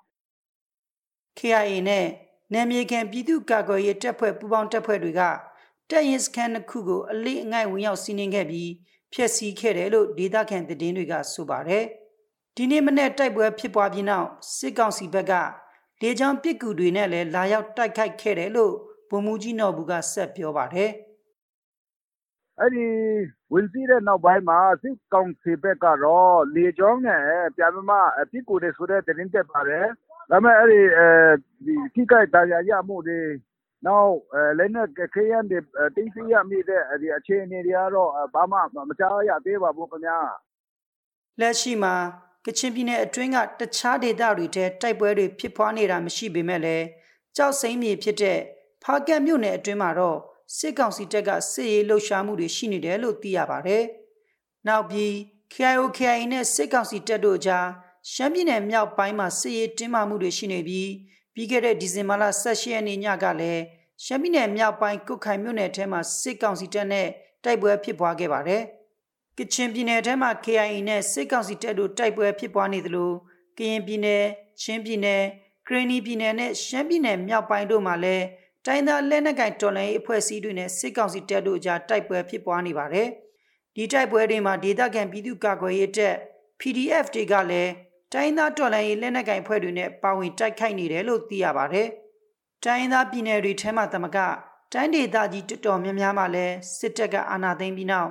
[1.38, 2.06] KIA နဲ့
[2.52, 5.22] နယ်မြေခံပြည်သူ့ကာကွယ်ရေးတပ်ဖွဲ့ပူးပေါင်းတပ်ဖွဲ့တွေက
[5.90, 8.70] တပ်ရင်စခန်းတစ်ခုကိုအလေးအငိုက်ဝင်ရောက်စီးနင်းခဲ့ပြီး
[9.12, 11.84] ဖျက်ဆီးခဲ့တယ်လို့ဒေသခံသတင်းတွေကဆိုပါတယ်။
[12.56, 15.32] ဒီနေ့မနေ့တိုက်ပွဲဖြစ်ပွားပြီးနောက်စစ်ကောင်စီဘက်က
[16.00, 18.72] လေကြောင်းပစ်ကူတွေနဲ့လည်းလာရောက်တိုက်ခိုက်ခဲ့တယ်လို့
[19.10, 20.90] ဗိုလ်မှူးကြီးနော်ဘူးကဆက်ပြောပါတယ်။
[22.60, 22.86] အဲ့ဒီ
[23.52, 27.24] ဝင်စီးတဲ့နောက်ပိုင်းမှာစစ်ကောင်စီဘက်ကတော့လေကြောင်းနဲ့
[27.56, 29.86] ပြန်မပစ်ကူတွေဆိုတဲ့တင်းတက်ပါတယ်။
[30.30, 31.08] ဒါပေမဲ့အဲ့ဒီအဲ
[31.66, 33.20] ဒီခိကိုက်တရားရမှုတွေ
[33.84, 34.12] နောက်
[34.58, 35.58] လက်နက်ခဲယမ်းတွေ
[35.94, 36.82] သိမ်းဆည်းရမိတဲ့
[37.16, 38.58] အခြေအနေတွေကတော့ဘာမှ
[38.88, 40.18] မကြားရသေးပါဘူးခင်ဗျာ။
[41.40, 41.94] လက်ရှိမှာ
[42.46, 46.86] ကချင်ပြည်နယ်အတွင်းကတခြားဒေသတွေထဲတိုက်ပွဲတွေဖြစ်ပွားနေတာမရှိပေမဲ့လည်း
[47.36, 48.38] ကြောက်စိမ့်မြေဖြစ်တဲ့
[48.82, 50.18] ဖားကတ်မြို့နယ်အတွင်းမှာတော့
[50.56, 53.84] စစ်ကောင်စီတပ်ကစစ်ရေးလှုပ်ရှားမှုတွေရှိနေတယ်လို့သိရပါတယ်။
[54.66, 55.12] နောက်ပြီး
[55.52, 57.66] KIO KIA နဲ့စစ်ကောင်စီတပ်တို့ကြား
[58.12, 60.90] ရှမ်းပြည်နယ်မြောက်ပိုင်းမှာစစ်ရေးတင်းမာမှုတွေရှိနေပြီး
[61.36, 63.62] ပြီးခဲ့တဲ့ဒီဇင်ဘာလ18ရက်နေ့ညကလည်း
[64.04, 67.08] ရှမ်းပြည်နယ်မြောက်ပိုင်းကုတ်ခိုင်မြို့နယ်ထဲမှာစစ်ကောင်စီတပ်နဲ့
[67.44, 68.62] တိုက်ပွဲဖြစ်ပွားခဲ့ပါတယ်။
[69.38, 73.10] ကချင်ပြည်နယ်ထဲမှာ KIA နဲ့စစ်ကောင်စီတပ်တို့တိုက်ပွဲဖြစ်ပွားနေသလို
[73.58, 74.22] ကရင်ပြည်နယ်၊
[74.62, 75.22] ချင်းပြည်နယ်၊
[75.68, 78.24] ကရင်နီပြည်နယ်နဲ့ရှမ်းပြည်နယ်မြောက်ပိုင်းတို့မှာလည်း
[78.66, 83.08] တိုင်းသားလက်နက်ကိုင်တော်လှန်ရေးအဖွဲ့အစည်းတွေနဲ့စစ်ကောင်စီတပ်တို့ကြားတိုက်ပွဲဖြစ်ပွားနေပါတယ်။
[83.76, 86.14] ဒီတိုက်ပွဲတွေမှာဒေသခံပြည်သူ့ကာကွယ်ရေးတပ်
[86.60, 87.70] PDF တွေကလည်း
[88.12, 91.88] တိုင်းသားတော်လှန်ရေးလက်နက်ကိုင်အဖွဲ့တွေနဲ့ပါဝင်တိုက်ခိုက်နေတယ်လို့သိရပါတယ်။
[92.64, 94.18] တိုင်းသားပြည်နယ်တွေထဲမှာတမက
[94.72, 98.10] တိုင်းဒေသကြီးတော်တော်များများမှာလည်းစစ်တပ်ကအာဏာသိမ်းပြီးနောက်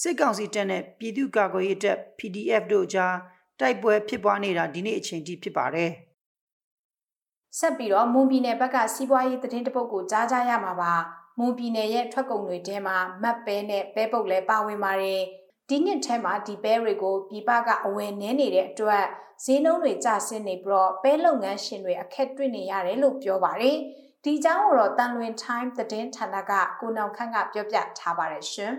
[0.00, 3.14] စစ်ကောင်စီတပ်နဲ့ပြည်သူ့ကာကွယ်ရေးတပ် PDF တို့ကြား
[3.60, 5.90] တိုက်ပွဲဖြစ်ပွားနေတာဒီနေ့အချိန်ထိဖြစ်ပါတယ်။
[7.58, 10.92] ဆက်ပြီးတော့မွန်ပြည်နယ်ဘက်ကစီးပွားရေးသတင်းတပုတ်ကိုကြားကြရမှာပါ။
[11.38, 15.22] မွန်ပြည်နယ်ရဲ့ထွက်ကုန်တွေထဲမှာမတ်ပဲနဲ့ပဲပုတ်လည်းပါဝင်ပါတယ်။
[15.68, 19.04] ဒီနှစ်ထဲမှာဒီပဲတွေကိုပြည်ပကအဝယ်နှင်းနေတဲ့အတွက်
[19.44, 23.76] ဈေးနှုန်းတွေကျဆင်းနေပြီးတော့ပဲလုပ်ငန်းရှင်တွေအခက်တွေ့နေရတယ်လို့ပြောပါတယ်။
[24.24, 28.72] ဒီကြောင်းကိုတော့တန်လွင် time သတင်းဌာနကကိုနောင်ခန့်ကပြောပြထားပါတယ်ရှင်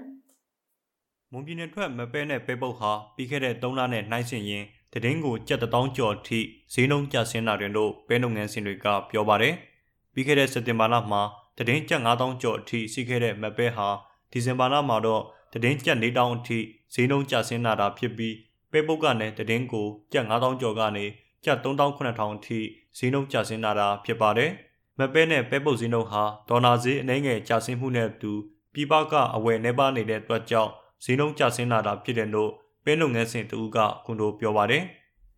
[1.32, 6.40] ။မွန်ပြည်နယ်ထွက်မပဲနဲ့ပဲပုတ်ဟာပြီးခဲ့တဲ့3လနဲ့နှိုင်းယှဉ်ရင်တည်င်းကိုကြက်တောင်းကျော်ထိ
[6.74, 9.54] ဈေးနှုန်းကျဆင်းလာတယ်လို့ပဲလုပ်ငန်းရှင်တွေကပြောပါတယ်။
[10.14, 11.22] ပြီးခဲ့တဲ့စက်တင်ဘာလမှာ
[11.58, 13.88] တည်င်းကျက်9000ကျော်အထိစီးခဲ့တဲ့မပဲဟာ
[14.32, 15.24] ဒီဇင်ဘာလမှာတော့
[15.64, 16.60] တည်င်းကျက်4000အထိ
[16.94, 18.36] ဈေးနှုန်းကျဆင်းလာတာဖြစ်ပြီး
[18.72, 21.06] ပဲပုတ်ကလည်းတည်င်းကိုကျက်9000ကျော်ကနေ
[21.46, 22.60] ကျက်3800အထိ
[22.98, 24.52] ဈေးနှုန်းကျဆင်းလာတာဖြစ်ပါတယ်။
[25.00, 28.34] မပဲနဲ့ပဲပုတ်ဈေးနှုန်းဟာဒေါ်လာဈေးအနည်းငယ်ကျဆင်းမှုနဲ့အတူ
[28.74, 30.72] ပြည်ပကအဝယ်နှဲပါနေတဲ့အတွက်ကြောင့်
[31.04, 32.52] ဈေးနှုန်းကျဆင်းလာတာဖြစ်တယ်လို့
[32.86, 34.84] ပဲလုပ်ငန်းစဉ်တူကကွန်ဒိုပြောပါတယ်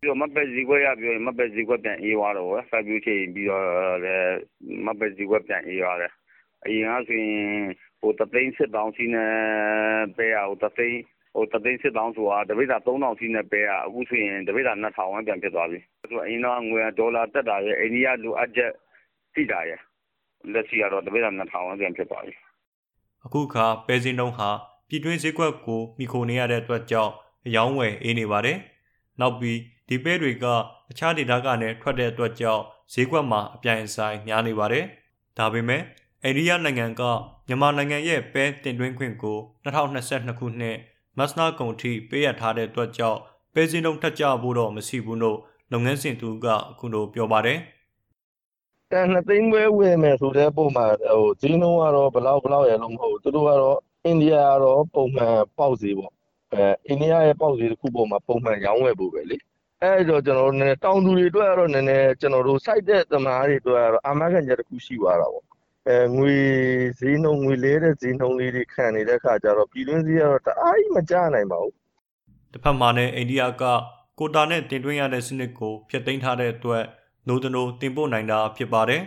[0.00, 3.64] ပြီးတော့မပက်ဈေးကွက်ရပြောရင်မပက်ဈေးကွက်ပြန်အေးသွားတော့ပဲစိုက်ပျိုးချိန်ပြီးတော့
[4.04, 4.34] လည်း
[4.86, 6.12] မပက်ဈေးကွက်ပြန်အေးသွားတယ်
[6.64, 7.40] အရင်ကဆိုရင်
[7.86, 7.87] ဟို
[8.20, 9.32] တသိန်းစစ်တောင်းစီနဲ့
[10.16, 11.00] ပဲရဟိုတသိန်း
[11.34, 15.78] ဟိုတသိန်းစစ်တောင်းဆိုတာတပိတ်တာ3000စီနဲ့ပဲရအခုဆိုရင်တပိတ်တာ2000ဝန်းပြန်ဖြစ်သွားပြီ
[16.10, 18.72] ဆိုအရင်တော့ငွေဒေါ်လာတက်တာရဲ့အိန္ဒိယလိုအပ်ချက်
[19.34, 19.80] တိတာရဲ့
[20.52, 22.34] လက်ရှိကတော့တပိတ်တာ2000ဝန်းပြန်ဖြစ်သွားပြီ
[23.24, 24.50] အခုခါပဲစင်းတုံးဟာ
[24.88, 27.12] ပြည်တွင်းဈေးကွက်ကိုမိခိုနေရတဲ့အတွက်ကြောင့်
[27.46, 28.58] အယောင်းဝယ်အေးနေပါတယ်။
[29.20, 30.46] နောက်ပြီးဒီပဲတွေက
[30.90, 34.84] အခြားဒေသကနေထွက်တဲ့အတွက်ကြောင့်ဈေးကွက်မှာအပြိုင်ဆိုင်များနေပါတယ်။
[35.38, 35.82] ဒါပေမဲ့
[36.24, 37.02] အိန္ဒိယနိုင်ငံက
[37.46, 40.76] မြန်မာနိုင်ငံရဲ့ပဲတင်သွင်းခွင့်ကို2022ခုနှစ်
[41.18, 43.18] မတ်လကုန်ထိပေးရထားတဲ့အတွက်ကြောင့်
[43.54, 45.38] ပဲစင်းတုံးထက်ကြဖို့တော့မရှိဘူးလို့
[45.72, 47.58] လုပ်ငန်းစဉ်သူကအခုလိုပြောပါတယ်။
[48.92, 56.12] တန်နှစ်သိန်းပဲဝယ်မယ်ဆိုတဲ့ပုံမှာဟိုဈေးနှုန်းကတော့ဘလောက်ဘလောက်ရလို့မဟုတ်ဘူးသူတို့ကတော့အိန္ဒိယကတော့ပုံမှန်ပေါက်ဈေးပေါ့
[56.52, 59.36] အဲအိန္ဒိယရဲ့ပေါက်ဈေးတစ်ခုပေါ်မှာပုံမှန်ရောင်းဝယ်ဖို့ပဲလေ
[59.82, 65.47] အဲ့တော့ကျွန်တော်တို့နည်းနည်းတောင်သူတွေအတွက်ကတော့နည်းနည်းကျွန်တော်တို့စိုက်တဲ့သမားတွေအတွက်ကတော့အာမခံချက်တစ်ခုရှိသွားတာပေါ့
[65.88, 66.34] အဲငွေ
[66.98, 71.74] ဈေးနှုန်းငွေလဲတဲ့ဈေးနှုန်းလေးတွေခံနေတဲ့ခါကျတော့ပြည်တွင်းဈေးကတော့တအားကြီးမကျနိုင်ပါဘူး
[72.52, 73.64] တစ်ဖက်မှာလည်းအိန္ဒိယက
[74.18, 76.84] ကိုတာနဲ့တင်သွင်းရတဲ့စနစ်ကိုဖျက်သိမ်းထားတဲ့အတွက်
[77.28, 79.02] နိုးတနိုးတင်ပို့နိုင်တာဖြစ်ပါတယ်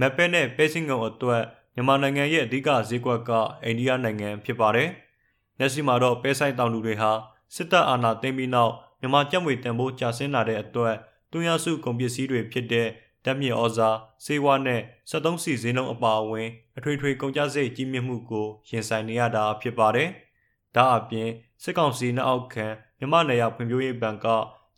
[0.00, 1.42] မက်ပဲနဲ့ပဲစင်ကုံအတွက်
[1.74, 3.30] မြန်မာနိုင်ငံရဲ့အဓိကဈေးကွက်က
[3.64, 4.88] အိန္ဒိယနိုင်ငံဖြစ်ပါတယ်။
[5.58, 7.10] လက်ရှိမှာတော့ပဲဆိုင်တောင်လူတွေဟာ
[7.54, 10.94] စစ်တပ်အာဏာသိမ်းပြီးနောက်မြန်မာကြက်မွေတန်ဖိုးကျဆင်းလာတဲ့အတွက်
[11.30, 12.88] တွန်းရစုကုန်ပစ္စည်းတွေဖြစ်တဲ့
[13.24, 13.90] တက်မြေဩဇာ
[14.24, 20.08] စေဝါနဲ့73စီဈေးနှုန်းအပါအဝင် အထွေထွေကုန်ကျစရိတ်ကြီးမြင့်မှုကိုရင်ဆိုင်နေရတာဖြစ်ပါတယ်။
[20.76, 21.28] ဒါအပြင်
[21.62, 22.66] စစ်ကောင်စီနှောက်ခံ
[22.98, 24.26] မြန်မာနယ်ရဖွံ့ဖြိုးရေးဘဏ်က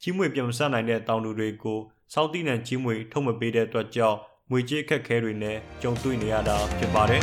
[0.02, 1.78] ကြီးမွေပြန်မဆနိုင်တဲ့တောင်သူတွေကို
[2.12, 4.18] စောင့်တည်တဲ့ကြီးမွေထုတ်မပေးတဲ့အတွက်ကြောင့်
[4.50, 7.22] ငွေကြေးအခက်အခဲတွေနဲ့ကြုံတွေ့နေရတာဖြစ်ပါတယ်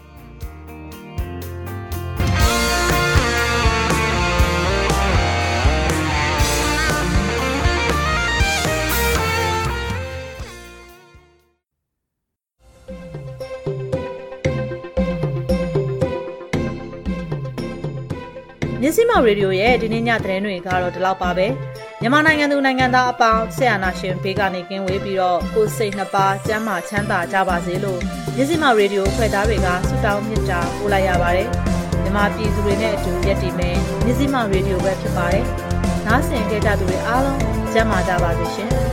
[18.91, 21.47] မြစည်းမောင်ရေဒီယိုရဲ့ဒီနေ့ညသတင်းတွေကတော့ဒီလောက်ပါပဲ
[22.01, 27.99] မြန်မာနိုင်ငံသူနိုင်ငံသားအပေါင်းဆရာနာရှင်ဘေးကနေကင်းဝေးပြီးတော့ကိုယ်စိတ်နှစ်ပါးကျန်းမာချမ်းသာကြပါစေလို့
[28.35, 31.47] မြစည်းမောင်ရေဒီယိုဖွဲ့သားတွေကဆုတောင်းမေတ္တာပို့လိုက်ရပါတယ်
[32.01, 35.45] မြန်မာပြည်သူတွေနဲ့အတူရက်တည်မယ်မြစည်းမောင်ရေဒီယိုပဲဖြစ်ပါတယ်
[36.05, 37.39] နားဆင်ကြကြသူတွေအားလုံး
[37.73, 38.90] ကျန်းမာကြပါစေရှင်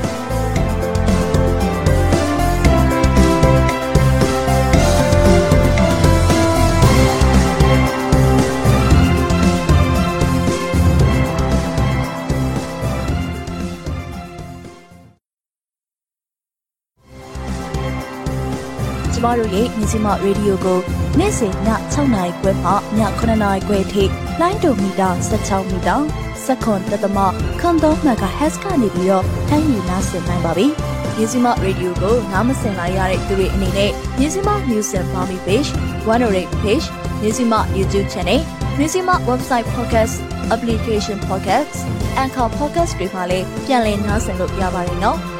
[19.24, 20.78] မတို့ရဲ့မြစီမရေဒီယိုကို
[21.18, 21.54] နေ့စဉ်ည
[21.92, 24.04] 6နာရီခွဲမှည9နာရီခွဲထိ
[24.40, 25.08] လိုင်းဒိုမီတာ
[25.42, 25.96] 16မီတာ
[26.44, 27.18] စက္ကွန်တသမ
[27.60, 30.66] ခွန်3 MHz ကနေပြီးတော့ဖမ်းယူနားဆင်နိုင်ပါပြီ။
[31.16, 35.68] မြစီမရေဒီယိုကိုနားမစင်လိုက်ရတဲ့သူတွေအနေနဲ့မြစီမ News and Farming Page,
[36.06, 36.86] 108 Page,
[37.22, 38.40] မြစီမ YouTube Channel,
[38.78, 40.14] မြစီမ Website Podcast,
[40.54, 41.74] Application Podcast,
[42.22, 45.18] Anchor Podcast တွေမှာလည်းပြန်လည်နားဆင်လို့ရပါတယ်နော်။